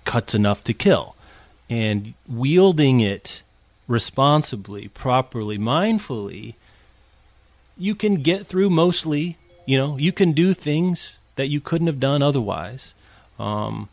cuts 0.05 0.35
enough 0.35 0.65
to 0.65 0.75
kill, 0.75 1.15
and 1.71 2.15
wielding 2.29 3.01
it 3.01 3.43
responsibly, 3.87 4.89
properly, 4.89 5.59
mindfully, 5.59 6.55
you 7.79 7.95
can 7.95 8.17
get 8.17 8.47
through 8.47 8.71
mostly. 8.71 9.39
You 9.65 9.79
know, 9.79 9.97
you 9.97 10.11
can 10.11 10.33
do 10.33 10.55
things 10.55 11.19
that 11.37 11.49
you 11.49 11.61
couldn't 11.61 11.87
have 11.87 12.01
done 12.01 12.21
otherwise, 12.21 12.95
um, 13.39 13.89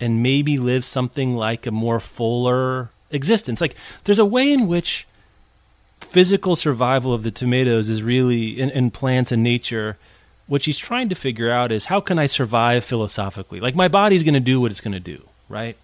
and 0.00 0.22
maybe 0.22 0.58
live 0.58 0.84
something 0.84 1.34
like 1.34 1.64
a 1.64 1.70
more 1.70 2.00
fuller 2.00 2.90
existence. 3.10 3.60
Like 3.60 3.76
there's 4.04 4.18
a 4.18 4.24
way 4.24 4.52
in 4.52 4.66
which 4.66 5.06
physical 6.00 6.56
survival 6.56 7.12
of 7.12 7.22
the 7.22 7.30
tomatoes 7.30 7.88
is 7.88 8.02
really 8.02 8.60
in, 8.60 8.70
in 8.70 8.90
plants 8.90 9.32
and 9.32 9.42
nature. 9.42 9.96
What 10.46 10.62
she's 10.62 10.78
trying 10.78 11.08
to 11.08 11.14
figure 11.14 11.50
out 11.50 11.72
is 11.72 11.86
how 11.86 12.00
can 12.00 12.18
I 12.18 12.26
survive 12.26 12.84
philosophically? 12.84 13.60
Like 13.60 13.74
my 13.74 13.88
body's 13.88 14.22
going 14.22 14.34
to 14.34 14.40
do 14.40 14.60
what 14.60 14.70
it's 14.70 14.80
going 14.80 14.92
to 14.92 15.00
do, 15.00 15.22
right? 15.48 15.76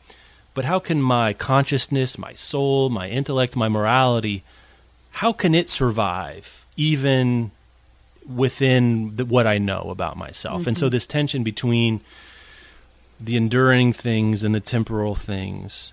But 0.55 0.65
how 0.65 0.79
can 0.79 1.01
my 1.01 1.33
consciousness, 1.33 2.19
my 2.19 2.35
soul, 2.35 2.91
my 2.91 3.09
intellect, 3.09 3.57
my 3.57 3.69
morality, 3.69 4.45
how 5.13 5.33
can 5.33 5.55
it 5.55 5.69
survive 5.69 6.65
even 6.77 7.51
within 8.27 9.17
the, 9.17 9.25
what 9.25 9.47
I 9.47 9.59
know 9.59 9.89
about 9.91 10.17
myself? 10.17 10.67
And 10.67 10.77
so 10.77 10.87
mm-hmm. 10.87 10.93
this 10.93 11.07
tension 11.07 11.43
between 11.43 12.01
the 13.19 13.37
enduring 13.37 13.93
things 13.93 14.45
and 14.45 14.55
the 14.55 14.61
temporal 14.61 15.15
things, 15.15 15.93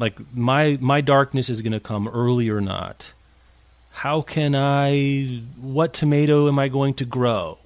like 0.00 0.18
my 0.34 0.78
my 0.80 1.00
darkness 1.00 1.48
is 1.48 1.62
going 1.62 1.72
to 1.72 1.80
come 1.80 2.08
early 2.08 2.48
or 2.48 2.60
not. 2.60 3.12
How 3.92 4.22
can 4.22 4.56
I? 4.56 5.42
What 5.60 5.92
tomato 5.92 6.48
am 6.48 6.58
I 6.58 6.68
going 6.68 6.94
to 6.94 7.04
grow? 7.04 7.58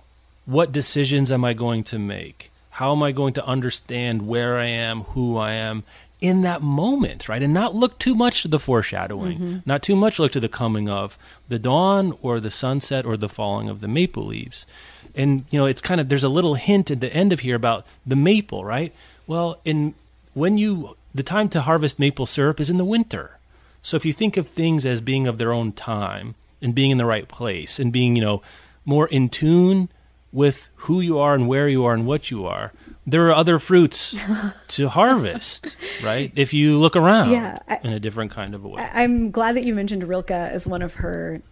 What 0.45 0.73
decisions 0.73 1.31
am 1.33 1.45
I 1.45 1.55
going 1.55 1.85
to 1.85 1.99
make? 1.99 2.51
How 2.71 2.93
am 2.93 3.03
I 3.03 3.13
going 3.13 3.35
to 3.35 3.47
understand 3.47 4.27
where 4.27 4.59
I 4.59 4.67
am, 4.67 5.03
who 5.03 5.37
I 5.39 5.53
am 5.53 5.85
in 6.21 6.43
that 6.43 6.61
moment, 6.61 7.29
right? 7.29 7.43
And 7.43 7.55
not 7.55 7.75
look 7.75 7.99
too 7.99 8.15
much 8.15 8.43
to 8.43 8.49
the 8.49 8.59
foreshadowing, 8.59 9.39
mm-hmm. 9.39 9.59
not 9.65 9.83
too 9.83 9.95
much 9.95 10.19
look 10.19 10.33
to 10.33 10.41
the 10.41 10.49
coming 10.49 10.89
of 10.89 11.17
the 11.49 11.59
dawn 11.59 12.19
or 12.21 12.41
the 12.41 12.51
sunset 12.51 13.07
or 13.07 13.17
the 13.17 13.29
falling 13.29 13.69
of 13.69 13.81
the 13.81 13.89
maple 13.89 14.27
leaves. 14.27 14.67
And 15.15 15.45
you 15.51 15.59
know, 15.59 15.67
it's 15.67 15.81
kind 15.81 16.01
of 16.01 16.09
there's 16.09 16.25
a 16.25 16.29
little 16.29 16.55
hint 16.55 16.91
at 16.91 17.01
the 17.01 17.13
end 17.13 17.33
of 17.33 17.41
here 17.41 17.55
about 17.55 17.87
the 18.05 18.17
maple, 18.17 18.65
right? 18.65 18.93
Well, 19.29 19.61
in 19.65 19.95
when 20.33 20.59
you 20.59 20.97
the 21.15 21.23
time 21.23 21.49
to 21.51 21.63
harvest 21.63 21.99
maple 21.99 22.27
syrup 22.27 22.61
is 22.61 22.71
in 22.71 22.77
the 22.77 22.85
winter. 22.85 23.39
So 23.83 23.97
if 23.97 24.05
you 24.05 24.13
think 24.13 24.37
of 24.37 24.49
things 24.49 24.85
as 24.85 25.01
being 25.01 25.27
of 25.27 25.39
their 25.39 25.53
own 25.53 25.73
time, 25.73 26.35
and 26.65 26.75
being 26.75 26.91
in 26.91 26.99
the 26.99 27.05
right 27.05 27.29
place 27.29 27.79
and 27.79 27.93
being, 27.93 28.17
you 28.17 28.23
know, 28.23 28.43
more 28.85 29.07
in 29.07 29.29
tune 29.29 29.91
with 30.33 30.69
who 30.77 31.01
you 31.01 31.19
are 31.19 31.35
and 31.35 31.47
where 31.47 31.69
you 31.69 31.85
are 31.85 31.93
and 31.93 32.07
what 32.07 32.31
you 32.31 32.47
are, 32.47 32.73
there 33.07 33.29
are 33.29 33.35
other 33.35 33.59
fruits 33.59 34.17
to 34.69 34.89
harvest, 34.89 35.77
right? 36.03 36.33
If 36.35 36.55
you 36.55 36.79
look 36.79 36.97
around 36.97 37.31
yeah, 37.31 37.61
I, 37.69 37.79
in 37.85 37.93
a 37.93 38.01
different 38.01 38.33
kind 38.33 38.55
of 38.55 38.65
a 38.65 38.69
way. 38.69 38.89
I'm 38.93 39.31
glad 39.31 39.57
that 39.57 39.65
you 39.65 39.75
mentioned 39.75 40.03
Rilke 40.09 40.31
as 40.31 40.67
one 40.67 40.81
of 40.81 40.95
her 40.95 41.43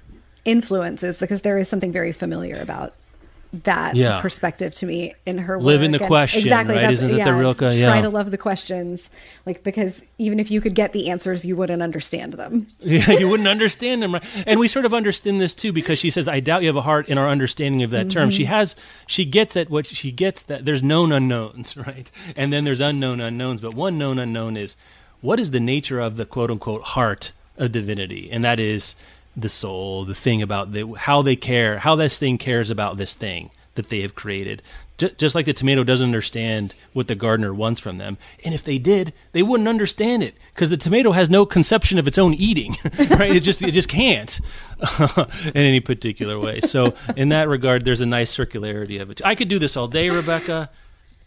influences 0.47 1.19
because 1.19 1.43
there 1.43 1.59
is 1.59 1.69
something 1.69 1.93
very 1.93 2.11
familiar 2.11 2.61
about 2.61 2.95
that 3.53 3.97
yeah. 3.97 4.21
perspective 4.21 4.75
to 4.75 4.87
me 4.87 5.15
in 5.27 5.37
her 5.37 5.59
work. 5.59 5.67
Live 5.67 5.83
in 5.83 5.93
the 5.93 5.99
and 5.99 6.07
question, 6.07 6.41
exactly. 6.41 6.77
Right? 6.77 6.91
Isn't 6.91 7.15
yeah, 7.15 7.27
the 7.27 7.35
Rilke? 7.35 7.61
Yeah. 7.61 7.89
Try 7.89 8.01
to 8.01 8.09
love 8.09 8.31
the 8.31 8.39
questions, 8.39 9.11
like 9.45 9.63
because 9.63 10.03
even 10.17 10.41
if 10.41 10.51
you 10.51 10.61
could 10.61 10.75
get 10.75 10.93
the 10.95 11.11
answers, 11.11 11.45
you 11.45 11.55
wouldn't 11.55 11.83
understand 11.83 12.35
them. 12.35 12.67
Yeah, 12.83 13.13
you 13.13 13.29
wouldn't 13.29 13.49
understand 13.49 14.03
them, 14.03 14.15
right? 14.15 14.25
And 14.47 14.59
we 14.59 14.69
sort 14.69 14.85
of 14.85 14.93
understand 14.93 15.41
this 15.41 15.55
too 15.55 15.73
because 15.73 15.99
she 15.99 16.11
says, 16.11 16.29
"I 16.29 16.41
doubt 16.41 16.63
you 16.63 16.69
have 16.69 16.77
a 16.77 16.83
heart." 16.83 17.09
In 17.09 17.19
our 17.19 17.29
understanding 17.29 17.83
of 17.83 17.91
that 17.91 18.07
mm-hmm. 18.07 18.09
term, 18.09 18.31
she 18.31 18.45
mm-hmm. 18.45 18.53
has, 18.53 18.77
she 19.07 19.25
gets 19.25 19.57
at 19.57 19.71
what 19.71 19.87
she 19.87 20.11
gets 20.11 20.43
that 20.45 20.65
there's 20.65 20.83
known 20.83 21.13
unknowns, 21.13 21.77
right? 21.77 22.11
And 22.37 22.53
then 22.53 22.65
there's 22.65 22.81
unknown 22.81 23.21
unknowns, 23.21 23.61
but 23.61 23.75
one 23.75 23.99
known 23.99 24.19
unknown 24.19 24.57
is 24.57 24.77
what 25.21 25.39
is 25.41 25.51
the 25.51 25.61
nature 25.61 26.01
of 26.01 26.17
the 26.17 26.27
quote 26.27 26.51
unquote 26.51 26.83
heart 26.83 27.33
of 27.57 27.73
divinity, 27.73 28.31
and 28.31 28.43
that 28.45 28.59
is 28.59 28.95
the 29.37 29.49
soul, 29.49 30.05
the 30.05 30.15
thing 30.15 30.43
about 30.43 30.73
the, 30.73 30.93
how 30.93 31.23
they 31.23 31.37
care, 31.37 31.79
how 31.79 31.97
this 31.97 32.19
thing 32.19 32.39
cares 32.39 32.71
about 32.71 32.97
this 32.97 33.15
thing 33.15 33.51
that 33.75 33.89
they 33.89 34.01
have 34.01 34.15
created. 34.15 34.63
J- 34.99 35.15
just 35.17 35.35
like 35.35 35.47
the 35.47 35.55
tomato 35.55 35.85
doesn't 35.85 36.05
understand 36.05 36.75
what 36.93 37.09
the 37.09 37.15
gardener 37.15 37.55
wants 37.55 37.81
from 37.81 37.97
them. 37.97 38.19
And 38.45 38.55
if 38.55 38.63
they 38.63 38.79
did, 38.79 39.15
they 39.33 39.43
wouldn't 39.43 39.69
understand 39.69 40.23
it 40.23 40.35
because 40.55 40.69
the 40.69 40.77
tomato 40.77 41.13
has 41.13 41.31
no 41.31 41.47
conception 41.47 41.99
of 41.99 42.07
its 42.07 42.19
own 42.19 42.35
eating, 42.35 42.77
right? 43.11 43.35
it 43.35 43.41
just 43.41 43.63
it 43.63 43.73
just 43.73 43.89
can't 43.89 44.39
in 45.47 45.57
any 45.57 45.81
particular 45.81 46.39
way. 46.39 46.61
So 46.61 46.95
in 47.17 47.31
that 47.31 47.49
regard, 47.49 47.85
there's 47.85 48.03
a 48.03 48.07
nice 48.07 48.37
circularity 48.37 49.01
of 49.01 49.11
it. 49.11 49.23
I 49.25 49.35
could 49.35 49.49
do 49.49 49.59
this 49.59 49.77
all 49.77 49.89
day, 49.89 50.11
Rebecca. 50.11 50.71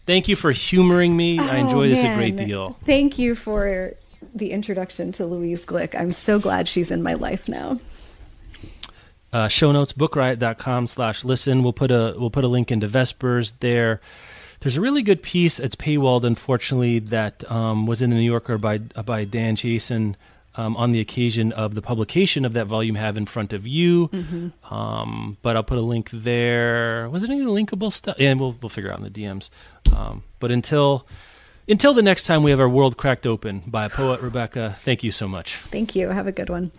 Thank 0.06 0.28
you 0.28 0.36
for 0.36 0.52
humoring 0.52 1.18
me. 1.18 1.40
Oh, 1.40 1.44
I 1.44 1.56
enjoy 1.56 1.90
this 1.90 2.04
man. 2.04 2.14
a 2.14 2.16
great 2.16 2.36
deal. 2.36 2.78
Thank 2.86 3.18
you 3.18 3.34
for 3.34 3.94
the 4.36 4.52
introduction 4.52 5.12
to 5.14 5.26
Louise 5.26 5.66
Glick. 5.66 6.00
I'm 6.00 6.14
so 6.14 6.38
glad 6.38 6.68
she's 6.68 6.92
in 6.92 7.02
my 7.02 7.16
life 7.16 7.50
now 7.50 7.80
uh, 9.36 9.50
show 9.50 9.74
notes 9.74 9.92
bookriot.com 9.92 10.88
slash 10.88 11.26
listen. 11.26 11.62
We'll 11.62 11.74
put 11.74 11.92
a 11.92 12.16
we'll 12.18 12.30
put 12.30 12.46
a 12.46 12.48
link 12.48 12.72
into 12.72 12.88
vespers 12.88 13.52
there. 13.60 14.00
There's 14.62 14.78
a 14.78 14.82
really 14.82 15.04
good 15.04 15.22
piece 15.22 15.60
it's 15.60 15.76
paywalled 15.76 16.24
unfortunately 16.24 17.00
that 17.00 17.50
um, 17.52 17.86
was 17.86 18.02
in 18.02 18.12
the 18.12 18.16
new 18.16 18.22
yorker 18.22 18.58
by 18.58 18.80
uh, 18.96 19.04
by 19.04 19.26
Dan 19.26 19.58
Chiasson 19.58 20.16
um, 20.56 20.78
on 20.78 20.94
the 20.94 21.02
occasion 21.02 21.52
of 21.52 21.76
the 21.76 21.82
publication 21.82 22.46
of 22.46 22.54
that 22.54 22.68
volume 22.68 22.96
have 22.96 23.18
in 23.18 23.26
front 23.26 23.52
of 23.52 23.68
you. 23.68 24.08
Mm-hmm. 24.08 24.74
um, 24.74 25.38
but 25.42 25.58
i'll 25.58 25.64
put 25.64 25.78
a 25.78 25.82
link 25.82 26.10
there. 26.12 27.10
Was 27.10 27.22
it 27.22 27.30
any 27.30 27.42
linkable 27.42 27.92
stuff? 27.92 28.16
And 28.18 28.40
we'll, 28.40 28.56
we'll 28.62 28.70
figure 28.70 28.90
out 28.90 29.00
in 29.00 29.04
the 29.04 29.10
dms 29.10 29.50
um, 29.94 30.24
but 30.40 30.50
until 30.50 31.06
until 31.68 31.94
the 31.94 32.02
next 32.02 32.24
time 32.24 32.42
we 32.42 32.52
have 32.52 32.62
our 32.62 32.70
world 32.70 32.96
cracked 32.96 33.28
open 33.28 33.64
by 33.68 33.86
a 33.86 33.90
poet 33.90 34.22
rebecca. 34.22 34.78
Thank 34.80 35.04
you 35.04 35.12
so 35.12 35.28
much. 35.28 35.58
Thank 35.58 35.94
you. 35.94 36.08
Have 36.08 36.28
a 36.28 36.32
good 36.32 36.50
one 36.50 36.72